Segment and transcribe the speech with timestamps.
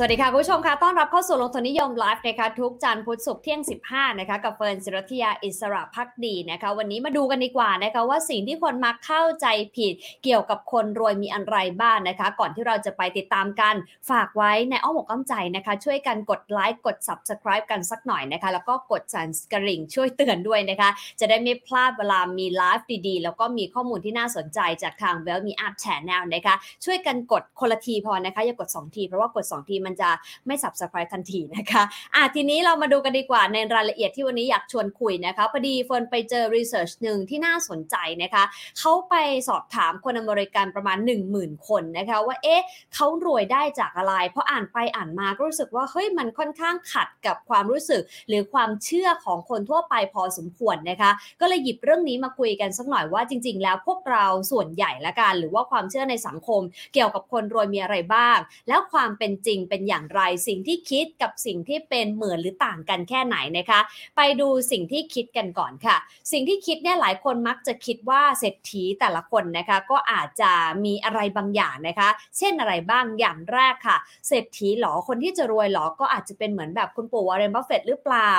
[0.00, 3.60] สวัสดีค่ะคุณผู้ชมค่ะต้อนรับเข้าสู่ลงทุนนิยมไลฟ์นะคะทุกจันทร์พุธศุกร์เที่ยง
[3.90, 9.46] 15นะคะกับเฟิร์นศิรัถยาอิสรภักดีนะคะวันนี้มาดูกันดีกว่านะคะว่าสิ่งที่คนมักเข้าใจ
[9.76, 13.74] ผิดเกี่ยวกับคนรวยมีอะไรบ้างนะคะ ก่อนที่เราจะไปติดตามกัน
[14.10, 20.90] ฝากไว้ในอ้อมอกอ้อมใจนะคะ ช่วยกันกดไลค์กด Subscribe กันสักหน่อยนะคะ แล้วก็กดสั่นกระดิ่งช่วยเตือนด้วยนะคะ
[21.20, 26.54] จะได้ไม่พลาดเวลามีไลฟ์ดีๆ แล้วก็มีข้อมูลที่น่าสนใจจากทาง w e l l Me Up Channel นะคะ
[26.84, 30.10] ช่วยกันกดคนละทีพอนะคะอย่ากด 2 ทีเพราะว่ากด 2 ทีมันจะ
[30.46, 31.82] ไม่ subscribe ทันทีนะคะ
[32.14, 38.44] อะทีนี้เรามาดูกันดีกว่าในรายละเอียดที่วันนี้อยากชวนคุยนะคะพอดีเฟิร์นไปเจอ research หนึ่งที่น่าสนใจนะคะ
[38.78, 39.14] เขาไป
[39.48, 40.98] สอบถามคนอเมริกันประมาณ
[41.34, 56.62] 10,000 คนนะคะว่าเอ๊ะเขารวยได้จากอะไร เพราะอ่านไปอ่านมาก็รู้สึกว่าเฮ้ยมันค่อนข้างขัดกับความรู้สึก หรือความเชื่อของคนทั่วไปพอสมควรนะคะก็เลยหยิบเรื่องนี้มาคุยกันสักหน่อยว่าจริง ๆ แล้วพวกเราส่วนใหญ่ละกัน หรือว่าความเชื่อในสังคม
[56.94, 63.80] เกี่ยวกับคนรวยมีอะไรบ้าง แล้วความเป็นจริงเป็นอย่างไร สิ่งที่คิดกับสิ่งที่เป็นเหมือนหรือต่างกันแค่ไหนนะคะ
[64.16, 65.96] ไปดูสิ่งที่คิดกันก่อนค่ะ
[66.32, 70.50] สิ่งที่คิดเนี่ยหลายคนมักจะคิดว่าเศรษฐีแต่ละคนนะคะ ก็อาจจะ
[70.84, 73.96] มีอะไรบางอย่างนะคะ เช่นอะไรบ้างอย่างแรกค่ะ
[74.28, 78.32] เศรษฐีหรอคนที่จะรวยหรอก็อาจจะเป็นเหมือนแบบคุณปู่วอร์เรนบัฟเฟตหรือเปล่า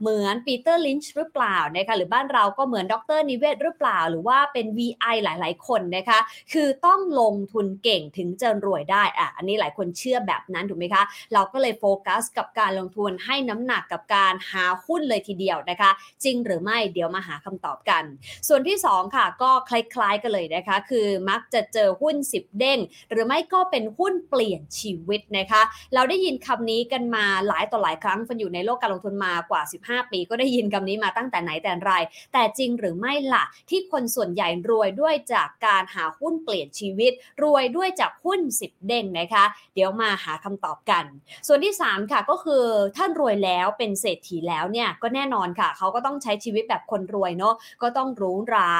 [0.00, 6.18] เหมือนปีเตอร์ลินช์หรือเปล่านะคะหรือบ้านเราก็เหมือนดร.นิเวศน์หรือเปล่า หรือว่าเป็น VI หลาย ๆ คนนะคะ
[6.52, 15.90] คือต้องลงทุนเก่งถึงจะรวยได้อะอันนี้หลายคนเชื่อแบบนั้นถูกไหมคะ เราก็เลยโฟกัสกับการลงทุนให้น้ำหนักกับการหาหุ้นเลยทีเดียวนะคะ
[16.24, 18.04] จริงหรือไม่เดี๋ยวมาหาคำตอบกัน
[18.48, 22.78] ส่วนที่ 2 ค่ะก็คล้ายๆกันเลยนะคะ คือมักจะเจอหุ้น 10 เด้ง
[23.10, 25.62] หรือไม่ก็เป็นหุ้นเปลี่ยนชีวิตนะคะ
[25.94, 31.92] เราได้ยินคำนี้กันมาหลายต่อหลายครั้งฟันอยู่ในโลกการลงทุนมากว่า 15 ปี ก็ได้ยินคำนี้มาตั้งแต่ไหนแต่ไร
[32.32, 39.44] แต่จริงหรือไม่ล่ะ ที่คนส่วนใหญ่รวยด้วยจากการหาหุ้นเปลี่ยนชีวิต รวยด้วยจากหุ้น 10 เด้งนะคะ
[39.74, 41.04] เดี๋ยวมาหาคำตอบกัน
[41.46, 42.64] ส่วนที่ 3 ค่ะก็คือ
[42.96, 48.70] ท่านรวยแล้วเป็นเศรษฐีแล้วเนี่ยก็แน่นอนค่ะ เขาก็ต้องใช้ชีวิตแบบคนรวยเนาะก็ต้องหรูหรา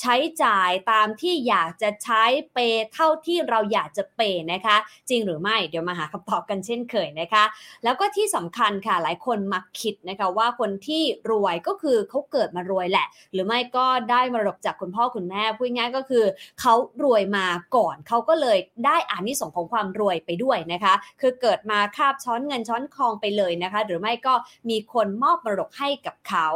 [0.00, 2.58] ใช้จ่ายตามที่อยากจะใช้เป
[2.92, 4.20] เท่าที่เราอยากจะเป
[4.52, 4.76] นะคะ
[5.08, 7.44] จริงหรือไม่เดี๋ยวมาหาคำตอบกันเช่นเคยนะคะ
[7.84, 16.24] แล้วก็ที่สำคัญค่ะหลายคนมักคิดนะคะว่าคนที่รวยก็คือเขาเกิดมารวยแหละ หรือไม่ก็ได้มรดกจากคุณพ่อคุณแม่พูดง่ายก็คือ
[16.60, 16.74] เขา
[17.04, 17.46] รวยมา
[17.76, 24.34] ก่อนเขาก็เลยได้อานิสงของความรวยไปด้วยนะคะ คือเกิดมาคาบช้อนเงินช้อนทองไปเลยนะคะ หรือไม่ก็
[24.70, 26.46] มีคนมอบมรดกให้กับเขา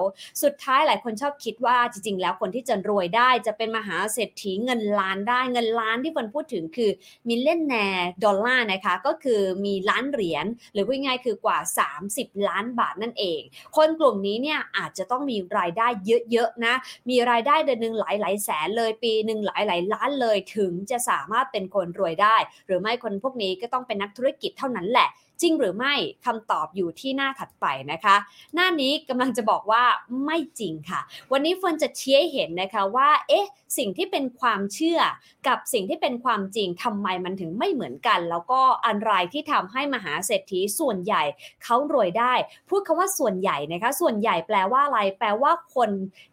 [0.42, 6.90] สุดท้ายหลายคนชอบคิดว่าจริง ๆ แล้วคนที่จะรวยได้จะเป็นมหาเศรษฐีเงินล้านได้เงินล้านที่คนพูดถึงคือ
[7.28, 11.58] millionaire ดอลลาร์นะคะก็คือมีล้านเหรียญหรือพูดง่ายคือกว่า
[12.00, 13.40] 30 ล้านบาทนั่นเอง
[13.76, 15.86] คนกลุ่มนี้เนี่ยอาจจะต้องมีรายได้
[16.32, 16.74] เยอะๆนะ
[17.10, 22.36] มีรายได้เดือนหนึ่งหลายๆแสนเลยปีหนึ่งหลายๆล้านเลยถึงจะสามารถเป็นคนรวยได้
[22.66, 25.08] หรือไม่คนพวกนี้ก็ต้องเป็นนักธุรกิจเท่านั้นแหละ
[25.42, 25.94] จริงหรือไม่
[26.24, 28.16] คำตอบอยู่ที่หน้าถัดไปนะคะ
[28.54, 29.84] หน้านี้กำลังจะบอกว่า
[30.24, 31.00] ไม่จริงค่ะ
[31.32, 33.46] วันนี้เฟิร์นจะเชี้เห็นนะคะว่า เอ๊ะ
[33.78, 35.00] สิ่งที่เป็นความเชื่อ
[35.48, 41.22] กับสิ่งที่เป็นความจริงทำไมมันถึงไม่เหมือนกัน แล้วก็อะไรที่ทำให้มหาเศรษฐีส่วนใหญ่
[41.64, 42.32] เขารวยได้
[42.68, 45.90] พูดคาว่าส่วนใหญ่นะคะ ส่วนใหญ่แปลว่าอะไร แปลว่าคน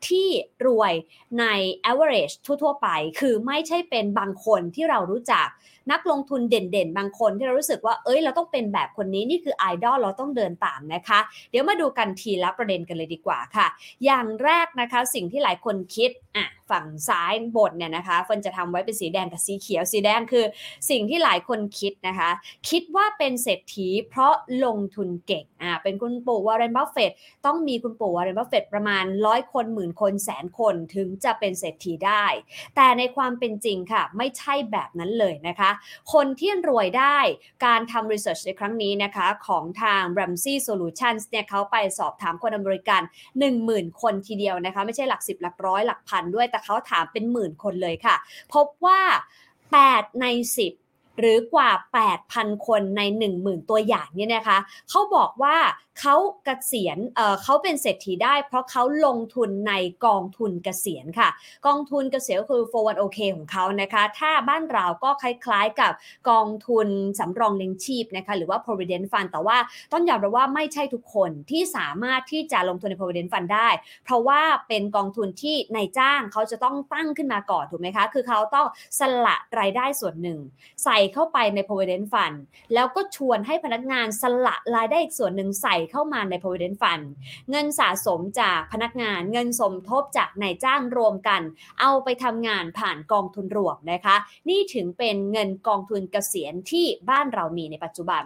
[0.07, 0.27] ที่
[0.65, 0.93] รวย
[1.39, 1.45] ใน
[1.91, 2.87] average ทั่ว ๆ ไป
[3.19, 5.47] คือไม่ใช่เป็นบางคนที่เรารู้จัก
[5.91, 11.19] นักลงทุนเด่นๆ บางคนที่เรารู้สึกว่าเอ้ยเราต้องเป็นแบบคนนี้นี่คือไอดอลเราต้องเดินตามนะคะ
[11.49, 13.67] เดี๋ยวมาดูกันทีละประเด็นกันเลยดีกว่าค่ะ
[14.05, 20.45] อย่างแรกนะคะสิ่งที่หลายคนคิดอะ ฝั่งซ้ายบนเนี่ยนะคะเฟิร์นจะทำไว้เป็นสีแดงกับสีเขียว สีแดงคือ
[20.89, 22.29] สิ่งที่หลายคนคิดนะคะ
[22.69, 24.33] คิดว่าเป็นเศรษฐีเพราะ
[24.65, 27.11] ลงทุนเก่งอ่าเป็นคุณปู่วอร์เรนบัฟเฟต
[27.45, 32.25] ต้องมีคุณปู่วอร์เรนบัฟเฟตประมาณร้อยคนหมื่นคนแสนคนถึงจะเป็นเศรษฐีได้
[32.75, 35.71] แต่ในความเป็นจริงค่ะ ไม่ใช่แบบนั้นเลยนะคะ
[36.13, 37.17] คนที่รวยได้
[37.65, 43.01] การทำรีเสิร์ชในครั้งนี้นะคะ ของทาง Ramsey Solutions เนี่ยเขาไปสอบถามคนอเมริกัน
[43.51, 48.15] 10,000 คนทีเดียวนะคะ ไม่ใช่หลักสิบหลักร้อยหลักพันด้วยแต่เขาถามเป็นหมื่นคนเลยค่ะ
[48.53, 49.01] พบว่า
[49.61, 50.25] 8 ใน
[50.63, 50.80] 10
[51.19, 51.69] หรือกว่า
[52.17, 53.01] 8,000 คนใน
[53.35, 54.57] 10,000 ตัวอย่างเนี่ยนะคะ
[54.89, 55.57] เขาบอกว่า
[55.99, 56.15] เขา
[56.45, 59.73] เกษียณเเขาเป็นเศรษฐีได้ เพราะเขาลงทุนใน
[60.05, 61.29] กองทุนเกษียณค่ะ
[61.67, 65.91] กองทุนเกษียณคือ 401k ของเขานะคะ ถ้าบ้านเราก็คล้ายๆกับ
[66.29, 66.87] กองทุน
[67.19, 69.57] สำรองเลี้ยงชีพนะคะหรือว่า provident fund แต่ว่า
[69.93, 73.69] ต้องยอมรับว่าไม่ใช่ทุกคนที่สามารถที่จะลงทุนใน provident fund ได้
[74.05, 78.67] เพราะว่าเป็นกองทุนที่นายจ้างเขาจะต้องตั้งขึ้นมาก่อนถูกไหมคะคือเขาต้อง
[78.99, 80.39] สละรายได้ส่วนหนึ่ง
[80.83, 82.37] ใส่เข้าไปใน provident fund
[82.73, 87.05] แล้วก็ชวนให้พนักงานสละรายได้อีกส่วนหนึ่งใส่เข้ามาใน provident fund
[87.49, 91.41] เงินสะสมจากพนักงาน เงินสมทบจากนายจ้างรวมกัน
[91.81, 94.15] เอาไปทำงานผ่านกองทุนรวมนะคะ
[94.49, 98.25] นี่ถึงเป็นเงินกองทุนเกษียณที่บ้านเรามีในปัจจุบัน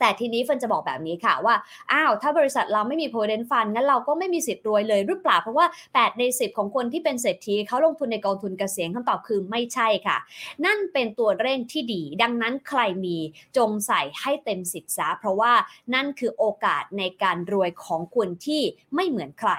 [0.00, 1.54] แต่ทีนี้เฟินจะบอกแบบนี้ค่ะว่า
[1.92, 10.16] อ้าวถ้าบริษัทเราไม่มี provident fund งั้นเราก็ไม่มีสิทธิ์รวยเลยหรือเปล่าเพราะว่า 8 ใน 10 ของคนที่เป็นเศรษฐีเขาลงทุนในกองทุนเกษียณคำตอบคือไม่ใช่ค่ะ
[10.64, 13.16] นั่นเป็นตัวเร่งที่ดี ดังนั้นใครมี
[13.56, 15.52] จงใส่ให้เต็มสิทธิ์ซะเพราะว่า
[15.94, 18.62] นั่นคือโอกาสในการรวยของคุณที่
[18.94, 19.52] ไม่เหมือนใคร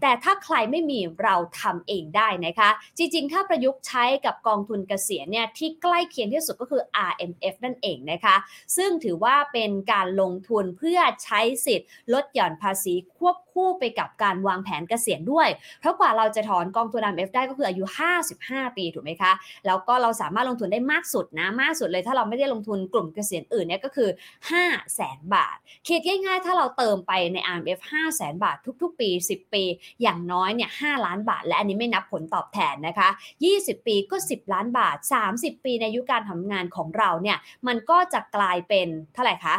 [0.00, 8.36] แต่ถ้าใครไม่มีเราทำเองได้นะคะ จริงๆ ถ้าประยุกต์ใช้กับกองทุนเกษียณเนี่ยที่ใกล้เคียงที่สุดก็คือ RMF นั่นเองนะคะ
[8.76, 15.48] ซึ่งถือว่าเป็นการลงทุนเพื่อใช้สิทธิ์ลดหย่อนภาษีควบ คู่ไปกับการวางแผนเกษียณด้วย
[15.80, 17.84] เพราะกว่าเราจะถอนกองทุน RMF ได้ก็คืออายุ
[18.30, 19.32] 55 ปีถูกไหมคะ
[19.66, 24.08] แล้วก็เราสามารถลงทุนได้มากสุดนะมากสุดเลย ถ้าเราไม่ได้ลงทุนกลุ่มเกษียณอื่นเนี่ยก็คือ
[24.52, 25.56] 5แสนบาท
[25.86, 29.62] คิดง่ายๆ ถ้าเราเติมไปใน RMF 5แสนบาททุกๆ ปี 10 ปี
[30.02, 33.08] อย่างน้อยเนี่ย5ล้านบาท และอันนี้ไม่นับผลตอบแทนนะคะ
[33.48, 34.96] 20 ปีก็ 10 ล้านบาท
[35.30, 39.56] 30 ปีในอายุการทำงานของเราเนี่ยมันก็จะกลายเป็นเท่าไหร่คะ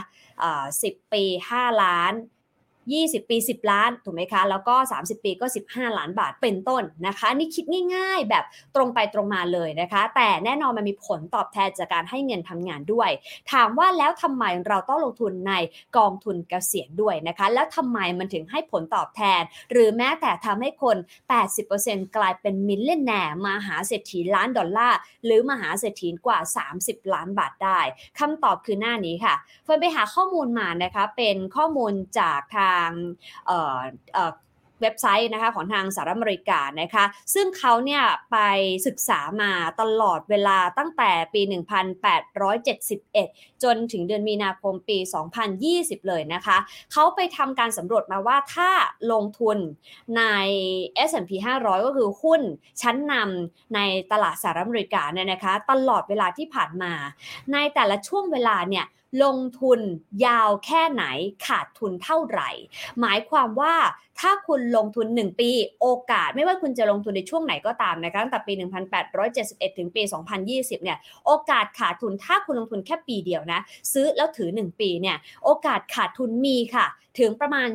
[0.56, 2.14] 10ปี 5 ล้าน
[2.94, 7.66] 20 ปี 10 ล้านถูกไหมคะ แล้วก็ 30 ปีก็ 15 ล้านบาทเป็นต้นนะคะนี่คิด
[7.96, 8.46] ง่ายๆ แบบ
[8.76, 13.10] ตรงไปตรงมาเลยนะคะ แต่แน่นอนมันมีผลตอบแทนจากการให้เงินทำงานด้วย
[13.52, 15.54] ถามว่าแล้วทำไมเราต้องลงทุนใน
[15.98, 19.42] กองทุนเกษียณด้วยนะคะ แล้วทำไมมันถึงให้ผลตอบแทน
[19.72, 20.98] หรือแม้แต่ทำให้คน
[21.56, 26.40] 80%กลายเป็น millionaire มหาเศรษฐีล้านดอลลาร์หรือมหาเศรษฐีกว่า
[26.78, 27.80] 30 ล้านบาทได้
[28.20, 32.92] คำตอบคือหน้านี้ค่ะเฟิร์นไปหาข้อมูลมานะคะเป็นข้อมูลจากทางาง
[34.82, 38.38] เว็บไซต์นะคะของทางสหรัฐอเมริกานะคะ ซึ่งเขาเนี่ยไป
[38.88, 39.52] ศึกษามา
[39.82, 41.42] ตลอดเวลาตั้งแต่ปี
[42.32, 44.98] 1871 จนถึงเดือนมีนาคมปี
[45.54, 46.58] 2020 เลยนะคะ
[46.92, 48.70] เขาไปทำการสำรวจมาว่าถ้า
[49.12, 49.58] ลงทุน
[50.18, 50.24] ใน
[51.10, 51.32] S&P
[51.62, 52.42] 500 ก็คือหุ้น
[52.82, 53.80] ชั้นนำใน
[54.12, 56.94] ตลาดสหรัฐอเมริกาเนี่ยนะคะ ตลอดเวลาที่ผ่านมา
[57.54, 58.86] ในแต่ละช่วงเวลาเนี่ย
[59.24, 59.80] ลงทุน
[60.26, 61.04] ยาวแค่ไหน
[61.48, 62.50] ขาดทุนเท่าไหร่
[63.02, 63.76] หมายความว่า
[64.20, 65.50] ถ้าคุณลงทุน 1 ปี
[65.82, 68.54] โอกาสไม่ว่าคุณจะลงทุนในช่วงไหนก็ตามนะคะตั้งแต่ปี
[69.16, 70.02] 1871 ถึงปี
[70.44, 73.60] 2020 เนี่ยโอกาสขาดทุนถ้าคุณลงทุนแค่ปีเดียวนะ
[73.94, 76.88] ซื้อแล้วถือ 1 ปีเนี่ยโอกาสขาดทุนมีค่ะ
[77.20, 77.70] ถึงประมาณ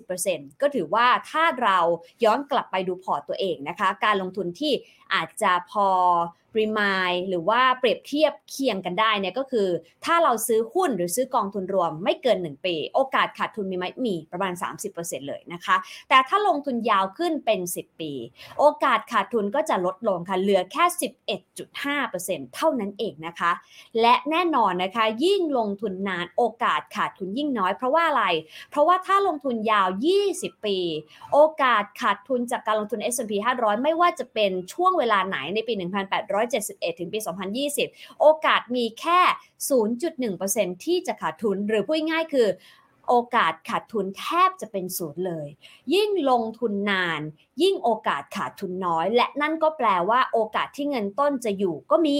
[0.00, 1.78] 30%ก็ถือว่าถ้าเรา
[2.24, 4.72] ย้อนกลับไปดูพอร์ตตัวเองนะคะ การลงทุนที่
[5.14, 5.88] อาจจะพอ
[6.58, 9.68] รีมายหรือว่าเปรียบเทียบเคียงกันได้เนี่ยก็คือ
[10.04, 14.52] ถ้าเราซื้อหุ้นหรือซื้อกองทุนรวมไม่เกิน 1 ปี โอกาสขาดทุนมีไหมมีประมาณ
[14.90, 15.76] 30%เลยนะคะ
[16.08, 18.12] แต่ถ้าลงทุนยาวขึ้นเป็น 10 ปี
[18.58, 20.84] โอกาสขาดทุนก็จะลดลงค่ะเหลือแค่
[21.44, 23.52] 11.5%เท่านั้นเองนะคะ
[24.00, 28.24] และแน่นอนนะคะ ยิ่งลงทุนนานโอกาสขาดทุนยิ่งน้อยเพราะว่าอะไร
[28.70, 29.88] เพราะว่าถ้าลงทุนยาว
[30.26, 30.78] 20 ปี
[31.32, 35.72] โอกาสขาดทุนจากการลงทุน S&P 500 ไม่ว่าจะเป็นช่วงเวลาไหนในปี
[36.52, 37.18] 1871 ถึงปี
[37.68, 39.20] 2020 โอกาสมีแค่
[40.02, 42.48] 0.1%ที่จะขาดทุน หรือพูดง่ายคือ
[43.08, 45.48] โอกาสขาดทุนแทบจะเป็นศูนย์เลย
[45.94, 47.20] ยิ่งลงทุนนาน
[47.62, 52.18] ยิ่งโอกาสขาดทุนน้อย และนั่นก็แปลว่าโอกาสที่เงินต้นจะอยู่ก็มี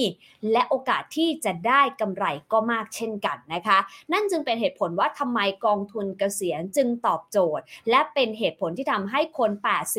[0.53, 3.79] และโอกาสที่จะได้กำไรก็มากเช่นกันนะคะ
[4.13, 9.51] นั่นจึงเป็นเหตุผลว่าทำไมกองทุนเกษียณจึงตอบโจทย์ และเป็นเหตุผลที่ทำให้คน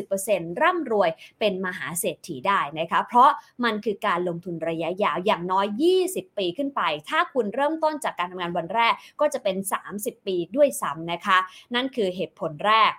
[0.07, 1.09] 80%ร่ำรวย
[1.39, 3.29] เป็นมหาเศรษฐีได้นะคะเพราะ
[3.63, 5.67] มันคือการลงทุนระยะยาวอย่างน้อย
[6.03, 9.57] 20 ปีขึ้นไป ถ้าคุณเริ่มต้นจากการทำงานวันแรกก็จะเป็น
[9.93, 11.37] 30 ปีด้วยซ้ำนะคะ
[11.75, 12.93] นั่นคือเหตุผลแรก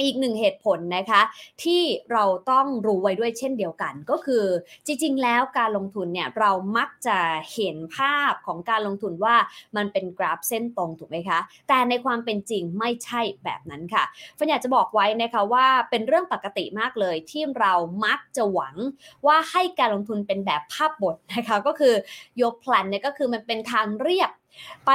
[0.00, 1.22] อีกหนึ่งเหตุผลนะคะ
[1.62, 4.44] ที่เราต้องรู้ไว้ด้วยเช่นเดียวกัน ก็คือ
[4.86, 7.18] จริง ๆ แล้วการลงทุนเนี่ยเรามักจะ
[7.54, 9.36] เห็นภาพของการลงทุนว่า
[9.76, 11.38] มันเป็นกราฟเส้นตรงถูกไหมคะ
[11.68, 14.04] แต่ในความเป็นจริงไม่ใช่แบบนั้นค่ะ
[14.38, 18.76] ฟันอยากจะบอกไว้นะคะว่าเป็นเรื่องปกติมากเลยที่เรามักจะหวัง
[19.26, 21.94] ว่าให้การลงทุนเป็นแบบภาพบทนะคะ ก็คือ
[22.42, 24.30] ยกแพลนเนี่ยก็คือมันเป็นทางเรียบ
[24.86, 24.90] ไป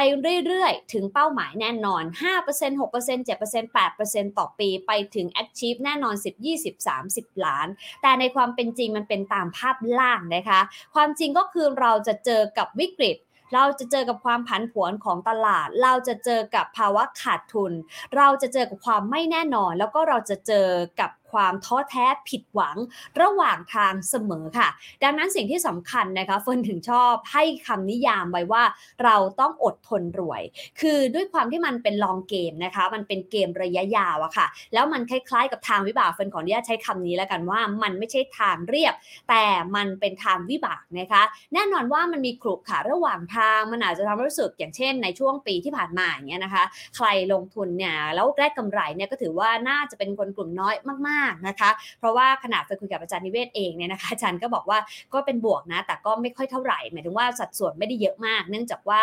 [0.46, 2.04] เรื่อยๆ ถึงเป้าหมายแน่นอน
[2.44, 7.68] 5% 6% 7% 8%ต่อปี ไปถึง achieve แน่นอน 10 20 30 ล้าน
[8.02, 10.60] แต่ในความเป็นจริงมันเป็นตามภาพล่างนะคะ
[10.96, 13.18] ความจริงก็คือเราจะเจอกับวิกฤต
[13.54, 17.74] เราจะเจอกับความผันผวนของตลาด เราจะเจอกับภาวะขาดทุน
[18.18, 20.68] เราจะเจอกับความไม่แน่นอน แล้วก็เราจะเจอ
[21.00, 22.78] กับ ความท้อแท้ผิดหวัง
[23.22, 24.70] ระหว่างทางเสมอค่ะ
[25.04, 28.64] ดังนั้นสิ่งที่สำคัญนะคะเฟิร์นถึงชอบให้คำนิยามไว้ว่า
[29.04, 30.42] เราต้องอดทนรวย
[30.82, 38.94] คือด้วยความที่มันเป็นลองเกมนะคะ มันเป็นเกมระยะยาวอะค่ะ แล้วมันคล้ายๆกับทางวิบากเฟิร์นขออนุญาตใช้คำนี้แล้วกันว่ามันไม่ใช่ทางเรียบ
[39.30, 39.44] แต่
[39.76, 41.24] มันเป็นทางวิบากนะคะ
[41.54, 46.64] แน่นอนว่ามันมีขรุขระระหว่างทางมันอาจจะทำให้รู้สึกอย่างเช่น ในช่วงปีที่ผ่านมาอย่างเงี้ยนะคะ
[46.96, 50.76] ใครลงทุนเนี่ยแล้วได้กำไรเนี่ยก็ถือว่าน่าจะเป็นคนกลุ่มน้อย
[51.08, 54.80] มากๆนะคะ เพราะว่าขนาดไปคุยกับอาจารย์นิเวศเองเนี่ยนะคะอาจารย์ก็บอกว่า
[55.14, 59.02] ก็เป็นบวกนะ แต่ก็ไม่ค่อยเท่าไหร่ หมายถึงว่าสัดส่วนไม่ได้เยอะมาก เนื่องจากว่า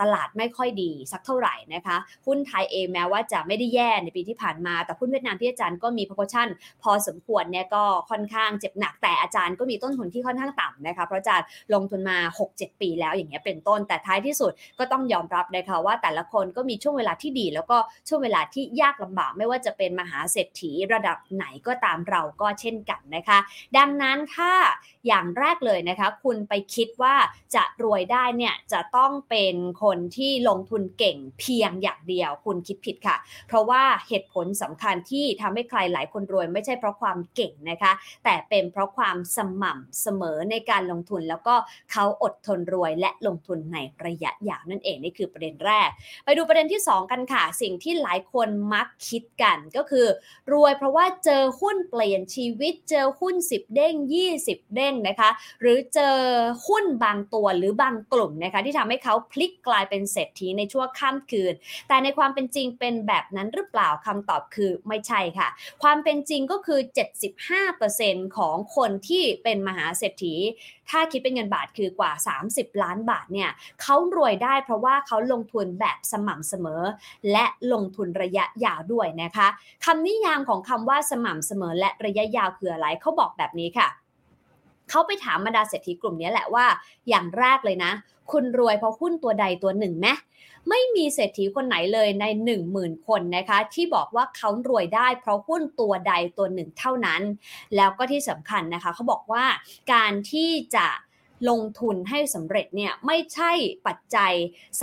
[0.00, 1.96] ตลาดไม่ค่อยดีสักเท่าไหร่นะคะ
[2.26, 6.48] หุ้นไทยเองแม้ว่าจะไม่ได้แย่ในปีที่ผ่านมา แต่หุ้นเวียดนามที่อาจารย์ก็มี proportion
[6.82, 12.18] พอสมควรเนี่ยก็ค่อนข้างเจ็บหนักแต่อาจารย์ก็มีต้นทุนที่ค่อนข้างต่ำนะคะเพราะอาจารย์ลงทุนมา
[12.50, 23.38] 6-7 ปีแล้วอย่างเงี้ยเป็นต้น แต่ท้ายที่สุดก็ต้องยอมรับนะคะว่าแต่ละคนก็มีช่วงเวลาที่ดี แล้วก็ช่วงเวลาที่ยากลำบากไม่ว่าจะเป็นมหาเศรษฐีระดับไหนก็ตามเราก็เช่นกันนะคะ
[23.76, 24.52] ดังนั้นถ้า
[25.06, 27.14] อย่างแรกเลยนะคะ คุณไปคิดว่า
[27.54, 33.16] จะรวยได้เนี่ยจะต้องเป็นคนที่ลงทุนเก่งเพียงอย่างเดียว คุณคิดผิดค่ะ
[33.48, 37.92] เพราะว่าเหตุผลสำคัญที่ทำให้ใครหลายคนรวยไม่ใช่เพราะความเก่งนะคะ
[38.24, 41.54] แต่เป็นเพราะความสม่ำเสมอในการลงทุนแล้วก็
[41.92, 45.88] เขาอดทนรวยและลงทุนในระยะยาวนั่นเองนี่คือประเด็นแรก
[46.24, 50.06] ไปดูประเด็นที่ 2 กันค่ะ สิ่งที่หลายคนมักคิดกันก็คือ
[50.52, 53.94] รวยเพราะว่าเจอหุ้นเปลี่ยนชีวิต เจอหุ้น 10 เด้ง
[54.34, 55.30] 20 เด้งนะคะ
[55.60, 56.16] หรือเจอ
[56.66, 61.54] หุ้นบางตัวหรือบางกลุ่มนะคะที่ทำให้เขาพลิกกลายเป็นเศรษฐีในช่วงข้ามคืน
[61.88, 65.48] แต่ในความเป็นจริงเป็นแบบนั้นหรือเปล่าคำตอบคือไม่ใช่ค่ะ
[65.82, 66.80] ความเป็นจริงก็คือ
[67.58, 70.34] 75%ของคนที่เป็นมหาเศรษฐี
[70.90, 72.12] ถ้าคิดเป็นเงินบาทคือกว่า
[72.46, 73.50] 30 ล้านบาทเนี่ย
[73.82, 76.82] เขารวยได้เพราะว่าเขาลงทุนแบบสม่ำเสมอ
[77.32, 79.48] และลงทุนระยะยาวด้วยนะคะ
[79.84, 83.88] คำนิยามของคำว่าสม่ำเสมอและระยะยาวคืออะไรเขาบอกแบบนี้ค่ะ
[84.90, 86.66] เขาไปถามบรรดาเศรษฐีกลุ่มนี้แหละว่า
[87.08, 87.92] อย่างแรกเลยนะ
[88.32, 90.08] คุณรวยเพราะหุ้นตัวใดตัวหนึ่งไหม
[90.68, 97.22] ไม่มีเศรษฐีคนไหนเลยใน 1 0,000 คนนะคะที่บอกว่าเขารวยได้เพราะหุ้นตัวใดตัวหนึ่งเท่านั้น
[97.76, 99.44] แล้วก็ที่สำคัญนะคะเขาบอกว่า
[99.92, 100.86] การที่จะ
[101.48, 103.52] ลงทุนให้สำเร็จเนี่ยไม่ใช่
[103.86, 104.32] ปัจจัย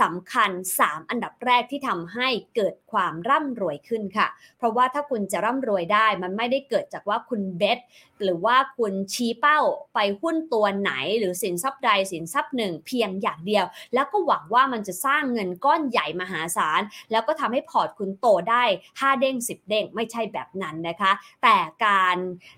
[0.00, 0.50] สำคัญ
[0.80, 7.78] 3 อันดับแรกที่ทำให้เกิด ความร่ำรวยขึ้นค่ะ เพราะว่าถ้าคุณจะร่ำรวยได้มันไม่ได้เกิดจากว่าคุณ bet
[8.24, 9.60] หรือว่าคุณชี้เป้า
[9.94, 22.16] ไปหุ้นตัวไหนหรือสินทรัพย์ใดสินทรัพย์หนึ่งเพียงอย่างเดียว แล้วก็หวังว่ามันจะสร้างเงินก้อนใหญ่มหาศาล แล้วก็ทำให้พอร์ตคุณโตได้ 5 เด้ง 10 เด้ง ไม่ใช่แบบนั้นนะคะ แต่การ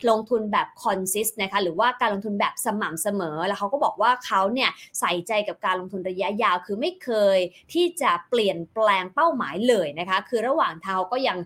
[0.09, 7.39] ลงทุนแบบ consist นะคะหรือว่าการลงทุนแบบสม่ำเสมอ แล้วเขาก็บอกว่าเขาเนี่ยใส่ใจกับการลงทุนระยะยาว คือไม่เคย
[7.73, 11.39] ที่จะเปลี่ยนแปลงเป้าหมายเลยนะคะคือระหว่างทาก็ยัง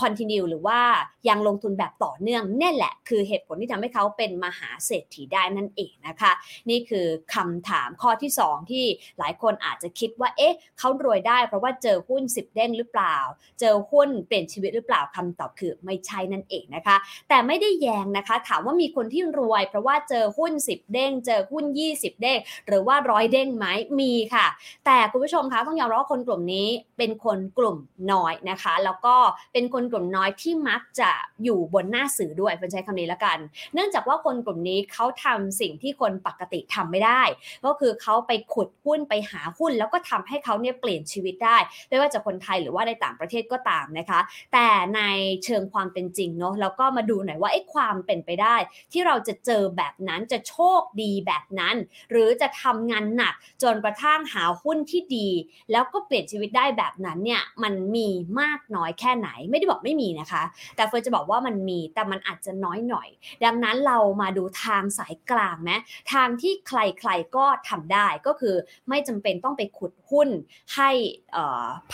[0.00, 0.80] คอนติเนียหรือว่า
[1.28, 6.32] ยังลงทุนแบบต่อเนื่องนี่แหละ คือเหตุผลที่ทำให้เขาเป็นมหาเศรษฐีได้นั่นเองนะคะ
[6.70, 8.84] นี่คือคำถามข้อที่ 2 ที่
[9.18, 13.16] หลายคนอาจจะคิดว่า เอ๊ะเขารวยได้เพราะว่าเจอหุ้น 10 เด้งหรือเปล่า
[13.60, 16.96] เจอหุ้นเปลี่ยนชีวิตหรือเปล่าคำตอบคือไม่ใช่นั่นเองนะคะ
[17.28, 23.66] แต่ไม่ได้แยงนะคะ ถามว่ามีคนที่รวย เพราะว่าเจอหุ้น 10 เด้ง เจอหุ้น 20 เด้ง หรือว่าร้อยเด้งไหม
[24.00, 24.46] มีค่ะ
[24.86, 26.68] แต่คุณผู้ชมคะต้องยอมรับว่าคนกลุ่มนี้
[26.98, 27.78] เป็นคนกลุ่ม
[28.12, 28.19] น้อย
[28.50, 29.14] นะคะ แล้วก็
[29.52, 31.10] เป็นคนกลุ่มน้อยที่มักจะ
[31.44, 33.38] อยู่บนหน้าสื่อด้วยเป็นใช้คำนี้ละกัน
[33.74, 37.22] เนื่องจากว่าคนกลุ่มนี้เขาทำสิ่งที่คนปกติทำไม่ได้
[37.64, 41.56] ก็คือเขาไปขุดหุ้นไปหาหุ้น แล้วก็ทำให้เขาเนี่ยเปลี่ยนชีวิตได้
[41.88, 44.20] ไม่ว่าจะคนไทยหรือว่าในต่างประเทศก็ตามนะคะ
[44.52, 45.00] แต่ใน
[45.44, 48.56] เชิงความเป็นจริงเนาะแล้วก็มาดูหน่อยว่าไอ้ความเป็นไปได้
[48.92, 51.76] ที่เราจะเจอแบบนั้นจะโชคดีแบบนั้น
[52.10, 55.28] หรือจะทำงานหนักจนกระทั่งหาหุ้นที่ดี
[55.72, 58.09] แล้วก็เปลี่ยนชีวิตได้แบบนั้นเนี่ยมันมี
[58.40, 60.42] มากน้อยแค่ไหน ไม่ได้บอกไม่มีนะคะ
[60.76, 63.08] แต่เฟิร์นจะบอกว่ามันมีแต่มันอาจจะน้อยหน่อย
[63.44, 65.72] ดังนั้นเรามาดูทางสายกลางไหม
[66.12, 68.56] ทางที่ใครๆก็ทำได้ก็คือ
[68.88, 70.28] ไม่จำเป็นต้องไปขุดหุ้น
[70.74, 70.90] ให้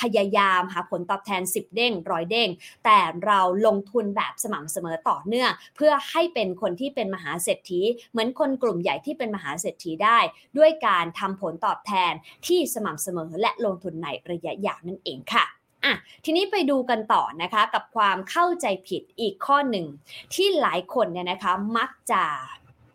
[0.01, 2.49] พยายามหาผลตอบแทน 10 เด้งร้อยเด้ง
[2.85, 7.81] แต่เราลงทุนแบบสม่ำเสมอต่อเนื่องเพื่อให้เป็นคนที่เป็นมหาเศรษฐี
[8.11, 10.19] เหมือนคนกลุ่มใหญ่ที่เป็นมหาเศรษฐีได้
[10.59, 12.13] ด้วยการทำผลตอบแทน
[12.47, 15.56] ที่สม่ำเสมอและลงทุนในระยะยาวนั่นเองค่ะ
[15.87, 19.87] อะทีนี้ไปดูกันต่อนะคะกับความเข้าใจผิดอีกข้อหนึ่ง
[20.35, 22.23] ที่หลายคนเนี่ยนะคะมักจะ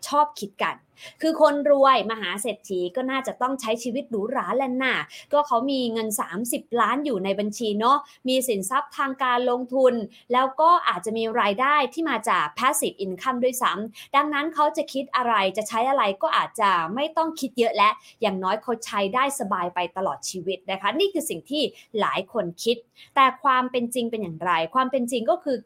[0.07, 0.75] ชอบคิดกัน
[1.22, 4.98] คือคนรวยมหาเศรษฐีก็น่าจะต้องใช้ชีวิตหรูหราแลนน่ะ
[5.34, 6.08] ก็เขามีเงิน
[6.43, 7.98] 30 ล้านอยู่ในบัญชีเนาะ
[8.29, 9.93] มีสินทรัพย์ทางการลงทุน
[10.34, 17.89] แล้วก็อาจจะมีรายได้ที่มาจาก passive income ด้วยซ้ำดังนั้นเขาจะคิดอะไรจะใช้อะไรก็อาจจะไม่ต้องคิดเยอะและ
[18.22, 21.63] อย่างน้อยเขาใช้ได้สบายไปตลอดชีวิตนะคะ นี่คือสิ่งที่
[22.00, 22.77] หลายคนคิด
[23.15, 25.58] แต่ความเป็นจริงเป็นอย่างไร ความเป็นจริงก็คือ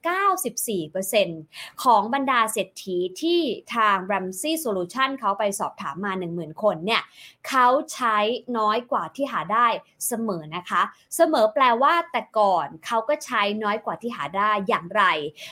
[1.08, 3.40] 94%ของบรรดาเศรษฐีที่
[3.76, 7.02] ทาง Ramsey Solution เขาเขาไปสอบถามมา 10,000 คนเนี่ย
[7.48, 8.18] เขาใช้
[8.58, 9.68] น้อยกว่าที่หาได้
[10.08, 10.82] เสมอนะคะ
[11.16, 15.04] เสมอแปลว่าแต่ก่อนเขาก็ใช้น้อยกว่าที่หาได้อย่างไร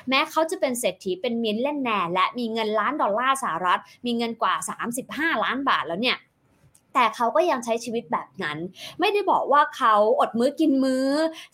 [0.10, 4.53] แม้เขาจะเป็นเศรษฐีเป็นมินเล่นแน่และมีเงินล้านดอลลาร์สหรัฐ มีเงินกว่า
[5.00, 6.18] 35 ล้านบาทแล้วเนี่ย
[6.94, 8.58] แต่เขาก็ยังใช้ชีวิตแบบนั้น
[9.00, 11.08] ไม่ได้บอกว่าเขาอดมื้อกินมื้อ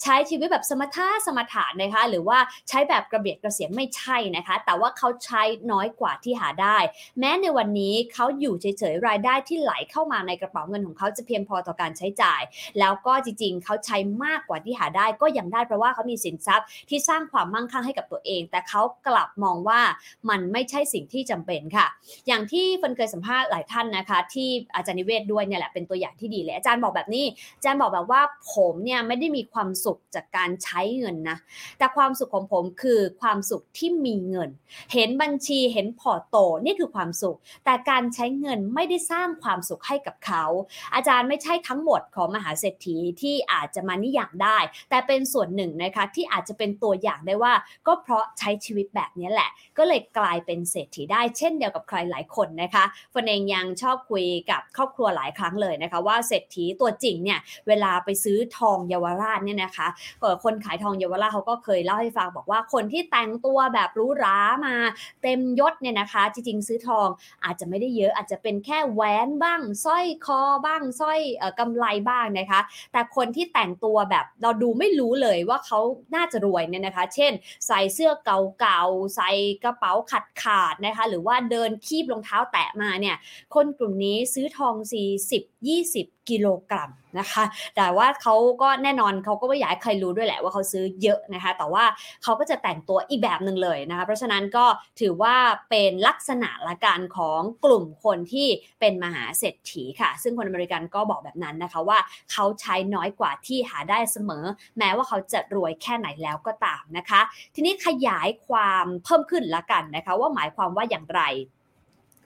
[0.04, 2.38] ใช้ชีวิตแบบสมถะสมถะนะคะ หรือว่า
[2.70, 5.42] ใช้แบบกระเบียดกระเสียงไม่ใช่นะคะ แต่ว่าเขาใช้
[5.72, 6.78] น้อยกว่าที่หาได้
[7.20, 12.42] แม้ในวันนี้เขาอยู่เฉยๆรายได้ที่ไหลเข้ามาในกระเป๋าเงินของเขาจะเพียงพอต่อการใช้จ่าย
[12.80, 19.82] แล้วก็จริงๆ เขาใช้มากกว่าที่หาได้ก็ยังได้เพราะว่าเขามีสินทรัพย์ที่สร้างความมั่งคั่งให้กับตัวเอง แต่เขากลับมองว่า
[20.30, 21.88] มันไม่ใช่สิ่งที่จำเป็นค่ะ
[22.28, 27.26] อย่างที่เฟินเคยสัมภาษณ์หลายท่านนะคะ ที่อาจารย์นิเวศด้วยเนี่ยแหละเป็นตัวอย่างที่ดีเลยอาจารย์บอกแบบนี้
[27.58, 28.22] อาจารย์บอกแบบว่า
[28.54, 31.38] ผมเนี่ยไม่ได้มีความสุขจากการใช้เงินนะ
[31.78, 34.50] แต่ความสุขของผมคือความสุขที่มีเงิน
[34.94, 40.44] เห็นบัญชีเห็นพอร์ตโตนี่คือความสุข แต่การใช้เงินไม่ได้สร้างความสุขให้กับเขา
[40.96, 44.58] อาจารย์ไม่ใช่ทั้งหมดของมหาเศรษฐีที่อาจจะมานิยามได้
[44.90, 47.54] แต่เป็นส่วนหนึ่งนะคะที่อาจจะเป็นตัวอย่างได้ว่า
[47.88, 59.88] ก็เพราะใช้ชีวิตแบบนี้แหละ ก็เลยกลายเป็นเศรษฐีได้เช่นเดียวกับใครหลายคนนะคะฟนเองยังชอบคุยกับครอบครัวหลายครั้งเลยนะคะ ว่าเศรษฐีตัวจริงเนี่ยเวลาไปซื้อทองเยาวราชเนี่ยนะคะ
[60.44, 64.76] คนขายทองเยาวราชเขาก็เคยเล่าให้ฟังบอกว่าคนที่แต่งตัวแบบรู้รามา
[65.24, 67.08] เต็มยศเนี่ยนะคะ จริงๆ ซื้อทอง
[67.44, 71.20] อาจจะไม่ได้เยอะอาจจะเป็นแค่แหวนบ้างสร้อยคอบ้างสร้อย
[71.60, 72.62] กำไลบ้างนะคะ
[72.92, 75.80] แต่คนที่แต่งตัวแบบเราดูไม่รู้เลยว่าเขา
[76.16, 77.32] น่าจะรวยเนี่ยนะคะ เช่น
[77.68, 79.30] ใส่เสื้อเก่าๆใส่
[79.64, 83.16] กระเป๋าขัดขาดนะคะ หรือว่าเดินคีบรองเท้าแตะมาเนี่ย
[83.56, 87.44] คนกลุ่มนี้ซื้อทอง40 20 กิโลกรัมนะคะ
[87.76, 91.84] แต่ว่าเขาก็แน่นอนเขาก็ไม่อยากให้ใครรู้ด้วยแหละว่าเขาซื้อเยอะนะคะ แต่ว่า
[92.24, 94.66] เขาก็จะแต่งตัวอีกแบบหนึ่งเลยนะคะ เพราะฉะนั้นก็
[95.00, 95.36] ถือว่า
[95.70, 98.48] เป็นลักษณะละกันของกลุ่มคนที่
[98.80, 102.00] เป็นมหาเศรษฐีค่ะ ซึ่งคนอเมริกันก็บอกแบบนั้นนะคะว่า
[102.32, 104.46] เขาใช้น้อยกว่าที่หาได้เสมอ
[104.78, 107.22] แม้ว่าเขาจะรวยแค่ไหนแล้วก็ตามนะคะ
[107.56, 111.22] ทีนี้ขยายความเพิ่มขึ้นละกันนะคะ ว่าหมายความว่าอย่างไร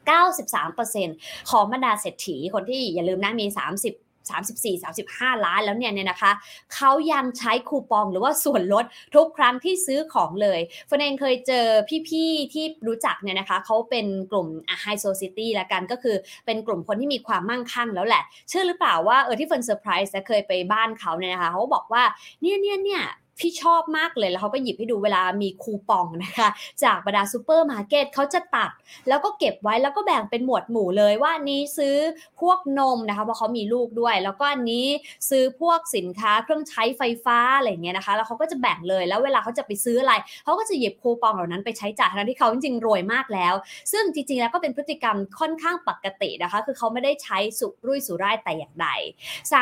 [0.10, 3.94] 93%ของบรรดาเศรษฐีคนที่อย่าลืมนะมี 30
[4.32, 6.32] 34 35 ล้านแล้วเนี่ยเนี่ยนะคะ
[6.76, 11.66] เขายังใช้คูปองหรือว่าส่วนลดทุกครั้งที่ซื้อของเลยเฟิร์นเองเคยเจอ
[12.10, 14.48] พี่ๆที่รู้จักเนี่ยนะคะเขาเป็นกลุ่ม
[14.82, 22.04] high society ละกันก็คือเป็นกลุ่มคนที่มีความมั่งคั่งแล้วแหละ เชื่อหรือเปล่าว่าเออที่เฟิร์ไพรส์เคยไปบ้านเขาเนี่ยนะคะเขาบอกว่า
[22.42, 23.04] เนี่ยเนี่ยเนี่ย
[23.40, 26.50] พี่ชอบมากเลยแล้วเขาก็หยิบให้ดูเวลามีคูปองนะคะ
[26.84, 28.72] จากบรรดาซูเปอร์มาร์เก็ตเขาจะตัด
[29.08, 31.96] แล้วก็เก็บไว้แล้วก็แบ่งเป็นหมวดหมู่เลยว่านี้ซื้อ
[32.42, 34.88] พวกนมนะคะเพราะเขามีลูกด้วย แล้วก็อันนี้
[35.30, 43.54] ซื้อพวกสินค้าเครื่องใช้ไฟฟ้าอะไรเงี้ยนะคะ แล้วเขาก็จะแบ่งเลยแล้วเวลาเขาจะไปซื้ออะไรเขาก็จะหยิบคูปองเหล่านั้นไปใช้จ่ายทั้งที่เขาจริงๆรวยมากแล้ว
[43.92, 48.88] ซึ่งจริงๆแล้วก็เป็นพฤติกรรมค่อนข้างปกตินะคะ คือเขาไม่ได้ใช้สุรุ่ยสุร่ายแต่อย่างใด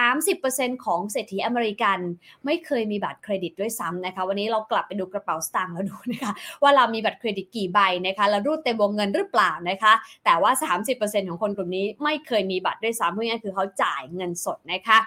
[0.06, 2.00] 30%ของเศรษฐีอเมริกัน
[2.46, 9.94] ไม่เคยมีบัตรเครดิตด้วยซ้ำนะคะ วันนี้เรากลับไปดูกระเป๋าสตางค์แล้วดูนะคะว่าเรามีบัตรเครดิตกี่ใบนะคะแล้วรูดเต็มวงเงินหรือเปล่านะคะ
[10.26, 10.52] แต่ว่า
[10.92, 14.98] 30%ของคนกลุ่มนี้ไม่เคยมีบัตรด้วยซ้ำเพราะงั้นคือเขาจ่ายเงินสดนะคะ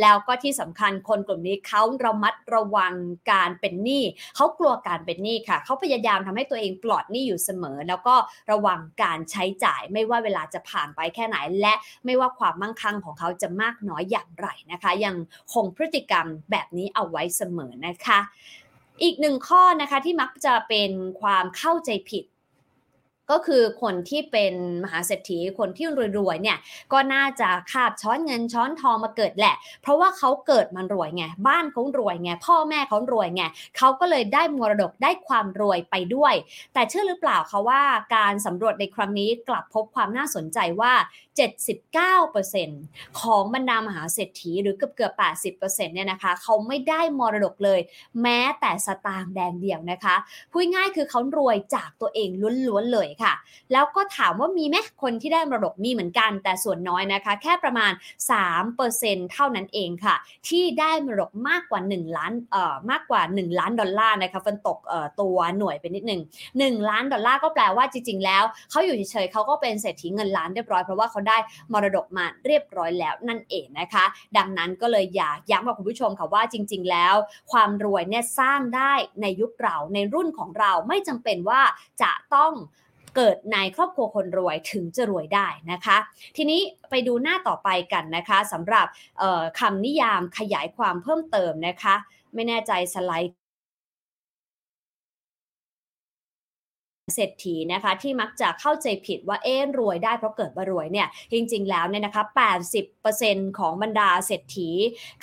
[0.00, 2.94] แล้วก็ที่สำคัญคนกลุ่มนี้เขาระมัดระวัง
[3.32, 4.04] การเป็นหนี้
[4.36, 8.14] เขากลัวการเป็นหนี้ค่ะเขาพยายามทำให้ตัวเองปลอดหนี้อยู่เสมอ แล้วก็
[8.50, 15.14] ระวังการใช้จ่ายไม่ว่าเวลาจะผ่านไปแค่ไหน และไม่ว่าความมั่งคั่งของเขาจะมากน้อยอย่างไรนะคะ ยัง
[15.54, 17.99] คงพฤติกรรมแบบนี้เอาไว้เสมอนะคะ
[19.02, 22.24] อีกหนึ่งข้อนะคะที่มักจะเป็นความเข้าใจผิด
[23.30, 25.86] ก็คือคนที่เป็นมหาเศรษฐีคนที่
[26.18, 26.58] รวยๆเนี่ย
[26.92, 33.42] ก็น่าจะคาบช้อนเงินช้อนทองมาเกิดแหละ เพราะว่าเขาเกิดมันรวยไงบ้านเขารวยไงพ่อแม่เขารวยไง
[33.76, 36.34] เขาก็เลยได้มรดกได้ความรวยไปด้วย
[36.74, 37.82] แต่เชื่อหรือเปล่าคะว่า
[38.16, 40.92] การสำรวจในครั้งนี้กลับพบความน่าสนใจว่า
[41.40, 45.12] 79%ของบรรดามหาเศรษฐีหรือเกือบเกือบ
[45.58, 47.80] 80%เนี่ยนะคะเขาไม่ได้มรดกเลย
[48.22, 50.16] แม้แต่สตางค์แดงเดียวนะคะ
[50.52, 52.28] พูดง่ายคือเขารวยจากตัวเอง
[52.68, 53.32] ล้วนๆเลยค่ะ
[53.72, 57.92] แล้วก็ถามว่ามีไหมคนที่ได้มรดกมีเหมือนกัน แต่ส่วนน้อยนะคะ แค่ประมาณ
[58.62, 60.14] 3%เท่านั้นเองค่ะ
[60.48, 66.20] ที่ได้มรดกมากกว่า 1 ล้านเอ่อมากกว่า 1 ล้านดอลลาร์นะคะฟันตกเอ่อตัวหน่วยไปนิดนึง
[66.54, 71.38] 1ล้านดอลลาร์ก็แปลว่าจริงๆ แล้วเขาอยู่เฉยๆเขาก็เป็นเศรษฐีเงินล้านเรียบร้อยเพราะว่าเขาได้
[71.72, 74.04] มรดกมาเรียบร้อยแล้วนั่นเองนะคะ
[74.36, 77.14] ดังนั้นก็เลยอยากย้ำกับคุณผู้ชมค่ะว่าจริง ๆ แล้ว
[77.52, 81.62] ความรวยเนี่ยสร้างได้ในยุคเราในรุ่นของเราไม่จำเป็นว่า
[82.02, 82.52] จะต้อง
[83.16, 85.96] เกิดในครอบครัวคนรวยถึงจะรวยได้นะคะ
[86.36, 88.86] ทีนี้ไปดูหน้าต่อไปกันนะคะสำหรับ
[89.60, 91.94] คำนิยามขยายความเพิ่มเติมนะคะ
[92.34, 93.39] ไม่แน่ใจสไลด์
[97.14, 102.24] เศรษฐีนะคะที่มักจะเข้าใจผิดว่าเอ๊รวยได้เพราะเกิดมารวยเนี่ยจริงๆแล้วเนี่ยนะคะ
[102.90, 104.70] 80%ของบรรดาเศรษฐี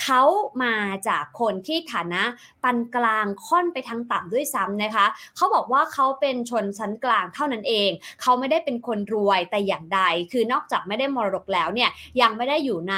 [0.02, 0.22] เขา
[0.64, 0.76] มา
[1.08, 2.24] จากคนที่ฐานะ
[2.64, 7.90] ปานกลางค่อนไปทางต่ำด้วยซ้ำนะคะเขาบอกว่าเขาเป็นชนชั้นกลางเท่านั้นเอง
[8.22, 11.90] เขาไม่ได้เป็นคนรวยแต่อย่างใด คือนอกจากไม่ได้มรดกแล้วเนี่ย
[12.22, 12.96] ยังไม่ได้อยู่ใน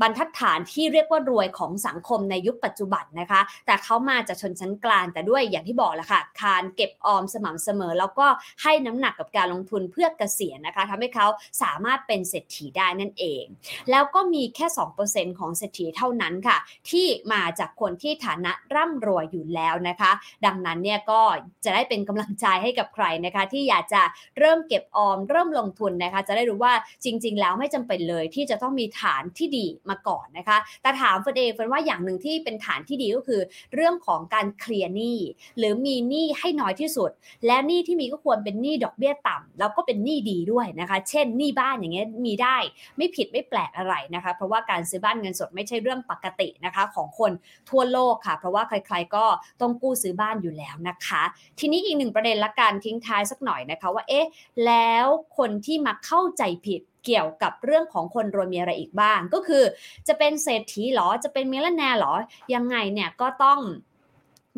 [0.00, 8.26] บรรทัดฐานที่เรียกว่ารวยของสังคมในยุคปัจจุบันนะคะ แต่เขามาจากชนชั้นกลางแต่ด้วยอย่างที่บอกแหละค่ะการเก็บออมสม่ำเสมอ แล้วก็
[8.62, 11.26] ให้น้ำหนักกับการลงทุนเพื่อเกษียณนะคะทำให้เขา
[11.62, 13.44] สามารถเป็นเศรษฐีได้นั่นเอง
[13.90, 14.66] แล้วก็มีแค่
[15.02, 16.56] 2%ของเศรษฐีเท่านั้นค่ะ
[16.90, 20.10] ที่มาจากคนที่ฐานะร่ำรวยอยู่แล้วนะคะ
[20.46, 21.22] ดังนั้นเนี่ยก็
[21.64, 24.02] จะได้เป็นกำลังใจให้กับใครนะคะ ที่อยากจะ
[24.38, 33.40] เริ่มเก็บออม เริ่มลงทุนนะคะ จะได้รู้ว่าจริง ๆ แล้วไม่จำเป็นเลยที่จะต้องมีฐานที่ดีมาก่อนนะคะ แต่ถามเฟิร์นเองเฟิร์นว่าอย่างหนึ่งที่เป็นฐานที่ดีก็คือ
[33.74, 35.18] เรื่องของการเคลียร์หนี้
[35.58, 37.10] หรือมีหนี้ให้น้อยที่สุด
[37.46, 42.56] และหนี้ที่มีก็ควรเป็นหนี้ดอกเบี้ยต่ำแล้วก็เป็นหนี้ดีด้วยนะคะ เช่นหนี้บ้านอย่างเงี้ยมีได้
[42.96, 47.32] ไม่ผิดไม่แปลกอะไรนะคะ เพราะว่าการซื้อบ้านเงินสดไม่ใช่เรื่องปกตินะคะ ของคน
[47.70, 49.24] ทั่วโลกค่ะ เพราะว่าใครๆก็
[49.60, 51.22] ต้องกู้ซื้อบ้านอยู่แล้วนะคะ
[51.58, 54.28] ทีนี้อีกหนึ่งประเด็นละกันทิ้งท้ายสักหน่อยนะคะว่าเอ๊ะ
[54.66, 55.06] แล้ว
[55.38, 59.64] คนที่มาเข้าใจผิด เกี่ยวกับเรื่องของคนรวยมีอะไรอีกบ้าง ก็คือ
[60.08, 62.14] จะเป็นเศรษฐีหรอจะเป็นมิลเลนแนร์หรอ
[62.54, 63.60] ยังไงเนี่ยก็ต้อง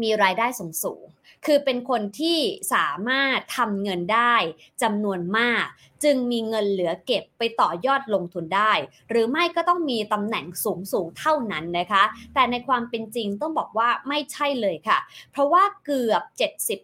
[0.02, 1.05] มีรายได้สูงสูง
[1.46, 2.38] คือเป็นคนที่
[2.74, 4.35] สามารถทำเงินได้
[4.83, 5.66] จำนวนมาก
[6.05, 8.73] จึงมีเงินเหลือเก็บไปต่อยอดลงทุนได้
[9.11, 12.03] หรือไม่ก็ต้องมีตำแหน่งสูงสูงเท่านั้นนะคะ
[12.35, 14.99] แต่ในความเป็นจริงต้องบอกว่าไม่ใช่เลยค่ะ
[15.33, 16.23] เพราะว่าเกือบ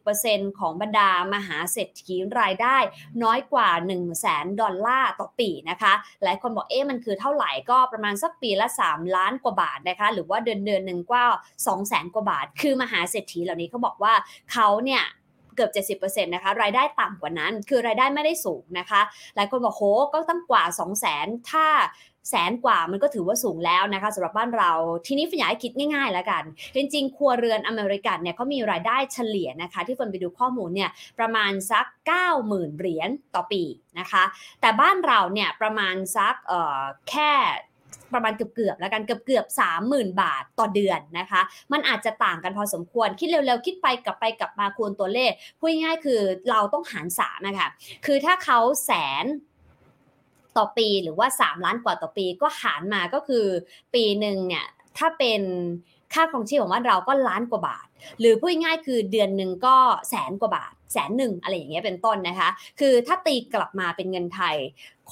[0.04, 2.76] 70%ของบรรดามหาเศรษฐีรายได้
[3.22, 14.14] น้อยกว่า 1 0 0 0 0แสนดอลลาร์ต่อปีนะคะหลายคนบอกเอ๊ะมันคือเท่าไหร่ก็ประมาณสักปีละ 3 ล้านกว่าบาทนะคะ หรือว่าเดือนเดือนหนึ่งก็2 0 0แสนกว่าบาท คือมหาเศรษฐีเหล่านี้เขาบอกว่า
[14.52, 15.04] เขาเนี่ย
[15.58, 19.00] เกือบ 70%นะคะรายได้ต่ำกว่านั้น คือรายได้ไม่ได้สูงนะคะ
[19.36, 21.66] หลายคนบอกโหก็ตั้งกว่า 2 0 0 0 0 0ถ้า
[22.30, 24.70] แสนกว่ามันก็ถือว่าสูงแล้วนะคะสำหรับบ้านเรา
[25.06, 26.42] ทีนี้ฝนอยากให้คิดง่ายๆแล้วกัน
[26.74, 31.86] จริงๆ ครัวเรือนอเมริกันเนี่ยเขามีรายได้เฉลี่ยนะคะ ที่ฝนไปดูข้อมูลเนี่ยประมาณสัก
[32.32, 33.62] 90,000 เหรียญต่อปี
[33.98, 34.24] นะคะ
[34.60, 36.34] แต่บ้านเราเนี่ยประมาณสัก
[37.10, 37.32] แค่
[38.14, 41.40] ประมาณเกือบๆแล้วกันเกือบๆสามหมื่นบาทต่อเดือนนะคะ
[41.72, 47.68] มันอาจจะต่างกันพอสมควรคิดเร็วๆ คิดไปกลับไปกลับมาคูณตัวเลขพูดง่ายๆคือเราต้องหารสามนะคะ
[48.06, 48.90] คือถ้าเขาแส
[49.22, 49.26] น
[50.56, 53.46] ต่อปีหรือว่า 3 ล้านกว่าต่อปีก็หารมาก็คือ
[53.94, 54.66] ปีหนึ่งเนี่ย
[54.98, 55.42] ถ้าเป็น
[56.14, 57.86] ค่าครองชีพของบ้านเราก็ล้านกว่าบาท
[58.20, 59.76] หรือพูดง่ายคือเดือนหนึ่งก็
[60.10, 62.48] แสนกว่าบาทแสนหนึ่งอะไรอย่างเงี้ยเป็นต้นนะคะ
[62.80, 64.56] คือถ้าตีกลับมาเป็นเงินไทย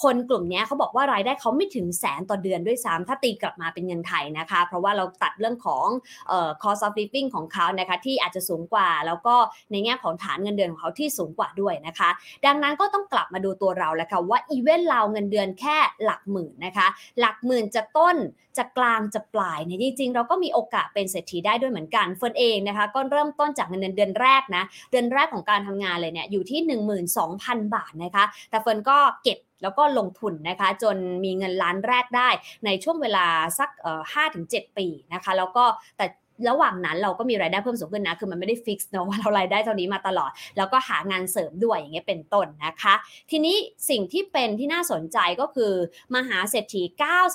[0.02, 5.86] คนกลุ่มนี้เขาบอกว่ารายได้เขาไม่ถึงแสนต่อเดือนด้วยซ้ำถ้าตีกลับมาเป็นเงินไทยนะคะ เพราะว่าเราตัดเรื่องของ
[6.28, 9.34] เอ่อ cost of living ของเขานะคะที่อาจจะสูงกว่าแล้วก็
[9.70, 12.10] ในแง่ของฐานเงินเดือนของเขาที่สูงกว่าด้วยนะคะ
[12.46, 16.86] ดังนั้นก็ต้องกลับมาดูตัวเราแล้วค่ะว่าอีเวนต์เราเงินเดือนแค่หลักหมื่นนะคะ
[17.20, 18.16] หลักหมื่นจะต้น
[18.58, 26.60] จะกลางจะปลายเนี่ยจริงๆ เราก็มีโอกาสเป็นเศรษฐีได้ด้วยเหมือนกันเฟิร์นเองนะคะ ก็เริ่มต้นจากเงินเดือนเดือนแรกนะเดือนแรกของการทำงานเลยเนี่ยอยู่ที่
[27.18, 32.28] 12,000 บาทนะคะ แต่เฟิร์นก็เก็บ แล้วก็ลงทุนนะคะ จนมีเงินล้านแรกได้
[32.64, 33.26] ในช่วงเวลา
[33.58, 33.70] สัก
[34.12, 35.64] ห้าถึงเจ็ดปีนะคะ แล้วก็
[35.96, 36.06] แต่
[36.48, 42.94] ระหว่างนั้นเราก็มีรายได้เพิ่มสูงขึ้นนะ คือมันไม่ได้ฟิกซ์เนาะว่าเรารายได้เท่านี้มาตลอด แล้วก็หางานเสริมด้วยอย่างเงี้ยเป็นต้นนะคะ
[43.30, 43.56] ทีนี้
[43.90, 45.72] สิ่งที่เป็นที่น่าสนใจก็คือ
[46.14, 46.82] มหาเศรษฐี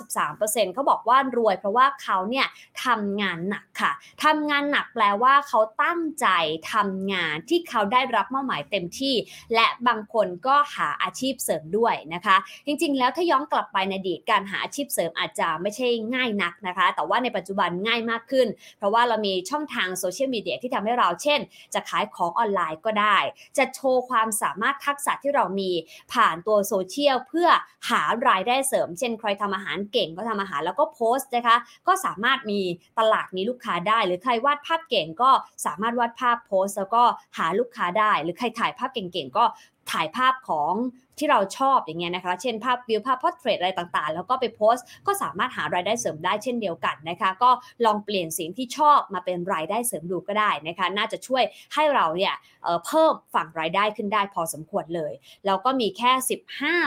[0.10, 2.48] 93%เขาบอกว่ารวย เพราะว่าเขาเนี่ย
[2.86, 3.92] ทำงานหนักค่ะ
[4.24, 6.28] ทำงานหนักแปลว่าเขาตั้งใจ
[6.74, 9.16] ทำงานที่เขาได้รับมอบหมายเต็มที่
[9.56, 12.36] และบางคนก็หาอาชีพเสริมด้วยนะคะ
[12.66, 21.40] จริงๆ แล้วถ้าย้อนกลับไปในอดีตการหาอาชีพเสริมอาจจะไม่ใช่ง่ายนักนะคะ แต่ว่าในปัจจุบันง่ายมากขึ้น เพราะว่าเรามีช่องทางโซเชียลมีเดียที่ทำให้เราเช่น
[21.74, 23.18] จะขายของออนไลน์ก็ได้
[23.58, 25.72] จะโชว์ความสามารถทักษะที่เรามี
[26.14, 27.50] ผ่านตัวโซเชียลเพื่อ
[27.90, 32.60] หารายได้เสริม เช่น ใครทำอาหารเก่งก็ทำอาหารแล้วก็โพสต์นะคะ ก็สามารถมี
[33.00, 35.32] ตลาดมีลูกค้าได้ หรือใครวาดภาพเก่งก็
[35.66, 37.04] สามารถวาดภาพโพสต์แล้วก็
[37.38, 39.46] หาลูกค้าได้ หรือใครถ่ายภาพเก่งๆก็
[39.92, 40.74] ถ่ายภาพของ
[41.22, 47.50] ที่เราชอบอย่างเงี้ยนะคะ เช่นภาพวิวภาพ portrait อะไรต่างๆ แล้วก็ไปโพสต์ก็สามารถหารายได้เสริมได้เช่นเดียวกันนะคะ ก็
[47.86, 55.14] ลองเปลี่ยนสิ่งที่ชอบมาเป็นรายได้เสริมดูก็ได้นะคะ น่าจะช่วยให้เราเนี่ยเพิ่มฝั่งรายได้ขึ้นได้พอสมควรเลย
[55.46, 56.12] แล้วก็มีแค่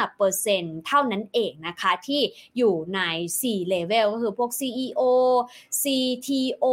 [0.05, 2.21] 15%เท่านั้นเองนะคะที่
[2.57, 3.01] อยู่ใน
[3.41, 3.43] C
[3.73, 5.03] level ก็คือพวก CEO
[5.83, 6.65] CTO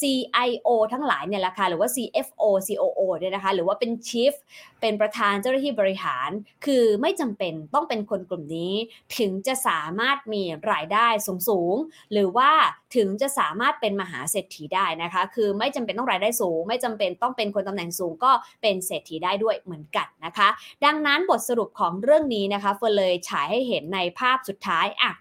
[0.00, 4.34] CIO ทั้งหลายเนี่ยแหละค่ะหรือว่า CFO COO เนี่ยนะคะ หรือว่าเป็น Chief
[4.80, 6.30] เป็นประธานเจ้าหน้าที่บริหาร
[6.66, 8.74] คือไม่จำเป็นต้องเป็นคนกลุ่มนี้
[9.18, 11.76] ถึงจะสามารถมีรายได้สูงสูง
[12.12, 12.50] หรือว่า
[12.96, 20.48] ถึงจะสามารถเป็นมหาเศรษฐีได้นะคะ คือไม่จำเป็นต้องรายได้สูง ไม่จำเป็นต้องเป็นคนตำแหน่งสูงก็เป็นเศรษฐีได้ด้วยเหมือนกันนะคะ
[20.84, 25.12] ดังนั้นบทสรุปของเรื่องนี้นะคะเฟิร์นเลยฉายให้เห็นในภาพสุดท้ายอะ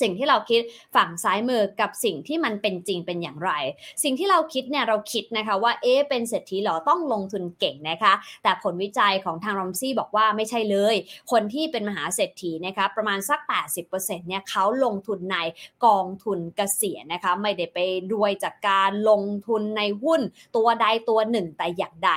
[0.00, 0.60] สิ่งที่เราคิด
[0.96, 3.50] ฝั่งซ้ายมือกับสิ่งที่มันเป็นจริงเป็นอย่างไร
[4.02, 10.94] สิ่งที่เราคิดเนี่ยเราคิดนะคะว่าเอ๊เป็นเศรษฐีหรอต้องลงทุนเก่งนะคะ แต่ผลวิจัยของทางรอมซี่บอกว่าไม่ใช่เลย
[11.32, 13.40] คนที่เป็นมหาเศรษฐีนะคะประมาณสัก
[13.84, 15.36] 80%เนี่ยเขาลงทุนใน
[15.86, 17.78] กองทุนเกษียณนะคะไม่ได้ไป
[18.12, 20.20] รวยจากการลงทุนในหุ้น
[20.56, 22.12] ตัวใดตัวหนึ่งแต่อย่างใด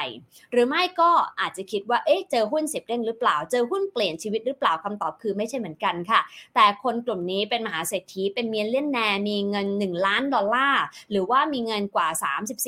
[0.51, 6.21] หรือไม่ก็อาจจะคิดว่าเอ๊ะเจอหุ้นสิบเด้งหรือเปล่า เจอหุ้นเปลี่ยนชีวิตหรือเปล่าคำตอบคือไม่ใช่เหมือนกันค่ะ
[6.55, 12.07] แต่คนกลุ่มนี้เป็นหาเศรษฐีเป็นเมียนเล่นแนมีเงิน 1 ล้านดอลลาร์หรือว่ามีเงินกว่า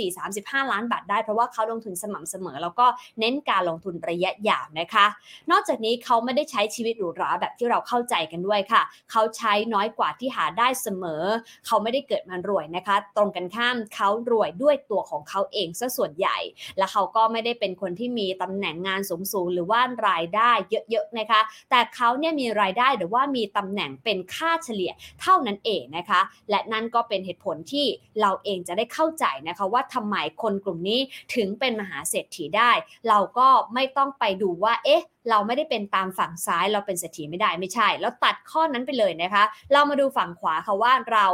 [0.05, 2.85] 34-35 ล้านบาทได้ เพราะว่าเขาลงทุนสม่ำเสมอ แล้วก็
[3.19, 5.05] เน้นการลงทุนระยะยาวนะคะ
[5.51, 11.23] นอกจากนี้เขาไม่ได้ใช้ชีวิตหรูหราแบบที่เราเข้าใจกันด้วยค่ะ เขาใช้น้อยกว่าที่หาได้เสมอ
[11.65, 16.37] เขาไม่ได้เกิดมารวยนะคะ ตรงกันข้ามเขารวยด้วยตัวของเขาเองซะส่วนใหญ่
[16.77, 20.51] และเขาก็ไม่ได้เป็นคนที่มีตำแหน่งงานสูงๆหรือว่ารายได้
[20.89, 24.90] เยอะๆนะคะ แต่เขาเนี่ยมีรายได้หรือว่ามีตำแหน่งเป็นค่าเฉลี่ย
[25.21, 27.85] เท่านั้นเองนะคะ และนั่นก็เป็นเหตุผลที่
[28.21, 30.99] เราเองจะได้เข้าใจนะคะว่าทำไมคนกลุ่มนี้
[31.35, 32.71] ถึงเป็นมหาเศรษฐีได้
[33.09, 41.25] เราก็ไม่ต้องไปดูว่าเอ๊ะเราไม่ได้เป็นตามฝั่งซ้ายเราเป็นเศรษฐีไม่ได้ไม่ใช่ แล้วตัดข้อนั้นไปเลยนะคะ เรามาดูฝั่งขวาค่ะว่าเรา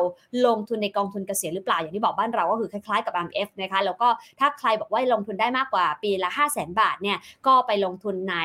[0.46, 4.08] ลงทุนในกองทุนเกษียณหรือเปล่าอย่างที่บอกบ้านเราก็คือคล้ายๆกับ RMF นะคะแล้วก็
[4.40, 8.38] ถ้าใครบอกว่าลงทุนได้มากกว่าปีละ 5 0 0 0 0 0บาทเนี่ยก็ไปลงทุนใน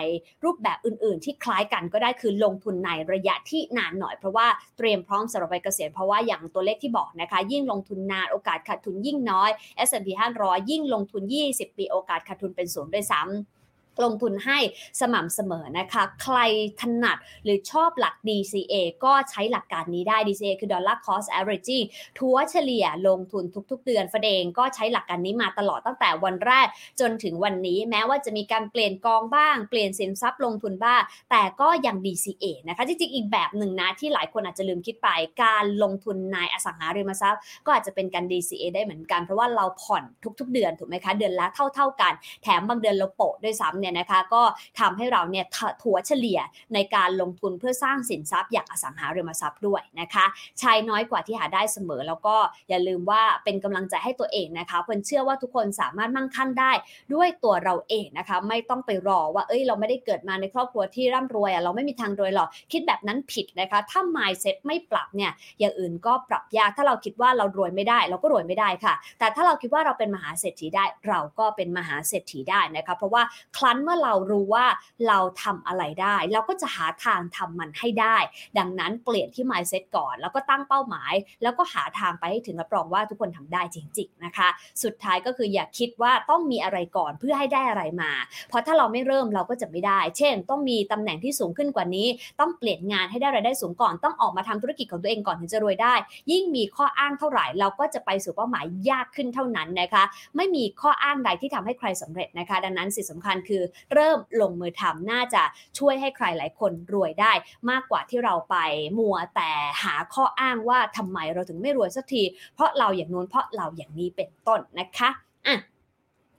[0.45, 4.47] รูปแบบอื่นๆ ที่คล้ายกันก็ได้คือลงทุนในระยะที่นานหน่อยเพราะว่า
[4.79, 9.51] เตรียมพร้อมสำหรับไปเกษียณเพราะว่าอย่างตัวเลขที่บอกนะคะ ยิ่งลงทุนนานโอกาสขาดทุนยิ่งน้อย
[9.89, 10.09] S&P
[10.41, 13.62] 500 ยิ่งลงทุน 20 ปีโอกาสขาดทุนเป็นศูนย์ด้วยซ้ำ
[14.05, 14.59] ลงทุนให้
[15.01, 16.39] สม่ำเสมอนะคะ ใคร
[16.81, 18.75] ถนัดหรือชอบหลัก DCA
[19.05, 21.87] ก็ใช้หลักการนี้ได้ DCA คือ Dollar Cost Averaging
[22.19, 26.67] ทัวเฉลี่ยลงทุนทุกๆ เดือนฟเดงก็ใช้หลักการนี้มาตลอดตั้งแต่วันแรก
[27.01, 35.09] จนถึงวันนี้ แม้ว่าจะมีการเปลี่ยนกองบ้าง เปลี่ยนสินทรัพย์ลงทุนบ้าง แต่ก็ยัง DCA นะคะจริงๆ อีกแบบหนึ่งนะที่หลายคนอาจจะลืมคิดไป
[35.43, 40.05] การลงทุนในอสังหาริมทรัพย์ ก็อาจจะเป็นการ DCA ได้เหมือนกันเพราะว่าเราผ่อน
[40.41, 44.43] ทุก ๆ เดือนถูกไหมคะเดือนละเท่า ๆกัน แถมบางเดือนเราโปะด้วยซ้ำเนี่ยนะคะก็
[44.81, 45.47] ทำให้เราเนี่ย
[45.83, 46.41] ถัวเฉลี่ย
[46.75, 50.25] ในการลงทุนเพื่อสร้างสินทรัพย์อย่างอสังหาริมทรัพย์ด้วยนะคะ
[50.61, 52.37] ใช้น้อยกว่าที่หาได้เสมอ แล้วก็
[52.69, 56.73] อย่าลืมว่าเป็นกำลังใจให้ตัวเองนะคะเพื่นเชื่อว่าทุกคนสามารถมั่งคั่งได้
[57.15, 73.23] ด้วยตัวเราเองนะคะ ไม่ต้องไปรอว่าเอ้ยเราไม่ได้เกิดมาในครอบครัวที่ร่ำรวยอะเราไม่มีทางรวยหรอกคิดแบบนั้นผิดนะคะ ถ้า mindset ไม่ปรับเนี่ยอย่างอื่นก็ปรับยากถ้าเราคิดว่าเรารวยไม่ได้ เราก็รวยไม่ได้ค่ะ แต่ถ้าเราคิดว่าเราเป็นมหาเศรษฐีได้ เราก็เป็นมหาเศรษฐีได้นะคะ เพราะว่า
[73.59, 74.67] ครนเมื่อเรารู้ว่า
[75.09, 78.17] เราทำอะไรได้ เราก็จะหาทางทำมันให้ได้
[78.59, 84.49] ดังนั้นเปลี่ยนที่ mindset ก่อน แล้วก็ตั้งเป้าหมาย แล้วก็หาทางไปให้ถึงรับรองว่าทุกคนทำได้จริงๆนะคะ
[84.83, 88.11] สุดท้ายก็คืออย่าคิดว่าต้องมีอะไรก่อนเพื่อให้ได้อะไรมา
[88.49, 92.07] เพราะถ้าเราไม่เริ่มเราก็จะไม่ได้ เช่น ต้องมีตำแหน่งที่สูงขึ้นกว่านี้
[92.41, 95.95] ต้องเปลี่ยนงานให้ได้รายได้สูงก่อน ต้องออกมาทำธุรกิจของตัวเองก่อนถึงจะรวยได้
[96.31, 100.05] ยิ่งมีข้ออ้างเท่าไหร่ เราก็จะไปสู่เป้าหมายยากขึ้นเท่านั้นนะคะ
[100.37, 103.62] ไม่มีข้ออ้างใดที่ทำให้ใครสำเร็จนะคะ ดังนั้นสิ่งสำคัญคือ
[103.95, 105.43] เริ่มลงมือทำน่าจะ
[105.79, 107.33] ช่วยให้ใครหลายคนรวยได้
[107.71, 108.57] มากกว่าที่เราไป
[108.99, 109.51] มัวแต่
[109.83, 112.23] หาข้ออ้างว่าทำไมเราถึงไม่รวยสักที
[112.55, 115.11] เพราะเราอย่างนู้นเพราะเราอย่างนี้เป็นต้นนะคะ
[115.49, 115.59] อะ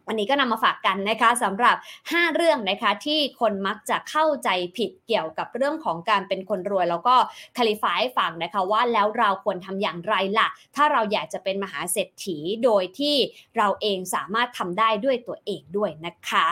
[0.08, 1.76] วันนี้ก็นำมาฝากกันนะคะสำหรับ
[2.12, 7.16] 5 เรื่องนะคะที่คนมักจะเข้าใจผิดเกี่ยวกับเรื่องของการเป็นคนรวย แล้วก็
[7.58, 13.16] คลิฟายฟังนะคะว่าแล้วเราควรทำอย่างไรล่ะ ถ้าเราอยากจะเป็นมหาเศรษฐีโดยที่
[13.58, 16.48] เราเองสามารถทำได้ด้วยตัวเองด้วยนะคะ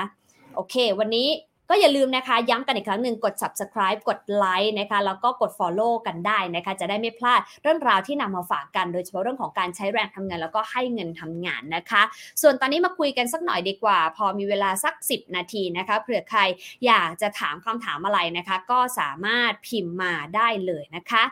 [0.55, 1.29] โอเค วันนี้
[1.73, 12.01] ก็อย่าลืมนะคะ ย้ำกันอีกครั้งหนึ่งกด subscribe กดไลค์นะคะ แล้วก็กด follow กันได้นะคะ จะได้ไม่พลาดเรื่องราวที่นำมาฝากกัน โดยเฉพาะเรื่องของการใช้แรงทำงาน แล้วก็ให้เงินทำงานนะคะ
[12.41, 16.41] ส่วนตอนนี้มาคุยกันสักหน่อยดีกว่า พอมีเวลาสัก 10 นาทีนะคะ เผื่อใคร
[16.85, 21.23] อยากจะถามคำถามอะไรนะคะ ก็สามารถพิมพ์มาได้เลยนะคะ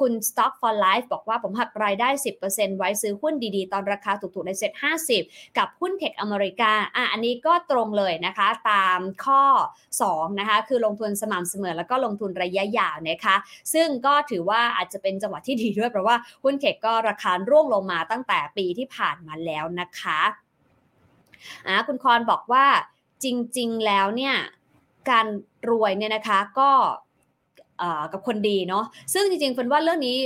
[0.00, 2.08] คุณ Stock for Life บอกว่าผมหักรายได้
[2.44, 4.72] 10%ไว้ซื้อหุ้นดีๆ ตอนราคาถูกๆ ในเซ็ต
[5.14, 9.44] 50 กับหุ้นเทคอเมริกา อะ อันนี้ก็ตรงเลยนะคะ ตามข้อ
[9.92, 13.36] 2 นะคะ คือลงทุนสม่ำเสมอ แล้วก็ลงทุนระยะยาวนะคะ
[13.72, 20.20] ซึ่งก็ถือว่าอาจจะเป็นจังหวะที่ดีด้วย เพราะว่าหุ้นเทคก็ราคาร่วงลงมาตั้งแต่ปีที่ผ่านมาแล้วนะคะ
[21.66, 22.66] อะ คุณคอนบอกว่า
[23.24, 23.26] จ
[23.58, 24.36] ริง ๆ แล้วเนี่ย
[25.10, 25.26] การ
[25.70, 26.70] รวยเนี่ยนะคะ ก็
[28.12, 30.16] กับคนดีเนาะซึ่งจริงๆเฟินว่าเรื่องนี้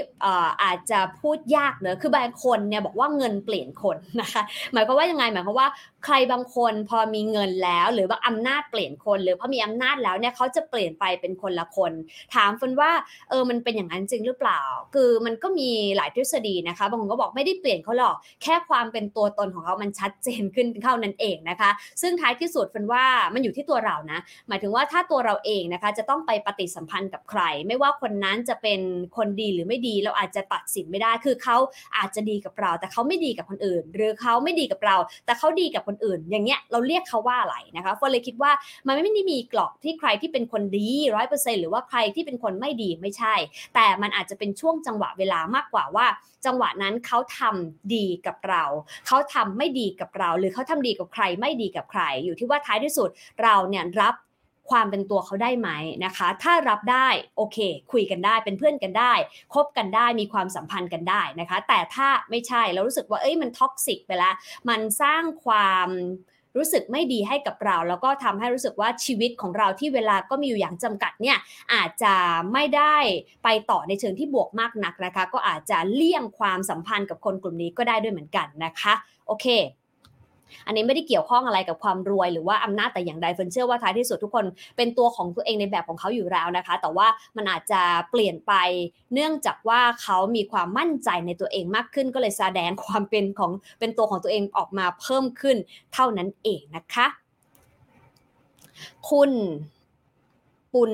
[0.63, 5.69] อาจจะพูดยากเนอะคือบางคนเนี่ยบอกว่าเงินเปลี่ยนคนนะคะหมายความว่ายังไงหมายความว่า
[6.07, 11.93] ใครบางคนพอมีเงินแล้ว หรือว่าอำนาจเปลี่ยนคน หรือพอมีอำนาจแล้วเนี่ยเขาจะเปลี่ยนไปเป็นคนละคน
[12.35, 12.91] ถามฟินว่า
[13.31, 14.63] เออมันเป็นอย่างนั้นจริงหรือเปล่า
[14.95, 21.71] คือมันก็มีหลายทฤษฎีนะคะบางคนก็บอกไม่ได้เปลี่ยนเขาหรอกแค่ความเป็นตัวตนของเขามันชัดเจนขึ้นเท่านั้นเองนะคะ
[22.03, 28.81] ซึ่งท้ายที่สุดฟินว่ามันอยู่ที่ตัวเรานะ หมายถึงว่าถ้าตัวเราเองนะคะจะต้องไปปฏิสัมพันธ์กับใคร ไม่ว่าคนนั้นจะเป็น
[29.17, 31.57] คนดีหรือไม่ดี เราอาจจะตัดสินไม่ได้ คือเขา
[31.97, 38.53] อาจจะดีกับเรา แต่เขาไม่ดีกับคนอื่น หรือเขาไม่ดีกับเรา แต่เขาดีกับคนอื่น อย่างเงี้ยเราเรียกเขาว่าอะไรนะคะฟอเลยคิดว่า
[38.87, 43.35] มันไม่ได้มีกรอบที่ใครที่เป็นคนดีร้อยเปอร์เซ็นหรือว่าใครที่เป็นคนไม่ดีไม่ใช่
[43.75, 46.07] แต่มันอาจจะเป็นช่วงจังหวะเวลามากกว่าว่า
[46.47, 48.65] จังหวะนั้นเขาทำดีกับเรา
[49.07, 53.09] เขาทำไม่ดีกับเรา หรือเขาทำดีกับใครไม่ดีกับใคร อยู่ที่ว่าท้ายที่สุด
[53.43, 54.15] เราเนี่ยรับ
[54.71, 55.71] ความเป็นตัวเขาได้ไหม
[56.05, 57.59] นะคะ ถ้ารับได้โอเค
[57.93, 59.13] คุยกันได้เป็นเพื่อนกันได้
[59.55, 64.35] คบกันได้มีความสัมพันธ์กันได้นะคะ แต่ถ้าไม่ใช่เรารู้สึกว่าเอ้ยมันท็อกซิกไปแล้ว
[64.69, 65.89] มันสร้างความ
[66.57, 71.39] รู้สึกไม่ดีให้กับเรา แล้วก็ทำให้รู้สึกว่าชีวิตของเราที่เวลาก็มีอยู่อย่างจำกัดเนี่ย
[71.75, 72.15] อาจจะ
[72.53, 72.97] ไม่ได้
[73.45, 78.95] ไปต่อในเชิงที่บวกมากนักนะคะ ก็อาจจะเลี่ยงความสัมพันธ์กับคนกลุ่มนี้ก็ได้ด้วยเหมือนกันนะคะ
[79.27, 79.47] โอเค
[80.67, 84.45] อันนี้ไม่ได้เกี่ยวข้องอะไรกับความรวยหรือว่าอำนาจแต่อย่างใดเฟินเชื่อว่าท้ายที่สุดทุกคน
[84.77, 87.07] เป็นตัวของตัวเองในแบบของเขาอยู่แล้วนะคะ แต่ว่า
[87.37, 88.53] มันอาจจะเปลี่ยนไป
[89.13, 95.57] เนื่องจากว่าเขามีความมั่นใจในตัวเองมากขึ้น ก็เลยแสดงความเป็นของเป็นตัวของตัวเองออกมาเพิ่มขึ้น
[95.93, 97.07] เท่านั้นเองนะคะ
[99.11, 99.31] คุณ
[100.75, 100.93] ปุณ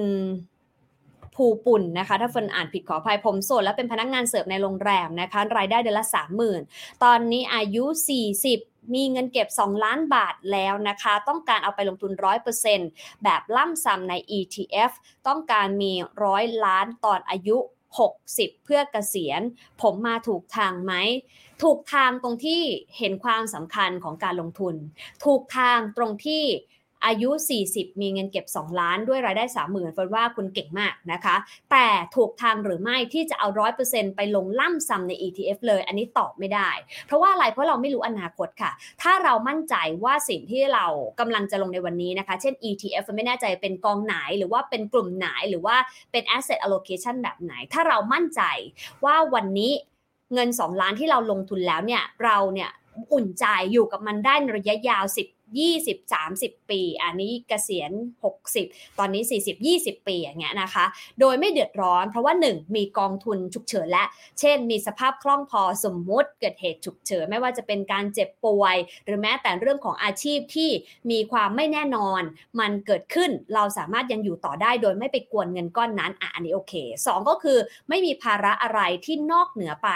[1.34, 6.60] ภูปุ่นนะคะ ถ้าเฟินอ่านผิดขออภัยผมโสดและเป็นพนักงงานเสิร์ฟในโรงแรมนะคะ รายได้เดือนละสามหมื่น
[7.04, 7.84] ตอนนี้อายุ
[8.30, 12.12] 40 มีเงินเก็บ 2 ล้านบาทแล้วนะคะ ต้องการเอาไปลงทุน
[12.68, 14.92] 100%แบบล่ำซ้ำใน ETF
[15.28, 15.92] ต้องการมี
[16.24, 17.58] ร้อยล้านตอนอายุ
[18.10, 19.40] 60 เพื่อเกษียณ
[19.82, 20.92] ผมมาถูกทางไหม
[21.62, 22.62] ถูกทางตรงที่
[22.98, 24.74] เห็นความสำคัญของการลงทุน
[25.24, 26.44] ถูกทางตรงที่
[27.06, 27.30] อายุ
[27.66, 31.36] 40 มีเงินเก็บ 2 ล้านด้วยรายได้ 30,000เฟิร์นว่าคุณเก่งมากนะคะ
[31.70, 31.86] แต่
[32.16, 33.48] ถูกทางหรือไม่ที่จะเอา
[33.82, 36.70] 100%ไปลงล่ำซ้ำใน ETF เลย อันนี้ตอบไม่ได้
[37.06, 40.86] เพราะว่าอะไรเพราะเราไม่รู้อนาคตค่ะ ถ้าเรามั่นใจว่าสิ่งที่เรา
[41.20, 45.76] กำลังจะลงในวันนี้นะคะ เช่น ETF ไม่แน่ใจเป็นกองไหนหรือว่าเป็นกลุ่มไหนหรือว่า
[46.12, 48.42] เป็น asset allocation แบบไหน ถ้าเรามั่นใจ
[49.04, 49.72] ว่าวันนี้
[50.34, 52.70] เงิน 2 ล้านที่เราลงทุนแล้วเนี่ยเราเนี่ย
[53.12, 55.41] อุ่นใจอยู่กับมันได้ในระยะยาว 10
[56.12, 57.92] 20-30 ปี อันนี้เกษียณ
[58.44, 59.22] 60 ตอนนี้
[59.64, 60.84] 40-20 ปีอย่างเงี้ยนะคะ
[61.20, 64.04] โดยไม่เดือดร้อน เพราะว่า 1 มีกองทุนฉุกเฉินและ
[64.40, 70.70] เช่น มีสภาพคล่องพอสมมุติเกิดเหตุฉุกเฉินไม่ว่าจะเป็นการเจ็บป่วย หรือแม้แต่เรื่องของอาชีพที่
[71.10, 72.22] มีความไม่แน่นอน
[72.60, 76.74] มันเกิดขึ้นเราสามารถยังอยู่ต่อได้โดยไม่ไปกวนเงินก้อนนั้นอะอันนี้โอเค
[77.06, 79.88] 2 ก็คือไม่มีภาระอะไรที่นอกเหนือไป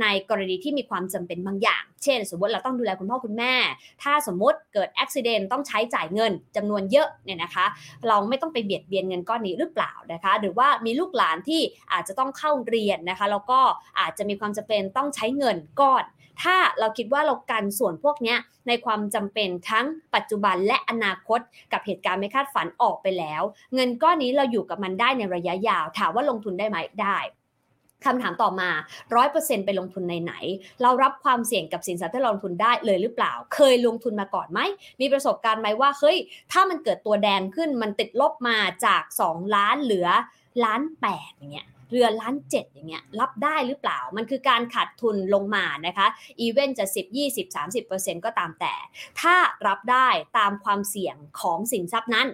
[0.00, 3.54] ในกรณีที่มีความจำเป็นบางอย่าง เช่น สมมติเราต้องดูแลคุณพ่อคุณแม่
[4.02, 7.66] ถ้าสมมติเกิดอุบิเหตุต้องใช้จ่ายเงินจำนวนเยอะเนี่ยนะคะ
[8.08, 11.60] เราไม่ต้องไปเบียดเบียนเงินก้อนนี้หรือเปล่านะคะ หรือว่ามีลูกหลานที่
[11.92, 13.60] อาจจะต้องเข้าเรียนนะคะแล้วก็
[14.00, 16.04] อาจจะมีความจำเป็นต้องใช้เงินก้อน
[16.42, 18.36] ถ้าเราคิดว่าเรากันส่วนพวกนี้
[18.68, 21.40] ในความจำเป็นทั้งปัจจุบันและอนาคต
[21.72, 23.42] กับเหตุการณ์ไม่คาดฝันออกไปแล้ว
[23.74, 27.18] เงินก้อนนี้เราอยู่กับมันได้ในระยะยาว ถามว่าลงทุนได้ไหมได้
[28.06, 28.70] คำถามต่อมา
[29.18, 30.32] 100%ไปลงทุนในไหน
[30.82, 34.60] เรารับความเสี่ยงกับสินทรัพย์ที่เราลงทุนได้เลยหรือเปล่า เคยลงทุนมาก่อนไหม
[35.00, 36.16] มีประสบการณ์ไหมว่า เฮ้ย
[36.52, 38.56] ถ้ามันเกิดตัวแดงขึ้น มันติดลบมา
[38.86, 40.08] จาก 2 ล้านเหลือ
[40.64, 40.82] ล้าน
[41.12, 46.06] 8อย่างเงี้ยเรือล้านเจ็ดอย่างเงี้ยรับได้หรือเปล่า มันคือการขาดทุนลงมานะคะ
[46.40, 47.54] อีเวนต์จะ 10 20
[47.86, 48.74] 30%ก็ตามแต่
[49.20, 49.34] ถ้า
[49.66, 50.08] รับได้
[50.38, 52.28] ตามความเสี่ยงของสินทรัพย์นั้น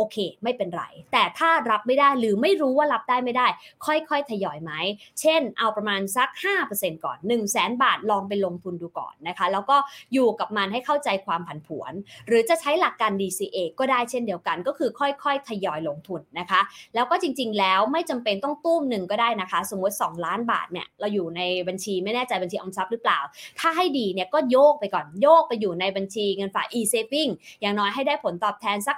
[0.00, 3.46] โอเค ไม่เป็นไร แต่ถ้ารับไม่ได้หรือไม่รู้ว่ารับได้ไม่ได้
[3.86, 4.72] ค่อยๆ ทยอยไหม
[5.20, 6.28] เช่น เอาประมาณสัก
[6.66, 9.76] 5%ก่อน 1 0 0 0 0แบาทลองไปลงทุนดูก่อนนะคะ แล้วก็
[10.12, 11.92] อยู่กับมันให้เข้าใจความผันผวน
[12.26, 16.60] หรือจะใช้หลักการ DCA ก็ได้เช่นเดียวกัน ก็คือค่อยๆ ทยอยลงทุนนะคะ
[16.94, 23.20] แล้วก็จริง ๆ แล้วไม่จำเป็นต้องตุ้มหนึ่งก็ได้นะคะ สมมติ 2 ล้านบาทเนี่ยเราอยู่ในบัญชีไม่แน่ใจบัญชีออมทรัพย์หรือเปล่า
[23.58, 28.96] ถ้าให้ดีเนี่ยก็โยกไปก่อนโยกไปอยู่ในบัญชีเงินฝาก e-saving อย่างน้อยให้ได้ผลตอบแทนสัก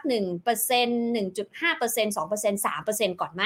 [0.48, 3.42] 1% 1.5% 2% 3%ก่อนไหม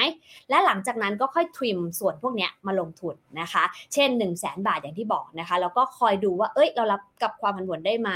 [0.49, 8.11] และหลังจากนั้นก็ค่อยทริมส่วนพวกนี้มาลงทุนนะคะ เช่น 1 0 0 0 0แบาทอย่างที่บอกนะคะ แล้วก็คอยดูว่า เอ้ย เรารับกับความผันผวนได้ไหม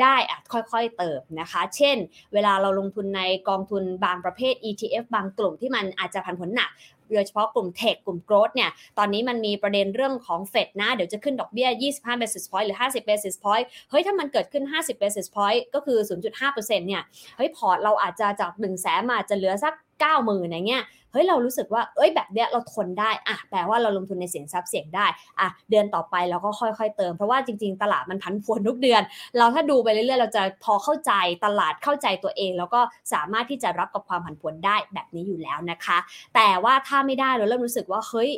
[0.00, 1.96] ได้อะค่อยๆเติมนะคะ เช่น
[2.32, 6.70] เวลาเราลงทุนในกองทุนบางประเภท ETF บางกลุ่มที่มันอาจจะผันผวนหนัก
[7.14, 15.98] โดยเฉพาะกลุ่มเทคกลุ่มโกรดเนี่ยตอนนี้มันมีประเด็นเรื่องของเฟดนะเดี๋ยวจะขึ้นดอกเบี้ย 25 basis point หรือ 50 basis point เฮ้ยถ้ามันเกิดขึ้น 50 basis point ก็คือ
[16.38, 17.02] 0.5%เนี่ย
[17.36, 25.06] เฮ้ยพอร์ตเราอาจจะจาก1แสนมาจะเหลือสัก 90,000อย่างเงี้ยเฮ้ยเรารู้สึกว่าเอ้ยแบบเนี้ยเราทนได้อะแปลว่าเราลงทุนในสินทรัพย์เสี่ยงได้
[25.40, 29.02] อะเดือนต่อไปเราก็ค่อยๆเติม เพราะว่าจริง ๆ ตลาดมันพันพวนทุกเดือน
[29.36, 31.12] เราถ้าดูไปเรื่อยๆเราจะพอเข้าใจ
[31.44, 32.80] ตลาดเข้าใจตัวเอง แล้วก็
[33.12, 35.98] สามารถที่จะรับกับความผันผวนได้แบบนี้อยู่แล้วนะคะ
[36.34, 38.30] แต่ว่าถ้าไม่ได้เราเริ่มรู้สึกว่าเฮ้ย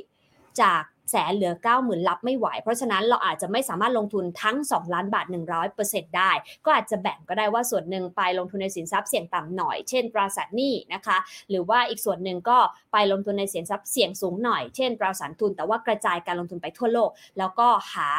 [0.60, 5.26] จาก แสนเหลือ 90,000รับไม่ไหว เพราะฉะนั้นเราอาจจะไม่สามารถลงทุนทั้ง 2 ล้านบาท
[5.70, 6.30] 100%ได้
[6.64, 11.18] ก็อาจจะแบ่งก็ได้ว่าส่วนหนึ่งไปลงทุนในสินทรัพย์เสี่ยงต่ำหน่อย เช่น ตราสารหนี้นะคะ
[11.50, 12.58] หรือว่าอีกส่วนหนึ่งก็
[12.92, 18.10] ไปลงทุนในสินทรัพย์เสี่ยงสูงหน่อย เช่น ตราสารทุน แต่ว่ากระจายการลงทุนไปทั่วโลก แล้วก็หา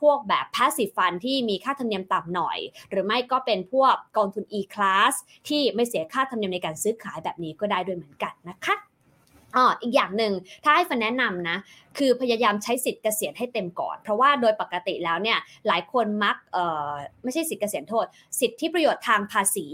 [0.00, 2.58] พวกแบบ passive fund ที่มีค่าธรรมเนียมต่ำหน่อย
[2.90, 5.14] หรือไม่ก็เป็นพวกกองทุน e-class
[5.48, 8.76] ที่ไม่เสียค่าธรรมเนียมในการซื้อขายแบบนี้ก็ได้ด้วยเหมือนกันนะคะ
[9.56, 10.32] อ๋ออีกอย่างหนึ่ง
[10.64, 11.56] ถ้าให้ฟันแนะนำนะ
[11.98, 16.36] คือพยายามใช้สิทธิ์เกษียณให้เต็มก่อน เพราะว่าโดยปกติแล้วเนี่ยหลายคนมัก
[17.22, 18.06] ไม่ใช่สิทธิ์เกษียณโทษ
[18.40, 19.66] สิทธิประโยชน์ทางภาษี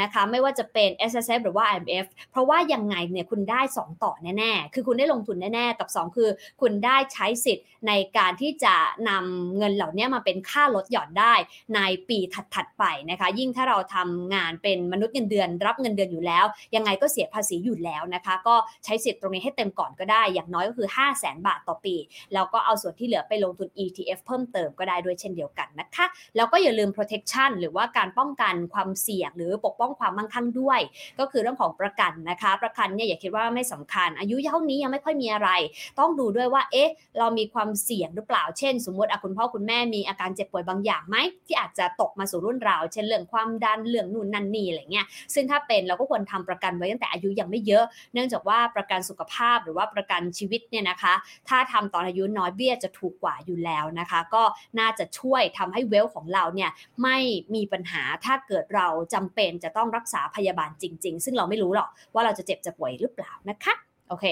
[0.00, 6.28] นะคะไม่ว่าจะเป็น S S F หรือว่า I M F เพราะว่ายังไงเนี่ยคุณได้ 2 ต่อแน่ๆ คือคุณได้ลงทุนแน่ๆ กับ 2 คือ
[6.60, 8.74] คุณได้ใช้สิทธิ์ในการที่จะ
[9.08, 11.34] นำเงินเหล่านี้มาเป็นค่าลดหย่อนได้
[11.74, 12.18] ในปี
[12.54, 18.54] ถัดๆไปนะคะยิ่งถ้าเราทำงานเป็นมนุษย์เงินเดือน รับเงินเดือนอยู่แล้ว ยังไงก็เสียภาษีอยู่แล้วนะคะ ก็
[18.84, 21.94] ใช้สิทธิ์ตรงนี้ให้เต็มก่อนก็ได้อย่างน้อยก็คือ 5 0 0แสนบาทต่อปี
[22.34, 26.06] แล้วก็เอาส่วนที่เหลือไปลงทุน ETF เพิ่มเติมก็ได้ด้วยเช่นเดียวกันนะคะ
[26.36, 30.80] แล้วก็อย่าลืม protection หรือว่าการป้องกันความเสี่ยง หรือปกป้องความมั่งคั่งด้วย
[31.18, 35.50] ก็คือเรื่องของประกันนะคะ ประกันเนี่ยอย่าคิดว่าไม่สำคัญ อายุเท่านี้ยังไม่ค่อยมีอะไร
[35.98, 51.14] ต้องดูด้วยว่าเอ๊ะเรามีความเสี่ยงหรือเปล่า เช่น สมมติคุณพ่อคุณแม่มีอาการเจ็บป่วยบางอย่างไหมที่อาจจะตกมาสู่รุ่นเรา เช่นเรื่องความดันเรื่องนู่นนั่นนี่อะไรเงี้ย ซึ่งถ้าเป็นเราก็ควรทำประกันไว้ตั้งแต่อายุยังไม่เยอะ เนื่องจากว่าประกันสุขภาพหรือว่าประกันชีวิตเนี่ยนะคะ
[51.48, 54.42] ถ้าาทำตอนอายุน้อยเบี้ยจะถูกกว่าอยู่แล้วนะคะ ก็
[54.78, 56.70] น่าจะช่วยทำให้เวลของเราเนี่ย
[57.02, 57.18] ไม่
[57.54, 63.74] มีปัญหาถ้าเกิดเราจำเป็นจะต้องรักษาพยาบาลจริง ๆ ซึ่งเราไม่รู้หรอกว่าเราจะเจ็บจะป่วยหรือเปล่านะคะ
[64.08, 64.26] โอเค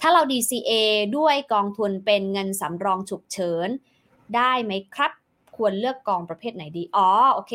[0.00, 0.72] ถ้าเรา DCA
[1.16, 3.68] ด้วยกองทุนเป็นเงินสำรองฉุกเฉิน
[4.36, 5.12] ได้ไหมครับ
[5.56, 7.54] ควรเลือกกองประเภทไหนดี อ๋อ โอเค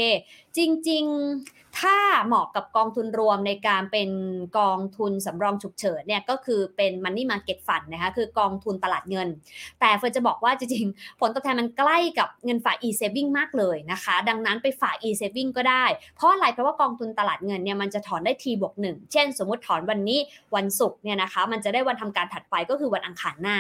[0.58, 1.04] จริง
[1.39, 4.09] ๆ ถ้าเหมาะกับกองทุนรวมในการเป็น
[4.59, 9.28] กองทุนสำรองฉุกเฉินเนี่ยก็คือเป็น Money Market Fund นะคะคือกองทุนตลาดเงิน
[9.80, 20.19] แต่เฟิร์นจะบอกว่าจริงๆ ผลตอบแทนมันใกล้กับเงินฝาก e-saving มากเลยนะคะ ดังนั้นไปฝาก e-saving ก็ได้ เพราะอะไรเพราะว่ากองทุนตลาดเงินเนี่ยมันจะถอนได้ทีบวกหนึ่งเช่น สมมติถอนวันนี้
[20.55, 23.57] วันศุกร์เนี่ยนะคะมันจะได้วันทำการถัดไปก็คือวันอังคารหน้า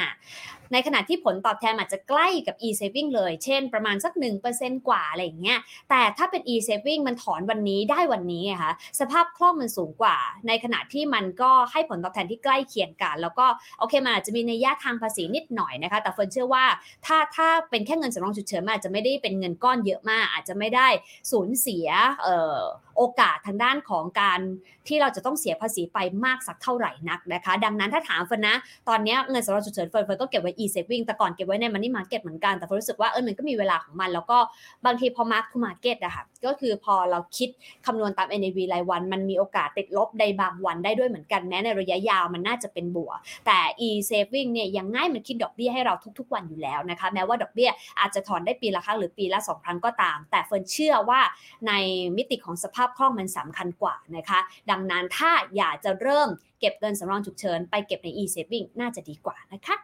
[0.73, 4.13] ในขณะที่ผลตอบแทนอาจจะใกล้กับ e-saving เลย เช่น ประมาณสัก
[4.49, 5.59] 1%กว่าอะไรอย่างเงี้ย
[5.89, 13.45] แต่ถ้าเป็น e-saving มันถอนวันนี้ได้วันนี้ไงคะสภาพคล่องมันสูงกว่า ในขณะที่มันก็ให้ผลตอบแทนที่ใกล้เคียงกัน แล้วก็
[13.79, 16.65] โอเคมันอาจจะมีในย่าทางภาษีนิดหน่อยนะคะ แต่เฟิร์นเชื่อว่า
[17.05, 20.87] ถ้าถ้าเป็นแค่เงินสำรองฉุกเฉินมันอาจจะไม่ได้เป็นเงินก้อนเยอะมาก อาจจะไม่ได้
[21.31, 21.87] สูญเสีย
[22.23, 24.39] โอกาสทางด้านของการ
[24.87, 28.55] ที่เราจะต้องเสียภาษีไปมากสักเท่าไหร่นักนะคะ ดังนั้นถ้าถามเฟิร์นนะ
[28.89, 34.37] ตอนนี้เงินสำรองฉุกเฉินเฟิร์นเฟิร์นก็เก็บไว้ e-saving แต่ก่อนเก็บไว้ใน money market เหมือนกันแต่เฟิร์นรู้สึกว่าเออมันก็มีเวลาของมัน แล้วก็
[34.85, 37.49] บางทีพอ mark to market อะค่ะก็คือพอเราคิด
[37.85, 47.69] คำนวณตาม NAV รายวัน มันมีโอกาสติดลบในบางวันได้ด้วยเหมือนกันแม้ในระยะยาวมันน่าจะเป็นบวกแต่ e-saving เนี่ยยังง่ายมันคิดดอกเบี้ยให้เราทุก ๆ วันอยู่แล้วนะคะแม้ว่าดอกเบี้ย
[47.99, 51.21] อาจจะถอนได้ปีละครั้งหรือปีละ2ครั้งก็ตาม แต่เฟิร์นเชื่อว่า
[51.67, 51.73] ใน
[52.17, 54.39] มิติของสภาพคล่องมันสำคัญกว่านะคะ
[54.71, 56.29] ดังนั้นถ้าอยากจะเริ่ม
[56.59, 59.77] เก็บเงินสำรองฉุกเฉินไปเก็บใน e-saving น่าจะดีกว่านะคะ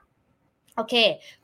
[0.78, 0.96] โอเค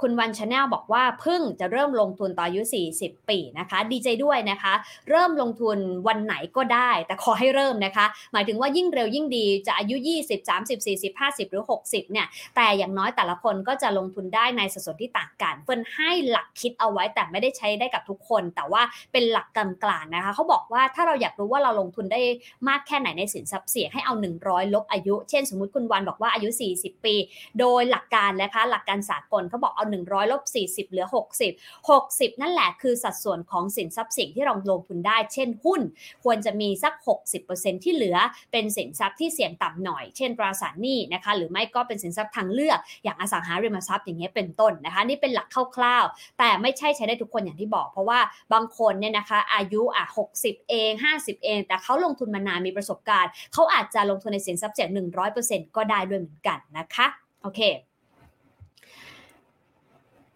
[0.02, 2.62] คุณวันชาแนลบอกว่าเพิ่งจะเริ่มลงทุนตอนอายุ
[2.98, 4.74] 40 ปีนะคะ ดีใจด้วยนะคะ
[5.10, 5.78] เริ่มลงทุน
[6.08, 22.22] วันไหนก็ได้ แต่ขอให้เริ่มนะคะ หมายถึงว่ายิ่งเร็วยิ่งดี จะอายุ 20 30 40 50 หรือ 60 เนี่ย แต่อย่างน้อยแต่ละคนก็จะลงทุนได้ในสัดส่วนที่ต่างกัน เฟิร์นให้หลักคิดเอาไว้แต่ไม่ได้ใช้ได้กับทุกคน แต่ว่าเป็นหลักกลางๆนะคะ เขาบอกว่าถ้าเราอยากรู้ว่าเราลงทุนได้
[22.68, 24.14] มากแค่ไหนในสินทรัพย์เสี่ยงให้เอา
[24.44, 27.16] 100 ลบอายุ เช่น สมมุติคุณวันบอกว่าอายุ 40 ปี
[27.60, 31.08] โดยหลักการนะคะ หลักการสากลเขาบอกเอา 100ลบ40 เหลือ
[31.50, 35.82] 60 60 นั่นแหละคือสัดส่วนของสินทรัพย์สินที่เราลงทุนได้ เช่นหุ้น
[36.24, 36.94] ควรจะมีสัก
[37.40, 38.18] 60%ที่เหลือ
[38.52, 48.20] เป็นสินทรัพย์ที่เสี่ยงต่ำหน่อย เช่นตราสารหนี้นะคะหรือไม่ก็เป็นสินทรัพย์ทางเลือก อย่างอสังหาริมทรัพย์อย่างเงี้ยเป็นต้นนะคะนี่เป็นหลักคร่าวๆ แต่ไม่ใช่ใช้ได้ทุกคนอย่างที่บอก เพราะว่า
[48.54, 50.06] บางคนเนี่ยนะคะอายุอะ
[50.38, 54.90] 60 เอง 50 เอง แต่เขาลงทุนมานานมีประสบการณ์ เขาอาจจะลงทุนในสินทรัพย์เสี่ยง
[55.34, 57.08] 100%ก็ได้ด้วยเหมือนกันนะคะ
[57.44, 57.62] โอเค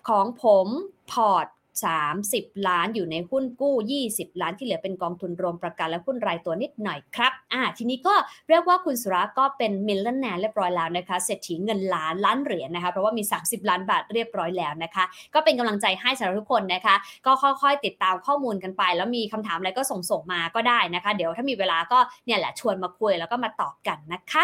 [0.10, 0.68] ของผม
[1.12, 1.47] พอร์ต
[1.91, 3.76] 30 ล้านอยู่ในหุ้นกู้
[4.08, 8.16] 20 ล้านที่เหลือเป็นกองทุนรวมประกันและหุ้นรายตัวนิดหน่อยครับ อ่า ทีนี้ก็
[8.49, 16.95] เรียกว่าคุณสุราก็เป็น millionaire เรียบร้อยแล้วนะคะ เศรษฐีเงินล้านล้านเหรียญนะคะ เพราะว่ามี 30 ล้านบาทเรียบร้อยแล้วนะคะ ก็เป็นกำลังใจให้สำหรับทุกคนนะคะ
[17.26, 24.43] ก็ค่อยๆ ติดตามข้อมูลกันไป แล้วมีคำถามอะไรก็ส่งส่งมาก็ได้นะคะ เดี๋ยวถ้ามีเวลาก็เนี่ยแหละชวนมาคุยแล้วก็มาตอบกันนะคะ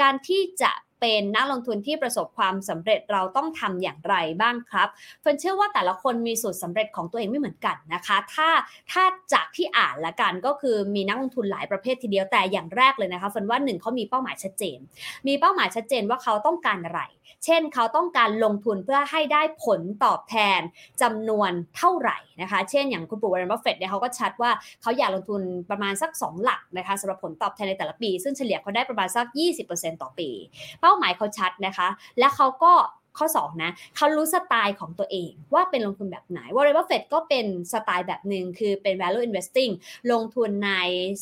[0.00, 0.70] การที่จะ
[1.00, 4.88] เป็นนักลงทุนที่ประสบความสำเร็จเราต้องทำอย่างไรบ้างครับ
[5.20, 8.48] เฟิร์นเชื่อว่าแต่ละคนมีสูตรสำเร็จของตัวเองไม่เหมือนกันนะคะ ถ้า
[8.90, 14.78] ถ้าจากที่อ่านละกันก็คือมีนักลงทุนหลายประเภททีเดียวแต่อย่างแรกเลยนะคะเฟิร์นว่าหนึ่งเขามีเป้าหมายชัดเจน
[15.26, 17.00] มีเป้าหมายชัดเจนว่าเขาต้องการอะไร
[17.44, 20.60] เช่นเขาต้องการลงทุนเพื่อให้ได้ผลตอบแทน
[21.02, 24.50] จำนวนเท่าไหร่นะคะ เช่นอย่างคุณปู่วอร์เรนบัฟเฟตเนี่ยเขาก็ชัดว่า
[24.82, 29.26] เขาอยากลงทุนประมาณสัก 2 หลักนะคะสำหรับผลตอบแทนในแต่ละปี ซึ่งเฉลี่ยเขาได้ประมาณสัก
[29.64, 30.30] 20%ต่อปี
[30.80, 32.72] เป้าหมายเขาชัดนะคะ และเขาก็
[33.18, 39.72] ข้อ2นะเขารู้สไตล์ของตัวเองว่าเป็นลงทุนแบบไหนวอร์เรนบัฟเฟตก็เป็นสไตล์แบบหนึ่งคือเป็น value investing
[40.12, 40.72] ลงทุนใน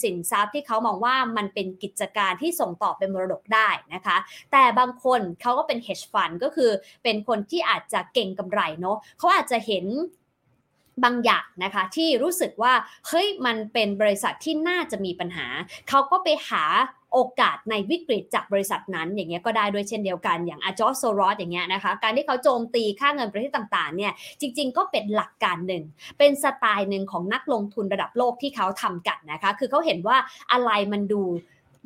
[0.03, 4.17] สินทรัพย์ที่เขามองว่ามันเป็นกิจการที่ส่งต่อเป็นมรดกได้นะคะ
[4.53, 6.71] แต่บางคนเขาก็เป็น hedge fund ก็คือ
[7.03, 9.87] เป็นคนที่อาจจะเก็งกำไรเนาะเขาอาจจะเห็น
[11.05, 12.73] บางอย่างนะคะที่รู้สึกว่า
[13.09, 15.47] เฮ้ยมันเป็นบริษัทที่น่าจะมีปัญหา
[15.89, 16.65] เขาก็ไปหา
[17.13, 25.85] โอกาสในวิกฤตจากบริษัทนั้นอย่างเงี้ยก็ได้ด้วยเช่นเดียวกันอย่างอาจอโซรอสอย่างเงี้ยนะคะการที่เขาโจมตีค่าเงินประเทศต่างๆเนี่ยจริง ๆ ก็เป็นหลักการหนึ่ง
[26.19, 30.17] เป็นสไตล์หนึ่งของนักลงทุนระดับโลกที่เขาทำกันนะคะ คือเขาเห็นว่า
[30.53, 31.23] อะไรมันดู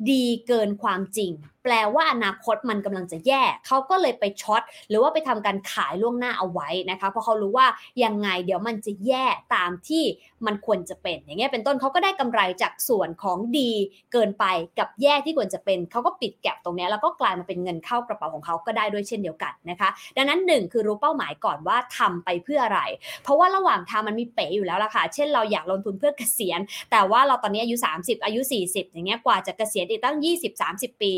[0.09, 1.31] ดีเกินความจริง
[1.63, 7.67] แปลว่าอนาคตมันกำลังจะแย่เขาก็เลยไปช็อตหรือว่าไปทำการขายล่วงหน้าเอาไว้นะคะเพราะเขารู้ว่า
[8.03, 10.03] ยังไงเดี๋ยวมันจะแย่ตามที่
[10.45, 13.71] มันควรจะเป็น อย่างเงี้ยเป็นต้นเขาก็ได้กำไรจากส่วนของดี
[14.13, 14.45] เกินไป
[14.79, 22.81] กับแย่ที่ควรจะเป็นเขาก็ปิดแก็บตรงนี้แล้วก็กลายมาเป็นเงินเข้ากระเป๋าของเขาก็ได้ด้วยเช่นเดียวกันนะคะ ดังนั้นหนึ่งคือรู้เป้าหมายก่อนว่าทำไปเพื่ออะไร
[23.23, 26.59] เพราะว่าระหว่างทางมันมีเป๋อยู่แล้วล่ะค่ะ เช่นเราอยากลงทุนเพื่อเกษียณ
[26.91, 31.11] แต่ว่าเราตอนนี้อายุ 30 อายุ 40 อย่างเงี้ยกว่าจะเกษียณอีกตั้ง 20 30 ปี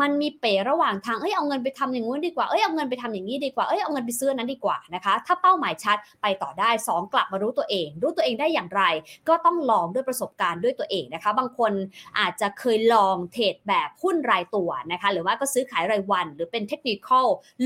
[0.00, 8.82] มันมีเป๋ระหว่างทางเอ้ยเอาเงินไปทำอย่างงู้นดีกว่าเอ้ยเอาเงินไปทำอย่างนี้ดีกว่าเอ้ยเอาเงินไปซื้อนั้นดีกว่านะคะ ถ้าเป้าหมายชัดไปต่อได้ 2 กลับมารู้ตัวเอง รู้ตัวเองได้อย่างไร
[9.28, 11.72] ก็ต้องลองด้วยประสบการณ์ด้วยตัวเองนะคะ บางคน
[12.18, 17.08] อาจจะเคยลองเทรดแบบหุ้นรายตัวนะคะหรือว่าก็ซื้อขายรายวัน หรือเป็นเทคนิค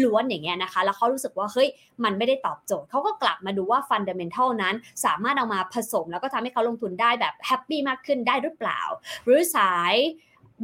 [0.02, 1.68] ล้วนอย่างเงี้ยนะคะ แล้วเขารู้สึกว่าเฮ้ย
[2.04, 8.80] มันไม่ได้ตอบโจทย์เขาก็กลับมาดูว่า fundamental นั้น สามารถเอามาผสมแล้วก็ทำให้เขาลงทุนได้แบบ happy มากขึ้นได้หรือเปล่า
[9.24, 9.94] หรือสาย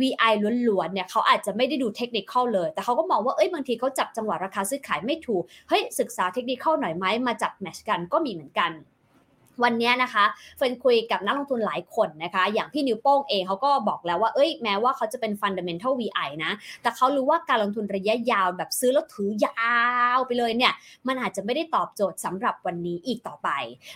[0.00, 0.32] VI
[0.68, 8.70] ล้วนๆเนี่ยเขาอาจจะไม่ได้ดูเทคนิคเลย แต่เขาก็มองว่าเอ้ยบางทีเขาจับจังหวะราคาซื้อขายไม่ถูกเฮ้ยศึกษาเทคนิคหน่อยไหมมาจับแมชกันก็มีเหมือนกัน
[9.62, 10.24] วันนี้นะคะ
[10.56, 16.52] เฟินคุยกับนักลงทุนหลายคนนะคะ อย่างพี่นิวโป้งเองเขาก็บอกแล้วว่าเอ้ยแม้ว่าเขาจะเป็น fundamental VI นะ
[16.82, 19.76] แต่เขารู้ว่าการลงทุนระยะยาวแบบซื้อแล้วถือยา
[20.16, 20.72] วไปเลยเนี่ย
[21.08, 23.48] มันอาจจะไม่ได้ตอบโจทย์สำหรับวันนี้อีกต่อไป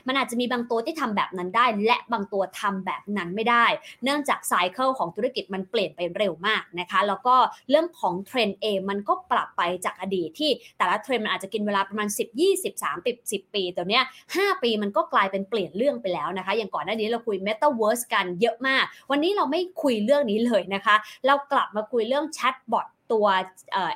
[0.06, 3.66] มันอาจจะมีบางตัวที่ทำแบบนั้นได้ และบางตัวทำแบบนั้นไม่ได้
[4.04, 7.34] เนื่องจากไซเคิลของธุรกิจมันเปลี่ยนไปเร็วมากนะคะ แล้วก็
[7.70, 14.04] เรื่องของเทรนด์เองมันก็ปรับไปจากอดีตที่แต่ละเทรนด์มันอาจจะกินเวลาประมาณ 10 20 30 10 ปีแต่เนี้ย
[14.34, 20.96] 5ปีมันก็กลายเป็นเปลี่ยนเรื่องไปแล้วนะคะ อย่างก่อนหน้านี้เราคุย Metaverse กันเยอะมาก วันนี้เราไม่คุยเรื่องนี้เลยนะคะ
[21.26, 23.30] เรากลับมาคุยเรื่องแชทบอทตัว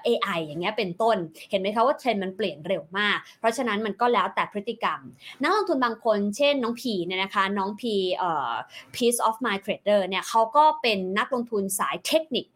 [0.07, 1.17] AI อย่างเงี้ยเป็นต้น
[1.51, 5.01] เห็นไหมคะว่าเทรนด์มันเปลี่ยนเร็วมาก เพราะฉะนั้นมันก็แล้วแต่พฤติกรรม
[5.43, 8.53] นักลงทุนบางคนเช่นน้องพีเนี่ยนะคะ น้องพีเอ่อ
[8.95, 12.47] Peace of Mind Trader เนี่ยเขาก็เป็นนักลงทุนสายเทคนิค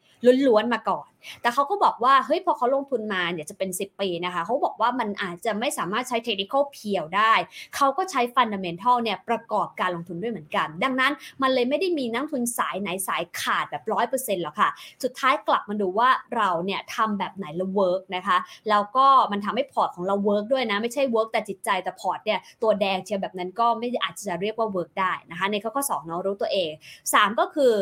[0.47, 1.09] ล้วนๆมาก่อน
[1.43, 7.33] แต่เขาก็บอกว่าเฮ้ยพอเขาลงทุนมาเนี่ยจะเป็น 10 ปีนะคะเขาบอกว่ามันอาจจะไม่สามารถใช้เทคนิค pure ได้
[7.77, 11.12] เขาก็ใช้ fundamental เนี่ยประกอบการลงทุนด้วยเหมือนกัน ดังนั้น
[11.43, 14.71] มันเลยไม่ได้มีนักทุนสายไหนสายขาดแบบร้อยเปอร์เซ็นต์หรอกค่ะ
[15.03, 18.39] สุดท้ายกลับมาดูว่าเราเนี่ยทำแบบไหนแล้ว work นะคะ
[18.71, 26.71] แล้วก็มันทำให้พอร์ตของเรา work ด้วยนะ ไม่ใช่ work แต่จิตใจแต่พอร์ตเนี่ยตัวแดงเชียวแบบนั้นก็ไม่อาจจะเรียกว่า work ได้นะคะในข้อข้อสองเนาะรู้ตัวเอง
[27.07, 27.75] 3 ก็คือ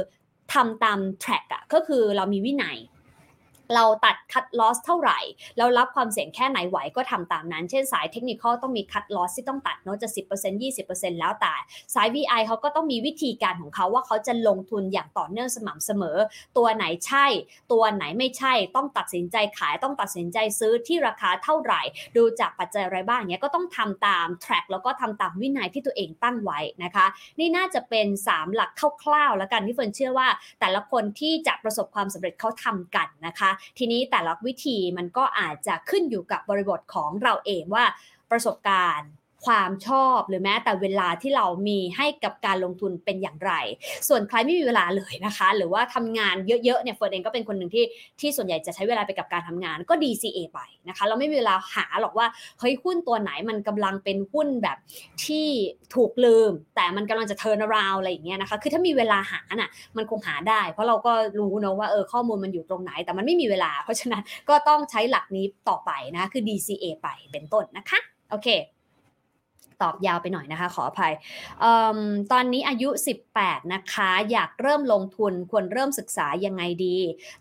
[0.55, 2.79] ทำตามแทร็กอะก็คือเรามีวินัย
[3.75, 5.19] เราตัดคัดลอสเท่าไหร่
[5.59, 11.55] เรารับความเสี่ยงแค่ไหนไหวก็ทำตามนั้น เช่นสายเทคนิคต้องมีคัดลอสที่ต้องตัดเนาะจะ 10% 20%แล้วแต่
[11.95, 16.17] สาย VI เขาก็ต้องมีวิธีการของเขาว่าเขาจะลงทุนอย่างต่อเนื่องสม่ำเสมอ
[16.57, 17.27] ตัวไหนใช่
[17.73, 21.81] ตัวไหนไม่ใช่ ต้องตัดสินใจขายต้องตัดสินใจซื้อที่ราคาเท่าไหร่
[22.17, 27.07] ดูจากปัจจัยอะไรบ้างเนี้ยก็ต้องทำตามแทร็กแล้วก็ทำตามวินัยที่ตัวเองตั้งไว้นะคะ
[27.39, 28.71] นี่น่าจะเป็น 3 หลัก
[29.03, 30.29] คร่าวๆแล้วกันที่เฟิร์นเชื่อว่า
[30.61, 37.85] แต่ละคนที่จะประสบความสำเร็จเขาทำกันนะคะทีนี้แต่ละวิธีมันก็อาจจะขึ้นอยู่กับบริบทของเราเองว่า
[38.31, 39.11] ประสบการณ์
[39.45, 43.53] ความชอบหรือแม้แต่เวลาที่เรามีให้กับการลงทุนเป็นอย่างไร
[44.09, 47.85] ส่วนใครไม่มีเวลาเลยนะคะ หรือว่าทำงานเยอะๆเนี่ยเฟิร์นเองก็เป็นคนหนึ่งที่
[48.21, 52.27] ที่ส่วนใหญ่จะใช้เวลาไปกับการทำงานก็ DCA ไปนะคะ เราไม่มีเวลาหาหรอกว่า
[52.59, 54.79] เฮ้ยหุ้นตัวไหนมันกำลังเป็นหุ้นแบบ
[55.25, 55.47] ที่
[55.95, 68.49] ถูกลืม แต่มันกำลังจะเทิร์นาราวอะไรอย่างเงี้ยนะคะ คือถ้ามีเวลาหาน่ะมันคงหาได้ เพราะเราก็รู้เนะว่าเออข้อมูลมันอยู่ตรงไหน แต่มันไม่มีเวลา เพราะฉะนั้นก็ต้องใช้หลักนี้ต่อไปนะคือ DCA ไปเป็นต้นนะคะโอเค
[69.83, 71.13] ตอบยาวไปหน่อยนะคะ ขออภัย
[71.63, 71.65] อ
[71.97, 71.99] อ
[72.33, 72.89] ตอนนี้อายุ
[73.31, 76.97] 18 นะคะ อยากเริ่มลงทุนควรเริ่มศึกษายังไงดี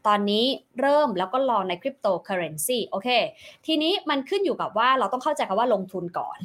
[0.08, 0.46] ตอนนี้
[0.80, 3.10] เริ่มแล้วก็ลองในคริปโตเคอเรนซีโอเค
[3.66, 6.38] ทีนี้มันขึ้นอยู่กับว่าเราต้องเข้าใจคำว่าลงทุนก่อน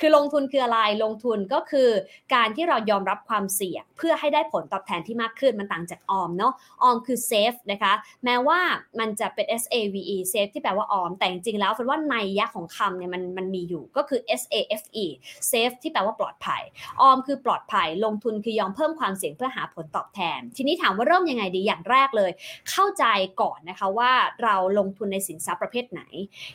[0.00, 1.88] คือลงทุนคืออะไรลงทุนก็คือ
[2.34, 7.92] การที่เรายอมรับความเสี่ยง เพื่อให้ได้ผลตอบแทนที่มากขึ้นมันต่างจากออมเนาะออมคือ save นะคะ
[8.24, 8.60] แม้ว่า
[8.98, 15.06] มันจะเป็น S A V E save ที่แปลว่าออม แต่จริงๆแล้วเป็นว่านัยยะของคำเนี่ยมันมันมีอยู่ก็คือ S A F E
[15.48, 16.62] safe ที่แปลว่าปลอดภัย
[17.00, 22.30] ออมคือปลอดภัย ลงทุนคือยอมเพิ่มความเสี่ยงเพื่อหาผลตอบแทน ทีนี้ถามว่าเริ่มยังไงดีอย่างแรกเลย
[22.70, 23.04] เข้าใจ
[23.40, 24.12] ก่อนนะคะว่า
[24.44, 26.02] เราลงทุนในสินทรัพย์ประเภทไหน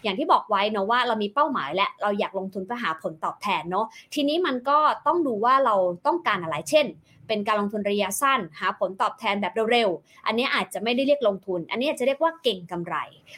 [0.04, 5.76] อย่างที่บอกไว้นะว่าเรามีเป้าหมายและเราอยากลงทุนเพื่อหาผลตอบแทนเนาะทีนี้มันก็ต้องดูว่าเรา
[6.08, 6.88] ต้องการอะไรเช่น
[7.28, 12.96] เป็นการลงทุนระยะสั้น หาผลตอบแทนแบบเร็วๆ อันนี้อาจจะไม่ได้เรียกลงทุน อันนี้จะเรียกว่าเก่งกำไร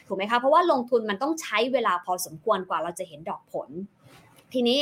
[0.07, 3.69] ถูกไหมคะ เพราะว่าลงทุนมันต้องใช้เวลาพอสมควรกว่าเราจะเห็นดอกผล
[4.55, 4.79] ทีนี้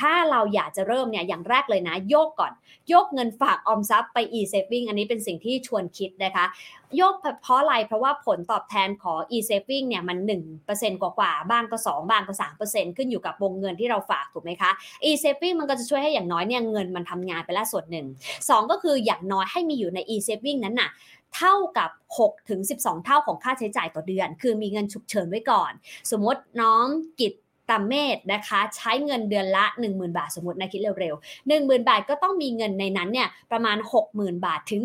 [0.00, 2.52] ถ้าเราอยากจะเริ่มเนี่ยอย่างแรกเลยนะ โยกก่อน
[2.88, 6.44] โยกเงินฝากออมทรัพย์ไป e-saving อันนี้เป็นสิ่งที่ชวนคิดนะคะ
[6.96, 10.18] โยกเพราะอะไร เพราะว่าผลตอบแทนของ e-saving เนี่ยมัน
[10.60, 12.34] 1%กว่ากว่าบ้างก็ 2 บ้างก็
[12.64, 14.70] 3%ขึ้นอยู่กับวงเงินที่เราฝากถูกไหมคะ
[15.04, 18.06] e-saving มันก็จะช่วยให้อย่างน้อยเนี่ยเงินมันทำงานไปแล้วส่วนหนึ่ง
[18.38, 20.90] 2 ก็คืออย่างน้อยให้มีอยู่ใน e-saving นั้นน่ะ
[21.36, 25.72] เท่ากับ6ถึง12 เท่าของค่าใช้จ่ายต่อเดือน คือมีเงินฉุกเฉินไว้ก่อน
[26.10, 26.86] สมมติน้อง
[27.20, 27.34] กิจ
[27.70, 33.76] ตามเมธนะคะ ใช้เงินเดือนละ 10,000 บาทสมมตินะคิดเร็วๆ10,000 บาทก็ต้องมีเงินในนั้นเนี่ยประมาณ
[34.12, 34.82] 60,000 บาทถึง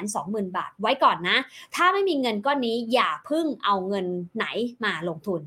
[0.00, 1.38] 120,000 บาทไว้ก่อนนะ
[1.74, 4.06] ถ้าไม่มีเงินก้อนนี้อย่าพึ่งเอาเงิน
[4.36, 4.46] ไหน
[4.84, 5.40] มาลงทุน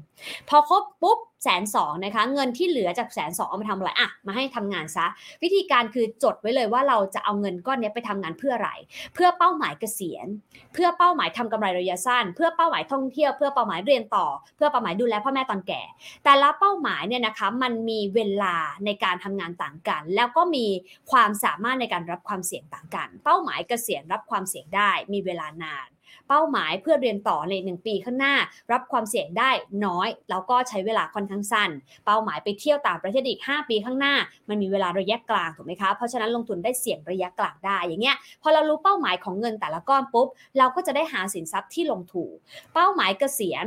[0.50, 5.08] พอครบปุ๊บ แสนสองนะคะ เงินที่เหลือจากแสนสองเอามาทำอะไรอะมาให้ทำงานซะ
[5.44, 8.72] วิธีการคือจดไว้เลยว่าเราจะเอาเงินก้อนนี้ไปทำงานเพื่ออะไร
[9.14, 10.28] เพื่อเป้าหมายเกษียณ
[10.74, 15.82] เพื่อเป้าหมายทำกำไรระยะสั้น เพื่อเป้าหมายท่องเที่ยว เพื่อเป้าหมายเรียนต่อ เพื่อเป้าหมายดูแลพ่อแม่ตอนแก่
[16.24, 20.66] แต่ละเป้าหมายเนี่ยนะคะมันมีเวลาในการทำงานต่างกัน แล้วก็มี
[21.12, 25.88] ความสามารถในการรับความเสี่ยงต่างกัน เป้าหมายเกษียณรับความเสี่ยงได้ มีเวลานาน
[26.34, 28.36] เป้าหมายเพื่อเรียนต่อใน 1 ปีข้างหน้า
[28.72, 29.52] รับความเสี่ยงได้
[29.86, 31.70] น้อย แล้วก็ใช้เวลาค่อนข้างสั้น
[32.06, 34.14] เป้าหมายไปเที่ยวต่างประเทศอีก 5 ปีข้างหน้า
[34.50, 40.28] มันมีเวลาระยะกลางถูกไหมคะเพราะฉะนั้นลงทุนได้เสี่ยงระยะกลางได้อย่างเงี้ยพอเรารู้เป้าหมายของเงินแต่ละก้อนปุ๊บ
[40.58, 42.36] เราก็จะได้หาสินทรัพย์ที่ลงถูก
[42.74, 43.66] เป้าหมายเกษียณ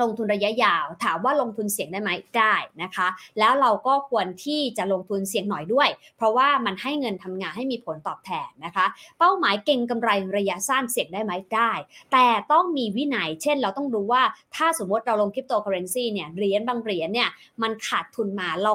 [0.00, 8.86] ลงทุนระยะยาว ถามว่าลงทุนเสี่ยงได้ไหมได้นะคะ แล้วเราก็ควรที่จะลงทุนเสี่ยงหน่อยด้วย เพราะว่ามันให้เงินทำงานให้มีผลตอบแทนนะคะ
[9.18, 11.72] เป้าหมายเก่งกำไรระยะสั้นเสี่ยงได้ไหมได้
[12.12, 14.22] แต่ต้องมีวินัย เช่น เราต้องรู้ว่า
[14.56, 17.28] ถ้าสมมติเราลงคริปโตเคอเรนซีเนี่ยเหรียญบางเหรียญเนี่ย
[17.62, 18.72] มันขาดทุนมาเรา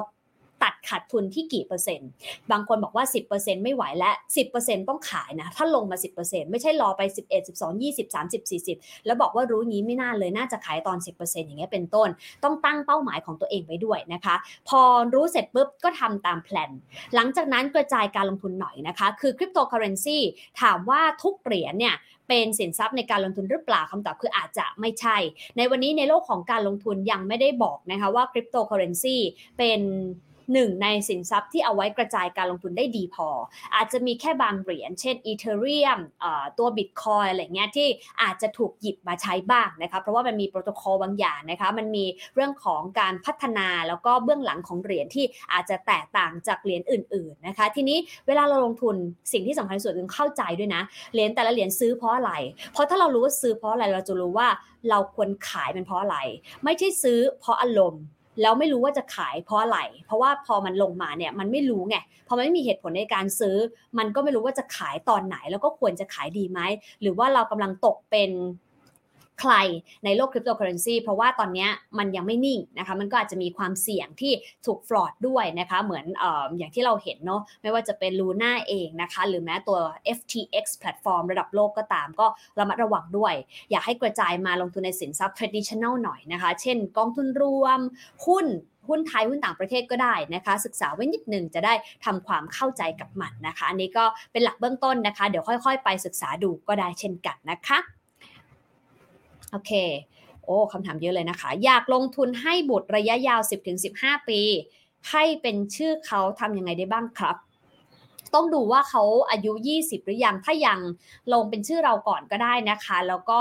[0.62, 2.10] ตัดขาดทุนที่กี่เปอร์เซ็นต์
[2.50, 3.04] บางคนบอกว่า
[3.34, 4.10] 10%ไม่ไหวและ
[4.50, 12.08] 10%ต้องขายนะ ถ้าลงมา 10%ไม่ใช่รอไป 11 12 20 30 40 แล้วบอกว่ารู้งี้ไม่น่าเลยน่าจะขายตอน 10%อย่างเงี้ยเป็นต้น
[12.44, 14.34] ต้องตั้งเป้าหมายของตัวเองไว้ด้วยนะคะ
[14.68, 14.80] พอ
[15.14, 16.70] รู้เสร็จปุ๊บก็ทำตามแผน
[17.14, 20.18] หลังจากนั้นกระจายการลงทุนหน่อยนะคะ คือคริปโตเคอเรนซี
[20.60, 21.96] ถามว่าทุกเหรียญเนี่ย
[22.28, 25.16] เป็นสินทรัพย์ในการลงทุนหรือเปล่าคำตอบคืออาจจะไม่ใช่
[25.56, 29.16] ในวันนี้ในโลกของการลงทุนยังไม่ได้บอกนะคะว่าคริปโตเคอเรนซี
[29.58, 29.80] เป็น
[30.52, 33.28] หนึ่งในสินทรัพย์ที่เอาไว้กระจายการลงทุนได้ดีพอ
[33.76, 36.00] อาจจะมีแค่บางเหรียญ เช่นอีเทเรียม
[36.58, 37.88] ตัวบิตคอยอะไรเงี้ยที่
[38.22, 48.96] อาจจะถูกหยิบมาใช้บ้างนะคะเพราะว่ามันมีโปรโตคอลบางอย่างนะคะมันมีเรื่องของการพัฒนาแล้วก็เบื้องหลังของเหรียญที่อาจจะแตกต่างจากเหรียญอื่นๆนะคะทีนี้เวลาเราลงทุน
[49.32, 50.82] สิ่งที่สำคัญสุดคือเข้าใจด้วยนะ
[51.12, 52.32] เหรียญแต่ละเหรียญซื้อเพราะอะไร
[52.72, 54.48] เพราะถ้าเรารู้ว่าซื้อเพราะอะไรเราจะรู้ว่า
[54.90, 56.16] เราควรขายเป็นเพราะอะไร
[56.64, 58.02] ไม่ใช่ซื้อเพราะอารมณ์
[58.40, 61.96] แล้วไม่รู้ว่าจะขายเพราะอะไร เพราะว่าพอมันลงมาเนี่ยมันไม่รู้ไง
[62.28, 63.56] พอมันไม่มีเหตุผลในการซื้อ
[63.98, 66.60] มันก็ไม่รู้ว่าจะขายตอนไหน แล้วก็ควรจะขายดีไหม
[67.00, 68.30] หรือว่าเรากำลังตกเป็น
[69.40, 69.54] ใคร
[70.04, 71.68] ในโลกคริปโตเคอเรนซีเพราะว่าตอนนี้
[71.98, 74.32] มันยังไม่นิ่งนะคะมันก็อาจจะมีความเสี่ยงที่
[74.66, 76.24] ถูกฟลอดด้วยนะคะเหมือนอ
[76.58, 79.78] อย่างที่เราเห็นเนาะไม่ว่าจะเป็น Luna เองนะคะหรือแม้ตัว
[80.18, 82.26] FTX แพลตฟอร์มระดับโลกก็ตามก็
[82.58, 83.34] ระมัดระวังด้วย
[83.70, 87.80] อยากให้กระจายมาลงทุนในสินทรัพย์ traditional หน่อยนะคะ เช่นกองทุนรวม
[88.26, 88.46] หุ้น
[88.88, 91.74] หุ้นไทยหุ้นต่างประเทศก็ได้นะคะ ศึกษาไว้นิดหนึ่งจะได้
[92.04, 97.78] ทำความเข้าใจกับมันนะคะ อันนี้ก็เป็นหลักเบื้องต้นนะคะ เดี๋ยวค่อย ๆ ไปศึกษาดูก็ได้เช่นกันนะคะ
[99.56, 99.74] โอเค
[100.44, 103.40] โอ้คำถามเยอะเลยนะคะ อยากลงทุนให้บุตรระยะยาว
[103.84, 104.40] 10-15 ปี
[105.10, 107.36] ให้เป็นชื่อเขาทำยังไงได้บ้างครับ
[108.34, 110.78] ต้องดูว่าเขาอายุ 20 หรือยัง ถ้ายัง
[111.32, 113.40] ลงเป็นชื่อเราก่อนก็ได้นะคะ แล้วก็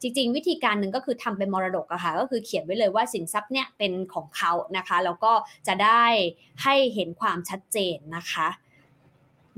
[0.00, 5.32] จริง ๆ วิธีการหนึ่งก็คือทำเป็นมรดกอะคะ่ะ ก็คือเขียนไว้เลยว่าสินทรัพย์เนี่ยเป็นของเขานะคะ แล้วก็
[5.66, 6.04] จะได้
[6.62, 8.48] ให้เห็นความชัดเจนนะคะ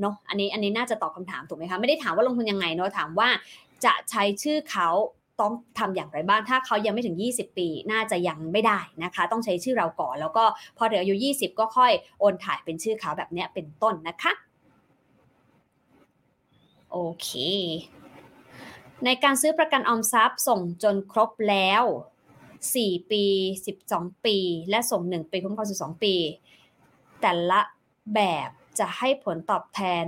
[0.00, 3.28] เนาะ อันนี้อันนี้น่าจะตอบคำถามถูกไหมคะ ไม่ได้ถามว่าลงทุนยังไงเนาะ ถามว่า
[3.84, 4.88] จะใช้ชื่อเขา
[5.43, 10.45] ต้องทำอย่างไรบ้าง ถ้าเขายังไม่ถึง 20 ปี น่าจะยังไม่ได้นะคะ ต้องใช้ชื่อเราก่อน แล้วก็
[10.76, 14.32] พอถึงอายุ 20 ก็ค่อยโอนถ่ายเป็นชื่อเขาแบบนี้เป็นต้นนะคะ
[16.90, 17.28] โอเค
[19.05, 21.84] ในการซื้อประกันออมทรัพย์ส่งจนครบแล้ว
[22.53, 23.24] 4 ปี
[23.74, 24.36] 12 ปี
[24.70, 26.14] และส่ง 1 ปีคุ้มครอง12 ปี
[27.20, 27.61] แต่ละ
[28.14, 30.07] แบบจะให้ผลตอบแทน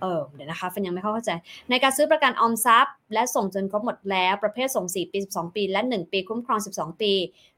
[0.00, 1.30] เออเดี๋ยวนะคะฟันยังไม่เข้าใจ
[1.70, 7.12] ในการซื้อประกันออมทรัพย์ และส่งจนครบหมดแล้วประเภทส่ง 4 ปี 12 ปี และ 1 ปีคุ้มครอง 12 ปี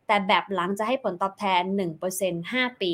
[0.07, 1.63] แต่แบบหลังจะให้ผลตอบแทน
[2.09, 2.93] 1% 5 ปี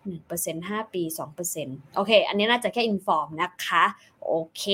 [0.00, 1.02] 1% 5 ปี
[1.48, 3.84] 2%โอเค อันนี้น่าจะแค่อินฟอร์มนะคะ
[4.24, 4.64] โอเค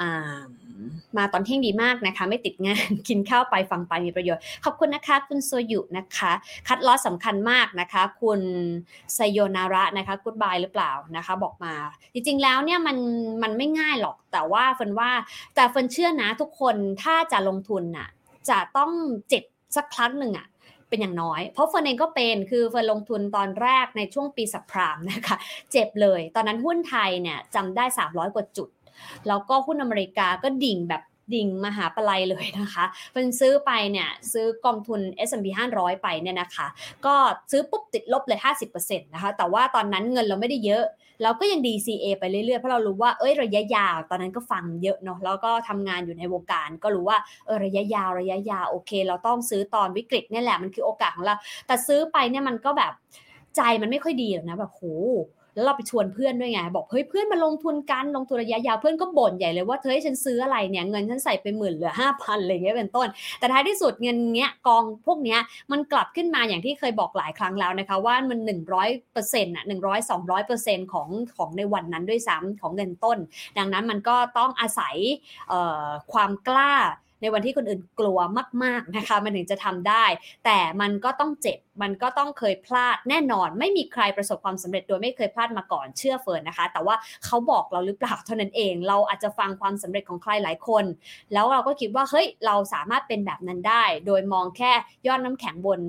[0.00, 0.42] อ่า
[1.16, 6.32] มาตอนเที่ยงดีมากนะคะ ไม่ติดงาน กินข้าวไปฟังไปมีประโยชน์ ขอบคุณนะคะ คุณโซยุนะคะ
[6.68, 8.40] คัดลอสสำคัญมากนะคะ คุณ
[9.14, 11.74] ไซโยนาระนะคะกูดบายหรือเปล่านะคะ บอกมา
[12.12, 12.96] จริงๆแล้วเนี่ยมัน
[13.42, 15.10] มันไม่ง่ายหรอกแต่ว่าเฟินว่า
[15.54, 18.08] แต่เฟิร์นเชื่อนะทุกคนถ้าจะลงทุนน่ะ
[18.48, 18.90] จะต้อง
[19.28, 19.44] เจ็บ
[19.76, 20.48] สักครั้งหนึ่งอะ
[20.88, 25.36] เป็นอย่างน้อย เพราะเฟิร์นเองก็เป็น คือเฟิร์นลงทุนตอนแรกในช่วงปี subprime นะคะ
[25.72, 28.68] เจ็บเลย ตอนนั้นหุ้นไทยเนี่ยจำได้ 300 กว่าจุด
[29.28, 31.02] แล้วก็หุ้นอเมริกาก็ดิ่งแบบ
[31.34, 36.66] ดิ่งมหาประลัยเลยนะคะเฟิร์นซื้อไปเนี่ยซื้อกองทุน S&P 500 ไปเนี่ยนะคะ
[37.06, 37.14] ก็
[37.50, 38.40] ซื้อปุ๊บติดลบเลย
[38.76, 40.84] 50%นะคะ แต่ว่าตอนนั้นเงินเราไม่ได้เยอะ
[41.22, 51.34] เราก็ยัง DCA ไปเรื่อยๆ เพราะเรารู้ว่า เอ้ย ระยะยาว ตอนนั้นก็ฟังเยอะเนาะ แล้วก็ทำงานอยู่ในวงการ ก็รู้ว่า เออ ระยะยาว ระยะยาว โอเค เราต้องซื้อตอนวิกฤตเนี่ยแหละ มันคือโอกาสของเรา
[51.66, 52.92] แต่ซื้อไปเนี่ยมันก็แบบ
[53.56, 54.82] ใจมันไม่ค่อยดีหรอกนะ แบบโห
[55.58, 65.40] แล้วเราไปชวนเพื่อนด้วยไง บอกเฮ้ยเพื่อนมาลงทุนกันลงทุนระยะยาวเพื่อนก็บ่นใหญ่เลยว่าเฮ้ยฉันซื้ออะไรเนี่ยเงินฉันใส่ไปหมื่นเหลือห้าพันอะไรเงี้ยเป็นต้น แต่ท้ายที่สุดเงินเงี้ยกองพวกเนี้ย
[65.72, 73.18] มันกลับขึ้นมาอย่างที่เคยบอกหลายครั้งแล้วนะคะว่ามันหนึ่งร้อยเปอร์เซ็นต์อะหนึ่งร้อยสองร้อยเปอร์เซ็นต์ของของในวันนั้นด้วยซ้ำของเงินต้น
[73.58, 74.96] ดังนั้นมันก็ต้องอาศัย
[76.12, 76.74] ความกล้า
[77.20, 78.18] ในวันที่คนอื่นกลัว
[78.64, 80.04] มากๆนะคะมันถึงจะทำได้
[80.44, 86.94] แต่มันก็ต้องเจ็บมันก็ต้องเคยพลาดแน่นอน ไม่มีใครประสบความสำเร็จโดยไม่เคยพลาดมาก่อนเชื่อเฟิร์นนะคะ แต่ว่า
[87.24, 90.84] เขาบอกเราหรือเปล่าเท่านั้นเอง เราอาจจะฟังความสำเร็จของใครหลายคน
[91.32, 94.72] แล้วเราก็คิดว่าเฮ้ยเราสามารถเป็นแบบนั้นได้ โดยมองแค่
[95.06, 95.80] ยอดน้ำแข็งบน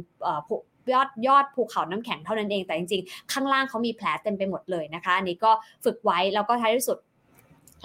[0.93, 5.51] ยอดยอดภูเขาน้ำแข็งเท่านั้นเองแต่จริงๆ ข้างล่างเขามีแผลเต็มไปหมดเลยนะคะอันนี้ก็
[5.85, 6.97] ฝึกไว้แล้วก็ท้ายที่สุด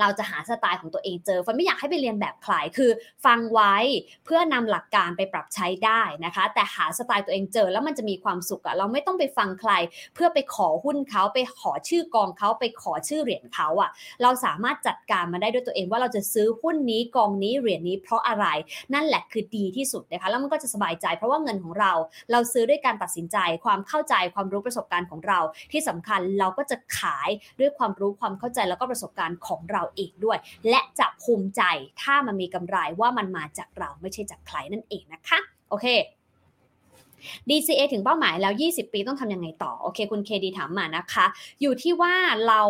[0.01, 2.90] เราจะหาสไตล์ของตัวเองเจอฟันไม่อยากให้ไปเรียนแบบใครคือ
[3.24, 3.74] ฟังไว้
[4.24, 9.72] เพื่อนำหลักการไปปรับใช้ได้นะคะ แต่หาสไตล์ตัวเองเจอแล้วมันจะมีความสุขอะเราไม่ต้องไปฟังใคร
[10.14, 13.90] เพื่อไปขอหุ้นเขาไปขอชื่อกองเขาไปขอชื่อเหรียญเขาอะ
[14.22, 18.47] เราสามารถจัดการมาได้ด้วยตัวเองว่าเราจะซื้อหุ้นนี้กองนี้เหรียญนี้เพราะอะไร
[18.95, 21.92] นั่นแหละคือดีที่สุดนะคะแล้วมันก็จะสบายใจ เพราะว่าเงินของเรา
[22.32, 25.40] เราซื้อด้วยการตัดสินใจ ความเข้าใจความรู้ประสบการณ์ของเรา
[25.72, 27.28] ที่สำคัญเราก็จะขาย
[27.61, 30.39] ด้วยความรู้ความเข้าใจแล้วก็ประสบการณ์ของเราองด้วย
[30.70, 31.62] และจะภูมิใจ
[32.03, 35.39] ถ้ามันมีกำไรว่ามันมาจากเราไม่ใช่จากใครนั่นเองนะคะ
[35.70, 35.87] โอเค
[37.49, 41.27] DCA ถึงเป้าหมายแล้ว 20 ปีต้องทำยังไงต่อ โอเค คุณเคดีถามมานะคะ
[41.61, 42.14] อยู่ที่ว่า
[42.49, 42.61] เรา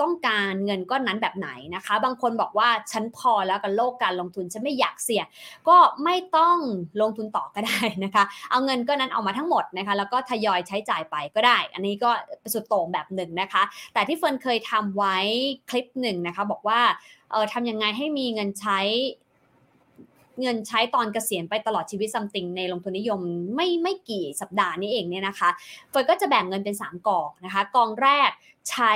[0.00, 5.26] ต้องการเงินก้อนนั้นแบบไหนนะคะ บางคนบอกว่าฉันพอแล้วกับโลกการลงทุนฉันไม่อยากเสี่ยง
[5.68, 6.56] ก็ไม่ต้อง
[7.00, 12.10] ลงทุนต่อก็ได้นะคะ เอาเงินก้อนนั้นเอามาทั้งหมดนะคะ แล้วก็ทยอยใช้จ่ายไปก็ได้ อันนี้ก็
[12.52, 13.62] สุดโต่งแบบหนึ่งนะคะ
[13.94, 15.16] แต่ที่เฟิร์นเคยทำไว้
[15.70, 16.80] คลิปหนึ่งนะคะ บอกว่า
[17.30, 18.78] เออทำยังไงให้มีเงินใช้
[20.40, 23.20] เงินใช้ตอนเกษียณไปตลอดชีวิตซัมติงในลงทุนนิยม
[23.54, 25.48] ไม่ไม่กี่สัปดาห์นี้เองเนี่ยนะคะ
[25.90, 28.30] เฟิร์นก็จะแบ่งเงินเป็น 3กองนะคะกองแรก
[28.70, 28.94] ใช้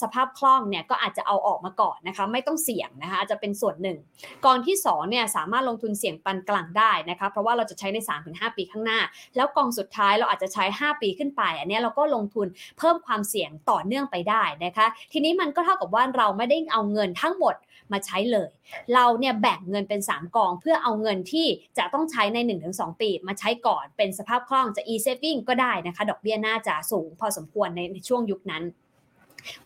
[0.00, 3.98] สภาพคล่องเนี่ยก็อาจจะเอาออกมาก่อนนะคะไม่ต้องเสี่ยงนะคะอาจจะเป็นส่วนหนึ่ง
[4.44, 8.98] กองที่2เนี่ยสามารถลงทุนเสี่ยงปานกลางได้นะคะเพราะว่าเราจะใช้ใน 3-5 ปีข้างหน้า
[9.36, 12.46] แล้วกองสุดท้ายเราอาจจะใช้ 5 ปีขึ้นไป อันนี้เราก็ลงทุน
[12.78, 17.54] เพิ่มความเสี่ยงต่อเนื่องไปได้นะคะทีนี้มันก็เท่ากับว่าเราไม่ได้เอาเงินทั้งหมด
[17.92, 18.50] มาใช้เลย
[18.94, 21.46] เราเนี่ยแบ่งเงินเป็น 3 กอง เพื่อเอาเงินที่
[21.78, 22.38] จะต้องใช้ใน
[22.70, 28.64] 1-2 ปี มาใช้ก่อนเป็นสภาพคล่องจะ e-saving ก็ได้นะคะ ดอกเบี้ยน่าจะสูงพอสมควรในในช่วงยุคนั้น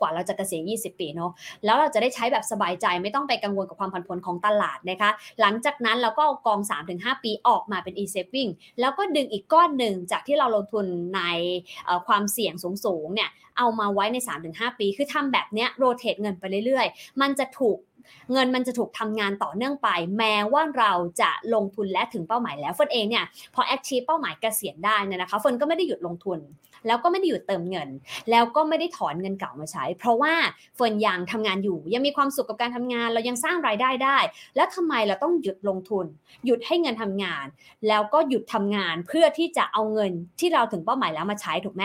[0.01, 1.33] กว่าเราจะเกษียณ 20 ปีเนาะ
[1.65, 5.11] แล้วเราจะได้ใช้แบบสบายใจไม่ต้องไปกังวลกับความผันผวนของตลาดนะคะ
[5.41, 6.61] หลังจากนั้นเราก็เอากอง
[6.93, 8.51] 3-5 ปีออกมาเป็น e-saving
[8.81, 11.21] แล้วก็ดึงอีกก้อนหนึ่งจากที่เราลงทุนใน
[12.07, 12.55] ความเสี่ยง
[12.85, 14.17] สูงๆเนี่ย เอามาไว้ใน
[14.49, 17.79] 3-5 ปี คือทำแบบเนี้ย rotate เงินไปเรื่อยๆ มันจะถูก
[18.33, 19.89] เงินมันจะถูกทำงานต่อเนื่องไป
[20.19, 26.39] แม้ว่าเราจะลงทุนและถึงเป้าหมายแล้วเฟิร์นเองเนี่ยพอ achieve เป้าหมายเกษียณได้เนี่ยนะคะเฟิร์นก็ไม่ได้หยุดลงทุน
[26.87, 27.89] แล้วก็ไม่ได้หยุดเติมเงิน
[28.31, 30.35] แล้วก็ไม่ได้ถอนเงินเก่ามาใช้ เพราะว่า
[30.77, 34.19] เฟิร์นยังทำงานอยู่ ยังมีความสุขกับการทำงาน เรายังสร้างรายได้ได้
[34.57, 36.07] แล้วทำไมเราต้องหยุดลงทุน
[36.45, 37.47] หยุดให้เงินทำงาน
[37.89, 41.85] แล้วก็หยุดทำงานเพื่อที่จะเอาเงินที่เราถึงเป้าหมายแล้วมาใช้ถูกไหม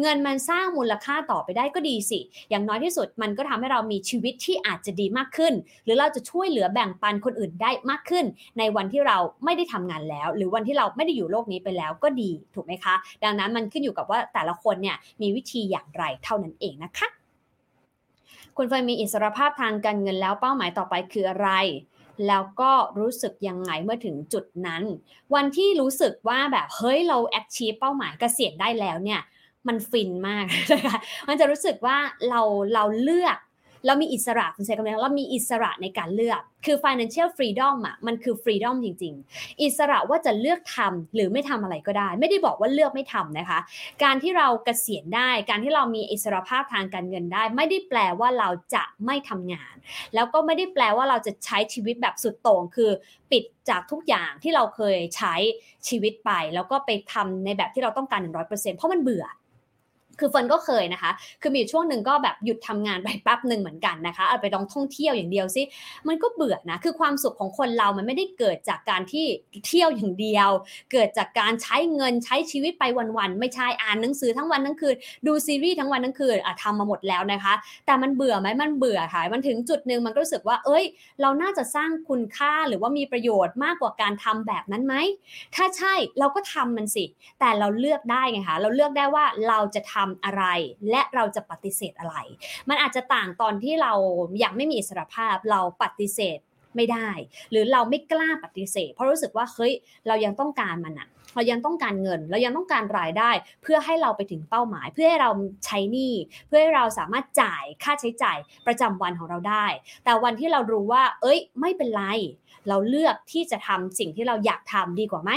[0.00, 5.52] เงินมันสร้างมูลค่าต่อไปได้ก็ดีสิ อย่างน้อยที่สุดมันก็ทำให้เรามีชีวิตที่อาจจะดีมากขึ้น
[5.84, 8.24] หรือเราจะช่วยเหลือแบ่งปันคนอื่นได้มากขึ้น
[8.58, 12.94] ในวันที่เราไม่ได้ทำงานแล้ว หรือวันที่เราไม่ได้อยู่โลกนี้ไปแล้วก็ดีถูกไหมคะ
[13.24, 17.08] ดังนั้นมันขึ้นอยู่กับว่าแต่และคนเนี่ยมีวิธีอย่างไรเท่านั้นเองนะคะ
[18.56, 21.50] คุณเฟยมีอิสรภาพทางการเงินแล้วเป้าหมายต่อไปคืออะไร
[22.28, 24.82] แล้วก็รู้สึกยังไงเมื่อถึงจุดนั้น
[25.34, 29.20] วันที่รู้สึกว่าแบบเฮ้ยเราแอคชีพเป้าหมายเกษียณได้แล้วเนี่ย
[29.68, 31.96] มันฟินมากนะคะมันจะรู้สึกว่า
[32.28, 32.40] เรา
[32.74, 33.36] เราเลือก
[33.86, 43.58] เรามีอิสระคุณใช้คำนี้เรามีอิสระในการเลือก คือ financial freedom อะมันคือ freedom จริง ๆ อิสระว่าจะเลือกทำหรือไม่ทำอะไรก็ได้ ไม่ได้บอกว่าเลือกไม่ทำนะคะ
[44.04, 49.74] การที่เราเกษียณได้ การที่เรามีอิสรภาพทางการเงินได้ ไม่ได้แปลว่าเราจะไม่ทำงาน
[50.14, 52.90] แล้วก็ไม่ได้แปลว่าเราจะใช้ชีวิตแบบสุดโต่งคือ
[53.30, 55.34] ปิดจากทุกอย่างที่เราเคยใช้
[55.88, 59.26] ชีวิตไป แล้วก็ไปทำในแบบที่เราต้องการ 100%เพราะมันเบื่อ
[60.20, 61.10] คือเฟิร์นก็เคยนะคะ
[61.42, 65.62] คือมีช่วงหนึ่งก็แบบหยุดทำงานไปแป๊บหนึ่งเหมือนกันนะคะเอาไปลองท่องเที่ยวอย่างเดียวสิ
[66.08, 69.26] มันก็เบื่อนะ คือความสุขของคนเรา มันไม่ได้เกิดจากการที่
[69.66, 70.50] เที่ยวอย่างเดียว
[70.92, 72.84] เกิดจากการใช้เงินใช้ชีวิตไป
[73.18, 74.94] วันๆ ไม่ใช่อ่านหนังสือทั้งวันทั้งคืน
[75.26, 77.54] ดูซีรีส์ทั้งวันทั้งคืนอะทำมาหมดแล้วนะคะ
[77.86, 80.84] แต่มันเบื่อไหมมันเบื่อค่ะ มันถึงจุดหนึ่งมันก็รู้สึกว่า เอ้ย
[81.20, 84.94] เราน่าจะสร้างคุณค่าหรือว่ามีประโยชน์มากกว่าการทำแบบนั้นไหม
[85.54, 87.04] ถ้าใช่เราก็ทำมันสิ
[87.40, 90.44] แต่เราเลือกได้ไงคะ เราเลือกได้ว่าเราจะทำอะไร
[90.90, 92.16] และเราจะปฏิเสธอะไร
[92.68, 93.92] มันอาจจะต่างตอนที่เรา
[94.42, 96.38] ยากไม่มีอิสรภาพเราปฏิเสธ
[96.76, 97.08] ไม่ได้
[97.50, 99.72] หรือเราไม่กล้าปฏิเสธ เพราะรู้สึกว่าเฮ้ย
[100.06, 103.30] เรายังต้องการมันอะเรายังต้องการเงิน เรายังต้องการรายได้
[103.62, 105.30] เพื่อให้เราไปถึงเป้าหมาย เพื่อให้เรา
[105.64, 106.14] ใช้หนี้
[106.46, 109.66] เพื่อให้เราสามารถจ่ายค่าใช้จ่ายประจำวันของเราได้
[110.04, 112.04] แต่วันที่เรารู้ว่า เอ้ย ไม่เป็นไร
[112.68, 115.30] เราเลือกที่จะทำสิ่งที่เราอยากทำดีกว่าไหม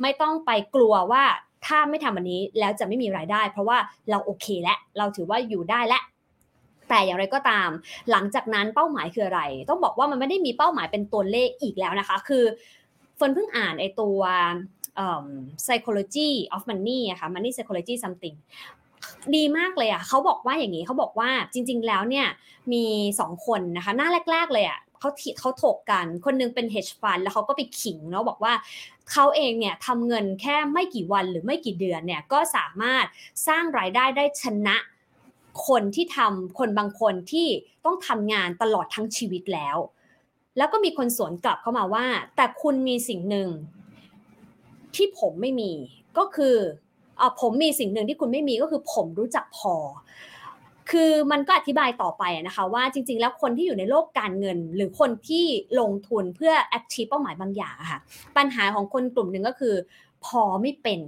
[0.00, 1.24] ไม่ต้องไปกลัวว่า
[1.66, 3.78] ถ้าไม่ทำอันนี้แล้วจะไม่มีรายได้ เพราะว่า
[4.10, 6.02] เราโอเคแล้วเราถือว่าอยู่ได้แล้ว
[6.88, 7.68] แต่อย่างไรก็ตาม
[8.10, 12.44] หลังจากนั้นเป้าหมายคืออะไร ต้องบอกว่ามันไม่ได้มีเป้าหมายเป็นตัวเลขอีกแล้วนะคะ คือ
[13.16, 14.18] เฟิร์นเพิ่งอ่านไอตัว
[15.64, 18.36] psychology of money อะค่ะ money psychology something
[19.34, 22.26] ดีมากเลยอะเขาบอกว่าอย่างนี้เขาบอกว่าจริง ๆ แล้วเนี่ย
[22.72, 22.84] มี
[23.20, 28.52] สองคนนะคะ หน้าแรก ๆ เลยอะ เขาเขาถกกัน คนนึงเป็น hedge fund แล้วเขาก็ไปขิงเนาะบอกว่า
[29.12, 33.04] เขาเองเนี่ยทำเงินแค่ไม่กี่วันหรือไม่กี่เดือนเนี่ยก็สามารถ
[33.46, 34.76] สร้างรายได้ได้ชนะ
[35.66, 37.48] คนที่ทำคนบางคนที่
[37.84, 39.76] ต้องทำงานตลอดทั้งชีวิตแล้ว
[40.56, 43.48] แล้วก็มีคนสวนกลับเข้ามาว่า แต่คุณมีสิ่งหนึ่ง
[44.94, 45.72] ที่ผมไม่มี
[46.18, 46.56] ก็คือ
[47.20, 49.74] อผมมีสิ่งหนึ่งที่คุณไม่มีก็คือผมรู้จักพอ
[50.90, 55.44] คือมันก็อธิบายต่อไปนะคะว่าจริง ๆ แล้วคนที่อยู่ในโลกการเงิน หรือคนที่
[55.80, 57.98] ลงทุนเพื่อ achieve เป้าหมายบางอย่างค่ะ
[58.36, 59.76] ปัญหาของคนกลุ่มหนึ่งก็คือ
[60.26, 61.00] พอไม่เป็น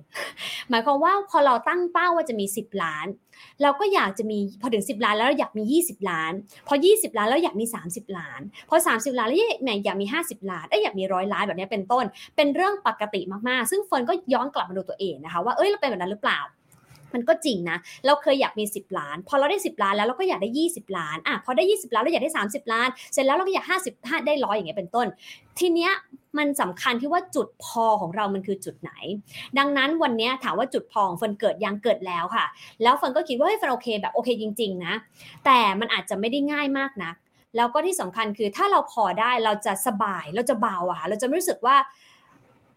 [0.71, 3.07] หมายความว่าพอเราตั้งเป้าว่าจะมี 10 ล้าน
[3.63, 6.33] เราก็อยากจะมีพอถึง 10 ล้านแล้วเราอยากมี 20 ล้าน
[6.69, 9.41] พอ 20 ล้านแล้วอยากมี 30 ล้าน พอ 30 ล้านแล้วอ
[9.89, 12.05] ยากมี 50 ล้านเอ้ยอยากมีร้อยล้านแบบนี้เป็นต้น
[12.37, 16.41] เป็นเรื่องปกติมากๆ ซึ่งเฟิร์นก็ย้อนกลับมาดูตัวเองนะคะว่าเอ้ยเราเป็นแบบนั้นหรือเปล่า
[17.15, 25.07] มันก็จริงนะ เราเคยอยากมี 10 ล้าน พอเราได้ 10 ล้านแล้วเราก็อยากได้ 20 ล้านอะพอได้ 20 ล้านเราอยากได้ 30 ล้าน เสร็จแล้วเราก็อยาก 50ได้ร้อยอย่างเงี้ยเป็นต้น
[25.59, 25.93] ทีเนี้ย
[26.39, 28.93] มันสำคัญที่ว่าจุดพอของเรามันคือจุดไหน
[29.59, 32.47] ดังนั้นวันนี้ถามว่าจุดพอของเฟิร์นเกิดยังเกิดแล้วค่ะ
[32.83, 34.95] แล้วเฟิร์นก็คิดว่าเฮ้ยเฟิร์นโอเคแบบโอเคจริง ๆ นะ
[35.45, 37.13] แต่มันอาจจะไม่ได้ง่ายมากนะ
[37.57, 41.77] แล้วก็ที่สำคัญคือถ้าเราพอได้เราจะสบายเราจะเบาอะค่ะเราจะไม่รู้สึกว่า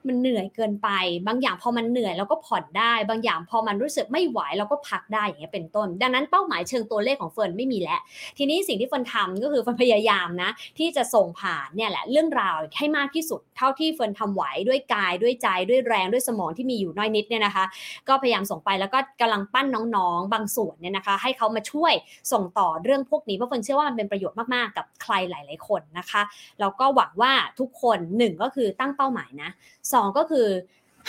[0.07, 0.89] มันเหนื่อยเกินไป
[1.27, 7.99] บางอย่างพอมันเหนื่อยเราก็ผ่อนได้ บางอย่างพอมันรู้สึกไม่ไหวเราก็พักได้อย่างเงี้ยเป็นต้น ดังนั้นเป้าหมายเชิงตัวเลขของเฟิร์นไม่มีแล้ว
[8.37, 17.65] ทีนี้สิ่งที่เฟิร์นทำก็คือเฟิร์นพยายามนะ ที่จะส่งผ่านเนี่ยแหละเรื่องราวให้มากที่สุด เท่าที่เฟิร์นทำไหวด้วยกายด้วยใจด้วยแรงด้วยสมองที่มีอยู่น้อยนิดเนี่ยนะคะ
[18.07, 21.93] ก็พยายามส่งไปแล้วก็กำลังปั้นน้องๆ บางส่วนเนี่ยนะคะ ให้เขามาช่วย
[22.31, 26.21] ส่งต่อเรื่องพวกนี้เพราะเฟิร์นเชื่อว่ามันเป็นประโยชน์มากๆกับใครหลาย ๆ คนนะคะ
[26.59, 29.49] แล้วก็หวังว่าทุกคนหนึ่งก็คือตั้งเป้าหมายนะ
[29.93, 30.47] สองก็คือ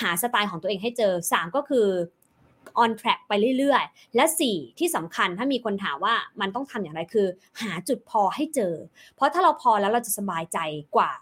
[0.01, 1.87] หาสไตล์ของตัวเองให้เจอ 3 ก็คือ
[2.83, 7.27] on track ไปเรื่อยๆ และ 4 ที่สำคัญถ้ามีคนถามว่ามันต้องทำอย่างไรคือ
[7.63, 8.75] หาจุดพอให้เจอ
[9.15, 10.59] เพราะถ้าเราพอแล้วเราจะสบายใจ
[10.97, 11.13] กว่า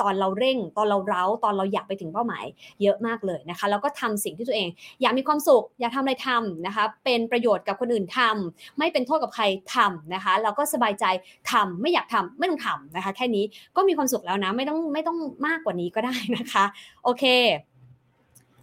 [0.00, 2.44] ตอนเราเร่ง ตอนเราเร้าตอนเราอยากไปถึงเป้าหมาย
[2.82, 4.68] เยอะมากเลยนะคะแล้วก็ทำสิ่งที่ตัวเอง
[5.02, 9.44] อยากมีความสุขอยากทำอะไรทำนะคะ เป็นประโยชน์กับคนอื่นทำไม่เป็นโทษกับใคร
[9.74, 11.04] ทำนะคะแล้วก็สบายใจ
[11.52, 13.44] ทำไม่อยากทำไม่ต้องทำนะคะ แค่นี้
[13.76, 16.64] ก็มีความสุขแล้วนะไม่ต้องไม่ต้องมากกว่านี้ก็ได้นะคะ
[17.04, 17.24] โอเค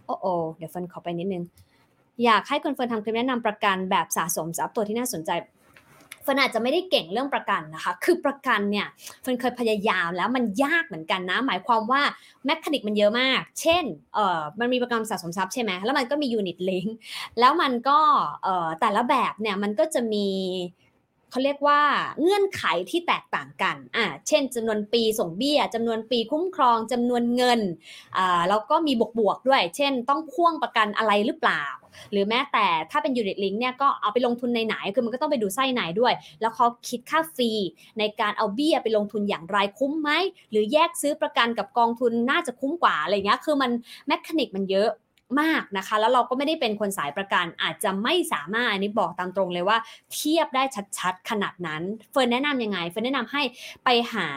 [0.06, 0.26] โอ้โอ
[0.56, 1.44] เดี๋ยวเฟิร์นขอไปนิดนึง
[2.24, 5.30] อยากให้คุณเฟิร์นทำคลิปแนะนำประกันแบบสะสมทรัพย์ตัวที่น่าสนใจ
[6.24, 8.86] เฟิร์นอาจจะไม่ได้เก่งเรื่องประกันนะคะ คือประกันเนี่ย
[9.22, 12.02] เฟิร์นเคยพยายามแล้วมันยากเหมือนกันนะ หมายความว่า
[12.46, 16.96] mechanic มันเยอะมาก เช่นเอ่อมันมีประกันสะสมทรัพย์ใช่ไหมแล้วมันก็มี unit link
[17.40, 17.98] แล้วมันก็
[18.42, 20.26] เอ่อแต่ละแบบเนี่ยมันก็จะมี
[21.34, 21.80] เขาเรียกว่า
[22.22, 27.60] เงื่อนไขที่แตกต่างกันอ่าเช่นจำนวนปีส่งเบี้ยจำนวนปีคุ้มครองจำนวนเงิน
[28.16, 31.64] อ่าแล้วก็มีบวกๆด้วย เช่น ต้องพ่วงประกันอะไรหรือเปล่า
[32.12, 37.50] หรือแม้แต่ถ้าเป็น unit link เนี่ยก็เอาไปลงทุนในไหนคือมันก็ต้องไปดูไส้ในด้วย แล้วเขาคิดค่า fee
[37.98, 40.10] ในการเอาเบี้ยไปลงทุนอย่างไรคุ้มไหม
[40.50, 43.70] หรือแยกซื้อประกันกับกองทุนน่าจะคุ้มกว่าอะไรเงี้ยคือมัน
[44.06, 44.90] mechanic มันเยอะ
[45.40, 49.78] มากนะคะ แล้วเราก็ไม่ได้เป็นคนสายประกันอาจจะไม่สามารถอันนี้บอกตามตรงเลยว่า
[50.14, 50.62] เทียบได้
[50.98, 53.42] ชัดๆ ขนาดนั้น เฟิร์นแนะนำยังไง เฟิร์นแนะนำให้
[53.84, 54.28] ไปหา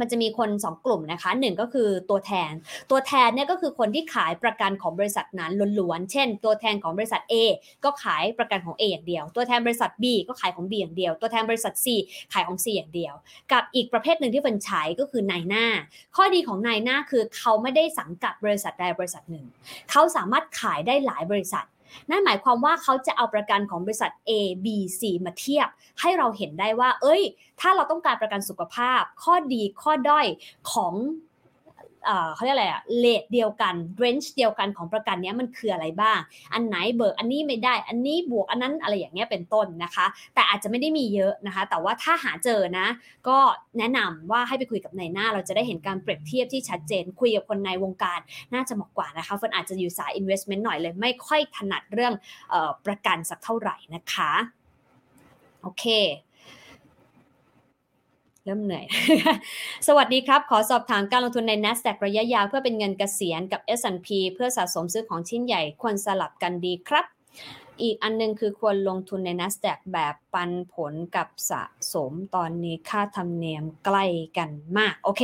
[0.00, 2.52] มันจะมีคน 2 กลุ่มนะคะหนึ่งก็คือตัวแทน
[2.90, 7.34] ตัวแทนเนี่ยก็คือคนที่ขายประกันของบริษัทนั้นล้วนๆ เช่น ตัวแทนของบริษัท A
[7.84, 11.86] ก็ขายประกันของ A อย่างเดียว ตัวแทนบริษัท B ก็ขายของ B อย่างเดียว ตัวแทนบริษัท C
[12.32, 13.14] ขายของ C อย่างเดียว
[13.52, 15.66] กับอีกประเภทหนึ่งที่เป็นใช้ก็คือนายหน้า
[16.16, 19.46] ข้อดีของนายหน้าคือเขาไม่ได้สังกัดบริษัทใดบริษัทหนึ่ง
[19.90, 21.66] เขาสามารถขายได้หลายบริษัท
[22.10, 24.30] นั่นหมายความว่าเขาจะเอาประกันของบริษัท A
[24.64, 24.66] B
[24.98, 25.68] C มาเทียบ
[26.00, 27.22] ให้เราเห็นได้ว่า เอ้ย
[27.60, 30.26] ถ้าเราต้องการประกันสุขภาพ ข้อดีข้อด้อย
[30.72, 30.94] ของ
[32.34, 36.18] เขาเรียกอะไรอะ rate เดียวกัน range เดียวกันของประกันนี้มันคืออะไรบ้าง
[36.54, 42.86] อันไหนเบิกอันนี้ไม่ได้ อันนี้บวกอันนั้นอะไรอย่างเงี้ยเป็นต้นนะคะ แต่อาจจะไม่ได้มีเยอะนะคะ แต่ว่าถ้าหาเจอนะ
[43.28, 43.38] ก็
[43.78, 48.18] แนะนำว่าให้ไปคุยกับนายหน้า เราจะได้เห็นการเปรียบเทียบที่ชัดเจน คุยกับคนในวงการ
[48.54, 52.14] น่าจะเหมาะกว่านะคะเฟิร์นอาจจะอยู่สาย investment หน่อยเลย ไม่ค่อยถนัดเรื่อง
[52.52, 54.32] ออประกันสักเท่าไหร่นะคะ
[55.62, 55.84] โอเค
[58.48, 58.86] เริ่มเหนื่อย
[59.86, 67.04] สวัสดีครับ ขอสอบถามการลงทุนใน NASDAQ ระยะยาวเพื่อเป็นเงินเกษียณกับ S&P เพื่อสะสมซื้อของชิ้นใหญ่ควรสลับกันดีครับ
[67.82, 74.04] อีกอันนึงคือควรลงทุนใน NASDAQ แบบปันผลกับสะสมตอนนี้ค่าธรรมเนียมใกล้
[74.38, 75.22] กันมาก โอเค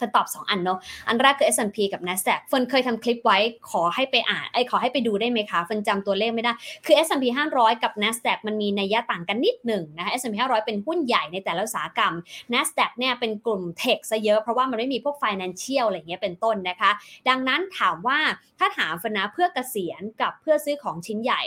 [0.00, 0.78] เฟิร์นตอบ 2 อันเนาะ
[1.08, 3.38] อันแรกคือ S&P กับ NASDAQ เฟิร์นเคยทำคลิปไว้
[3.70, 6.52] ขอให้ไปอ่านไอ้ขอให้ไปดูได้ไหมคะเฟิร์นจำตัวเลขไม่ได้
[6.86, 7.24] คือ S&P
[7.54, 12.14] 500 กับ NASDAQ มันมีนัยยะต่างกันนิดหนึ่งนะคะ S&P 500 เป็นหุ้นใหญ่ในแต่ละอุตสาหกรรม
[12.52, 16.90] NASDAQ เนี่ยเป็นกลุ่มเทคซะเยอะเพราะว่ามันไม่มีพวก financial อะไรเงี้ยเป็นต้นนะคะ
[17.28, 18.18] ดังนั้นถามว่า
[18.58, 21.42] ถ้าถามเฟิร์นนะเพื่อเกษียณกับเพื่อซื้อของชิ้นใหญ่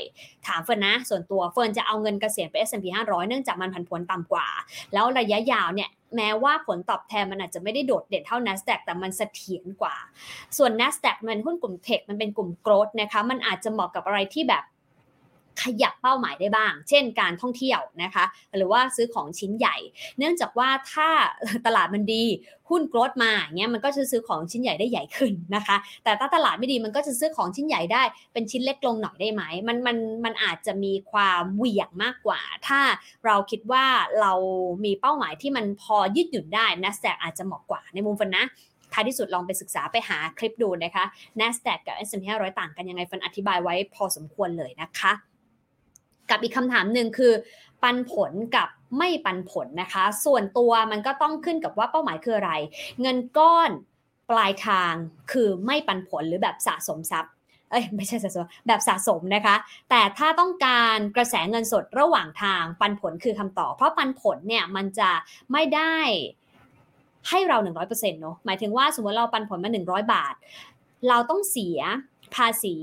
[0.47, 4.47] ถามเฟิร์นนะส่วนตัวเฟิร์นจะเอาเงินเกษียณไป S&P 500 เนื่องจากมันผันผวนต่ำกว่า
[4.93, 9.95] แล้วระยะยาวเนี่ย แม้ว่าผลตอบแทนมันอาจจะไม่ได้โดดเด่นเท่า NASDAQ แต่มันเสถียรกว่า
[10.57, 14.63] ส่วน NASDAQ มันหุ้นกลุ่มเทคมันเป็นกลุ่มโกรดนะคะมันอาจจะเหมาะกับอะไรที่แบบ
[15.61, 18.25] ขยับเป้าหมายได้บ้าง เช่นการท่องเที่ยวนะคะ
[18.57, 19.75] หรือว่าซื้อของชิ้นใหญ่
[20.17, 21.09] เนื่องจากว่าถ้า
[21.65, 22.23] ตลาดมันดี
[22.69, 32.79] หุ้นโกรดมาเงี้ยมันก็จะซื้อของชิ้นใหญ่ได้ใหญ่ขึ้นนะคะ แต่ถ้าตลาดไม่ดีมันก็จะซื้อของชิ้นใหญ่ได้ เป็นชิ้นเล็กลงหน่อยได้ไหมมันมันมันอาจจะมีความเหวี่ยงมากกว่า ถ้า
[33.25, 33.85] เราคิดว่า
[34.21, 34.33] เรา
[34.85, 38.43] มีเป้าหมายที่มันพอยืดหยุ่นได้นะแสกอาจจะเหมาะกว่าในมุมฟันนะ
[38.93, 41.03] ท้ายที่สุดลองไปศึกษาไปหาคลิปดูนะคะ
[41.39, 45.11] NASDAQ กับ S&P 500 ต่างกันยังไงฟันอธิบายไว้พอสมควรเลยนะคะ
[46.33, 47.33] กับอีกคำถามหนึ่งคือ
[47.83, 48.67] ปันผลกับ
[48.97, 52.51] ไม่ปันผลนะคะ ส่วนตัวมันก็ต้องขึ้นกับว่าเป้าหมายคืออะไร
[53.01, 53.69] เงินก้อน
[54.29, 54.93] ปลายทาง
[55.31, 57.31] คือไม่ปันผลหรือแบบสะสมทรัพย์
[57.71, 59.55] เอ้ยไม่ใช่สะสมแบบสะสมนะคะ
[59.89, 65.11] แต่ถ้าต้องการกระแสเงินสดระหว่างทางปันผลคือคำตอบ เพราะปันผลเนี่ยมันจะ
[65.51, 65.95] ไม่ได้
[67.29, 70.33] ให้เรา 100%เนอะหมายถึงว่าสมมติเราปันผลมา 100 บาท
[71.09, 71.79] เราต้องเสีย
[72.35, 72.75] ภาษี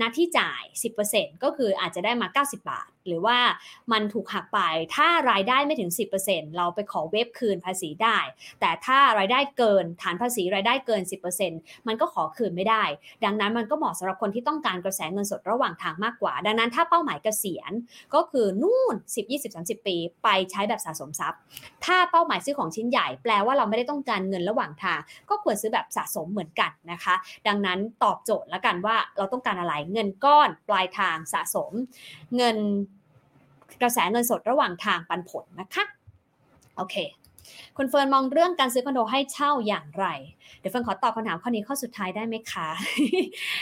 [0.00, 0.62] น้าที่จ่าย
[1.02, 3.38] 10%ก็คืออาจจะได้มา 90 บาท หรือว่า
[3.92, 4.60] มันถูกหักไป
[4.94, 5.90] ถ้ารายได้ไม่ถึง
[6.22, 8.18] 10%เราไปขอเวฟคืนภาษีได้
[8.60, 11.02] แต่ถ้ารายได้เกินฐานภาษีรายได้เกิน
[11.44, 12.84] 10%มันก็ขอคืนไม่ได้
[13.24, 17.72] ดังนั้นมันก็เหมาะสำหรับคนที่ต้องการกระแสเงินสดระหว่างทางมากกว่า ดังนั้นถ้าเป้าหมายเกษียณ
[18.14, 21.40] ก็คือนู่น 10 20 30 ปี ไปใช้แบบสะสมทรัพย์
[21.84, 25.00] ถ้าเป้าหมายซื้อของชิ้นใหญ่แปลว่าเราไม่ได้ต้องการเงินระหว่างทาง
[25.30, 27.14] ก็ควรซื้อแบบสะสมเหมือนกันนะคะ
[27.48, 31.72] ดังนั้นตอบโจทย์แล้วกันว่าเราต้องการอะไรเงินก้อนปลายทางสะสม
[32.36, 32.56] เงิน
[33.80, 35.84] กระแสเงินสดระหว่างทางปันผลนะคะ
[36.76, 36.96] โอเค
[37.76, 40.06] คุณเฟิร์นมองเรื่องการซื้อคอนโดให้เช่าอย่างไร
[40.58, 42.68] เดี๋ยวเฟิร์นขอตอบคำถามข้อนี้ข้อสุดท้ายได้ไหมคะ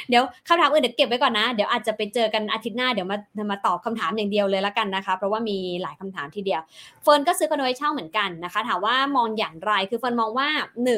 [0.09, 3.19] เดี๋ยวคำถามอื่นเดี๋ยวเก็บไว้ก่อนนะ เดี๋ยวอาจจะไปเจอกันอาทิตย์หน้าเดี๋ยวมา
[3.53, 6.61] มาตอบคำถามอย่างเดียวเลยละกันนะคะ เพราะว่ามีหลายคำถามทีเดียว
[7.03, 10.49] เฟิร์นก็ซื้อคอนโดให้เช่าเหมือนกันนะคะ ถามว่ามองอย่างไร คือเฟิร์นมองว่า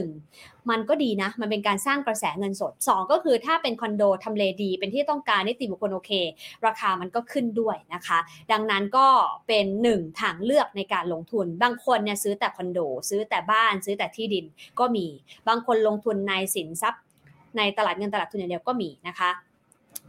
[0.07, 0.56] 1.
[0.71, 6.13] มันก็ดีนะ มันเป็นการสร้างกระแสเงินสด 2 ก็คือถ้าเป็นคอนโดทำเลดี เป็นที่ต้องการนิติบุคคลโอเค
[6.67, 8.19] ราคามันก็ขึ้นด้วยนะคะ
[8.53, 9.07] ดังนั้นก็
[9.49, 14.45] เป็นหนึ่งทางเลือกในการลงทุน บางคนเนี่ยซื้อแต่คอนโด ซื้อแต่บ้าน ซื้อแต่ที่ดิน
[14.79, 15.07] ก็มี
[15.49, 17.03] บางคนลงทุนในสินทรัพย์
[17.57, 19.31] ในตลาดเงินตลาดทุนอย่างเดียวก็มีนะคะ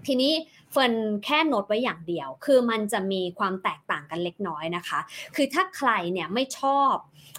[0.07, 0.33] ทีนี้
[0.71, 0.93] เฟิร์น
[1.25, 4.99] แค่โน้ตไว้อย่างเดียว คือมันจะมีความแตกต่างกันเล็กน้อยนะคะ
[5.35, 6.95] คือถ้าใครเนี่ยไม่ชอบ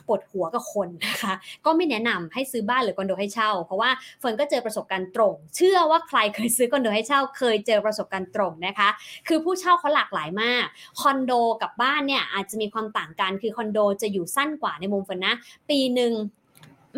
[0.06, 1.34] ปวดหัวกับคนนะคะ
[1.64, 8.88] ก็ไม่แนะนำให้ซื้อบ้านหรือคอนโดให้เช่า เพราะว่าเฟิร์นก็เจอประสบการณ์ตรง เชื่อว่าใครเคยซื้อคอนโดให้เช่า เคยเจอประสบการณ์ตรงนะคะ
[9.28, 10.64] คือผู้เช่าเขาหลากหลายมาก
[11.00, 11.32] คอนโด
[11.62, 15.34] กับบ้านเนี่ยอาจจะมีความต่างกันคือคอนโดจะอยู่สั้นกว่าในมุมเฟิร์นนะ
[15.70, 16.12] ปีหนึ่ง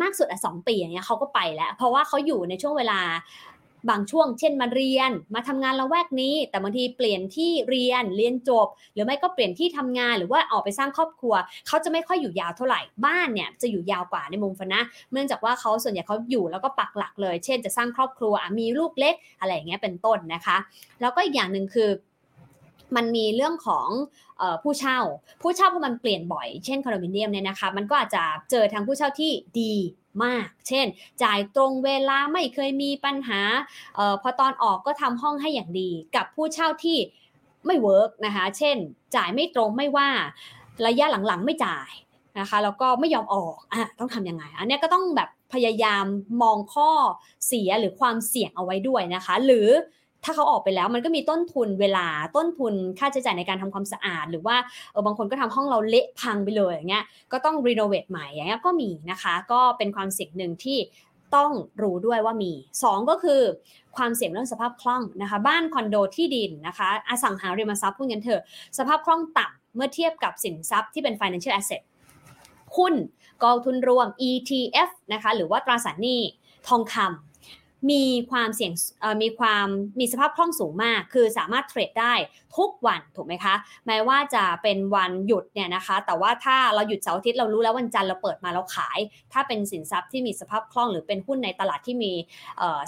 [0.02, 3.00] มากสุดอะสองปีอย่างเงี้ยเขาก็ไปแล้ว เพราะว่าเขาอยู่ในช่วงเวลา
[3.90, 11.34] บางช่วงเช่นมาเรียน มาทำงานละแวกนี้ แต่บางทีเปลี่ยนที่เรียนเรียนจบ หรือไม่ก็เปลี่ยนที่ทำงานหรือว่าออกไปสร้างครอบครัว
[11.66, 14.80] เขาจะไม่ค่อยอยู่ยาวเท่าไหร่บ้านเนี่ยจะอยู่ยาวกว่าในมุมฟนนะ
[15.12, 20.56] เนื่องจากว่าเขาส่วนใหญ่เขาอยู่แล้วก็ปักหลักเลย เช่น จะสร้างครอบครัวมีลูกเล็กอะไรอย่างเงี้ยเป็นต้นนะคะ
[21.00, 21.90] แล้วก็อีกอย่างหนึ่งคือ
[22.96, 23.88] มันมีเรื่องของ
[24.62, 24.98] ผู้เช่า
[25.42, 29.74] ผู้เช่าพอมันเปลี่ยนบ่อย เช่นคอนโดมิเนียมเนี่ยนะคะ มันก็อาจจะเจอทางผู้เช่าที่ดี
[30.24, 30.86] มาก เช่น
[31.22, 33.40] จ่ายตรงเวลาไม่เคยมีปัญหา
[33.98, 36.98] ออพอตอนออกก็ทำห้องให้อย่างดี กับผู้เช่าที่
[37.66, 38.76] ไม่ work นะคะ เช่น
[39.16, 40.08] จ่ายไม่ตรงไม่ว่า
[40.86, 41.90] ระยะหลังๆไม่จ่าย
[42.38, 46.04] นะคะแล้วก็ไม่ยอมออกอะต้องทำยังไง อันนี้ก็ต้องแบบพยายาม
[46.42, 46.90] มองข้อ
[47.46, 49.68] เสียหรือความเสี่ยงเอาไว้ด้วยนะคะ หรือ
[50.24, 52.06] ถ้าเขาออกไปแล้วมันก็มีต้นทุนเวลา
[52.36, 54.56] ต้นทุนค่าใช้จ่ายในการทำความสะอาด หรือว่า
[54.92, 60.78] เออบางคนก็ทำห้องเราเละพังไปเลยอย่างเงี้ยก็ต้องรีโนเวทใหม่อย่างเงี้ยก็มีนะคะ ก็เป็นความเสี่ยงหนึ่งที่
[61.34, 61.52] ต้อง
[61.82, 62.52] รู้ด้วยว่ามี
[62.82, 63.40] 2 ก็คือ
[63.96, 68.42] ความเสี่ยงเรื่องสภาพคล่องนะคะ บ้านคอนโดที่ดินนะคะ อสังหาริมทรัพย์พูดงั้นเถอะ
[68.78, 71.82] สภาพคล่องต่ำเมื่อเทียบกับสินทรัพย์ที่เป็น financial asset
[72.76, 72.94] หุ้น
[73.44, 76.20] กองทุนรวม ETF นะคะ หรือว่าตราสารหนี้
[76.68, 77.29] ทองคำ
[77.90, 78.72] มีความเสี่ยง
[79.22, 79.66] มีความ
[80.00, 82.14] มีสภาพคล่องสูงมาก คือสามารถเทรดได้
[82.56, 83.54] ทุกวันถูกไหมคะ
[83.86, 88.98] แม้ว่าจะเป็นวันหยุดเนี่ยนะคะ แต่ว่าถ้าเราหยุดเสาร์อาทิตย์เรารู้แล้ววันจันทร์เราเปิดมาเราขาย
[89.32, 92.12] ถ้าเป็นสินทรัพย์ที่มีสภาพคล่องหรือเป็นหุ้นในตลาดที่มี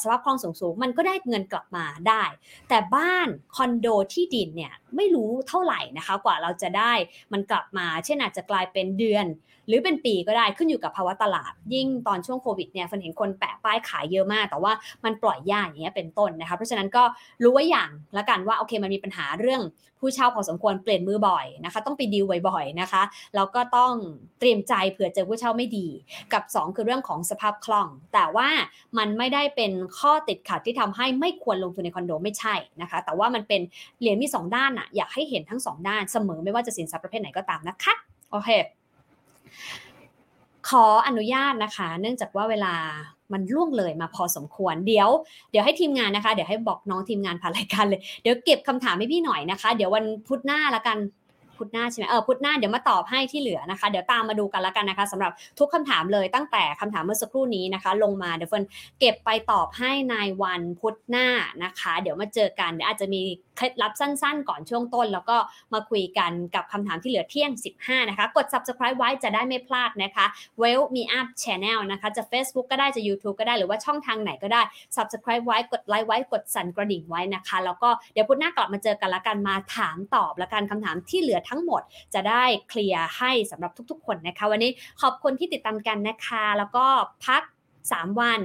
[0.02, 2.24] สภาพคล่องสูงๆมันก็ได้เงินกลับมาได้
[2.68, 6.92] แต่บ้านคอนโดที่ดินเนี่ยไม่รู้เท่าไหร่นะคะ กว่าเราจะได้
[7.32, 9.26] มันกลับมา เช่นอาจจะกลายเป็นเดือน
[9.68, 14.72] หรือเป็นปีก็ได้ขึ้นอยู่กับภาวะตลาด ยิ่งตอนช่วงโควิดเนี่ยฟันเห็นคนแปะป้ายขายเยอะมาก แต่ว่า
[15.04, 17.02] มันปล่อยยากอย่างเงี้ยเป็นต้นนะคะเพราะฉะนั้นก็
[17.42, 19.62] รู้ไว้อย่างละกันว่าโอเคมันมีปัญหาเรื่อง
[20.04, 23.02] ผู้เช่าพอสมควรเปลี่ยนมือบ่อยนะคะ ต้องไปดีลบ่อยๆนะคะ
[23.34, 23.92] แล้วก็ต้อง
[24.40, 25.86] เตรียมใจเผื่อเจอผู้เช่าไม่ดี
[26.32, 28.48] กับ 2 คือเรื่องของสภาพคล่อง แต่ว่า
[28.98, 33.60] มันไม่ได้เป็นข้อติดขัดที่ทำให้ไม่ควรลงทุนในคอนโดไม่ใช่นะคะ แต่ว่ามันเป็น
[34.00, 37.94] เหรียญมี 2 ด้านอะอยากให้เห็นทั้ง 2 ด้านเสมอไม่ว่าจะสินทรัพย์ประเภทไหนก็ตามนะคะ
[38.30, 38.50] โอเค
[40.68, 42.74] ขออนุญาตนะคะ เนื่องจากว่าเวลา
[43.32, 45.08] มันล่วงเลยมาพอสมควรเดี๋ยว
[45.50, 50.98] เดี๋ยวให้ทีมงานนะคะ เดี๋ยวให้บอกน้องทีมงานผ่านรายการเลยเดี๋ยวเก็บคำถามให้พี่หน่อยนะคะ เดี๋ยววันพุธหน้าละกัน
[51.62, 58.64] พุธหน้าใช่ไหมเออพุธหน้าเดี๋ยวมาตอบให้ที่เหลือนะคะ เดี๋ยวตามมาดูกันล้วกันนะคะสำหรับทุกคำถามเลยตั้งแต่คำถามเมื่อสักครู่นี้นะคะ ลงมาเดี๋ยวเฟิร์น
[59.00, 61.26] เก็บไปตอบให้ในวันพุธหน้า
[61.64, 63.22] นะคะ เดี๋ยวมาเจอกันเดี๋ยวอาจจะมี
[63.56, 65.36] เคล็ดลับสั้นๆ ก่อนช่วงต้น แล้วก็
[65.72, 67.50] มาคุยกันกับคำถามที่เหลือเที่ยง
[67.82, 70.26] 15 นะคะ กด subscribe ไว้จะได้ไม่พลาดนะคะ
[70.62, 74.62] Well Me Up Channel นะคะจะ Facebook ก็ได้จะ YouTube ก็ได้หรือว่าช่องทางไหนก็ได้
[74.96, 81.82] subscribe ไว้กดไลค์ไว้กดสั่นกระดิ่งไว้นะคะ แล้วก็เดี๋ยวพุธหน้ากลับมาเจอกันละกันมาถามตอบละกันคำถามที่เหลือทั้งหมด
[82.14, 84.70] จะได้เคลียร์ให้สำหรับทุกๆ คนนะคะ วันนี้
[85.02, 86.84] ขอบคุณที่ติดตามกันนะคะ แล้วก็
[87.26, 87.42] พัก
[87.82, 88.40] 3 วัน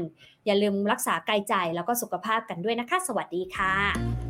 [0.46, 4.27] อย่าลืมรักษากายใจแล้วก็สุขภาพกันด้วยนะคะ สวัสดีค่ะ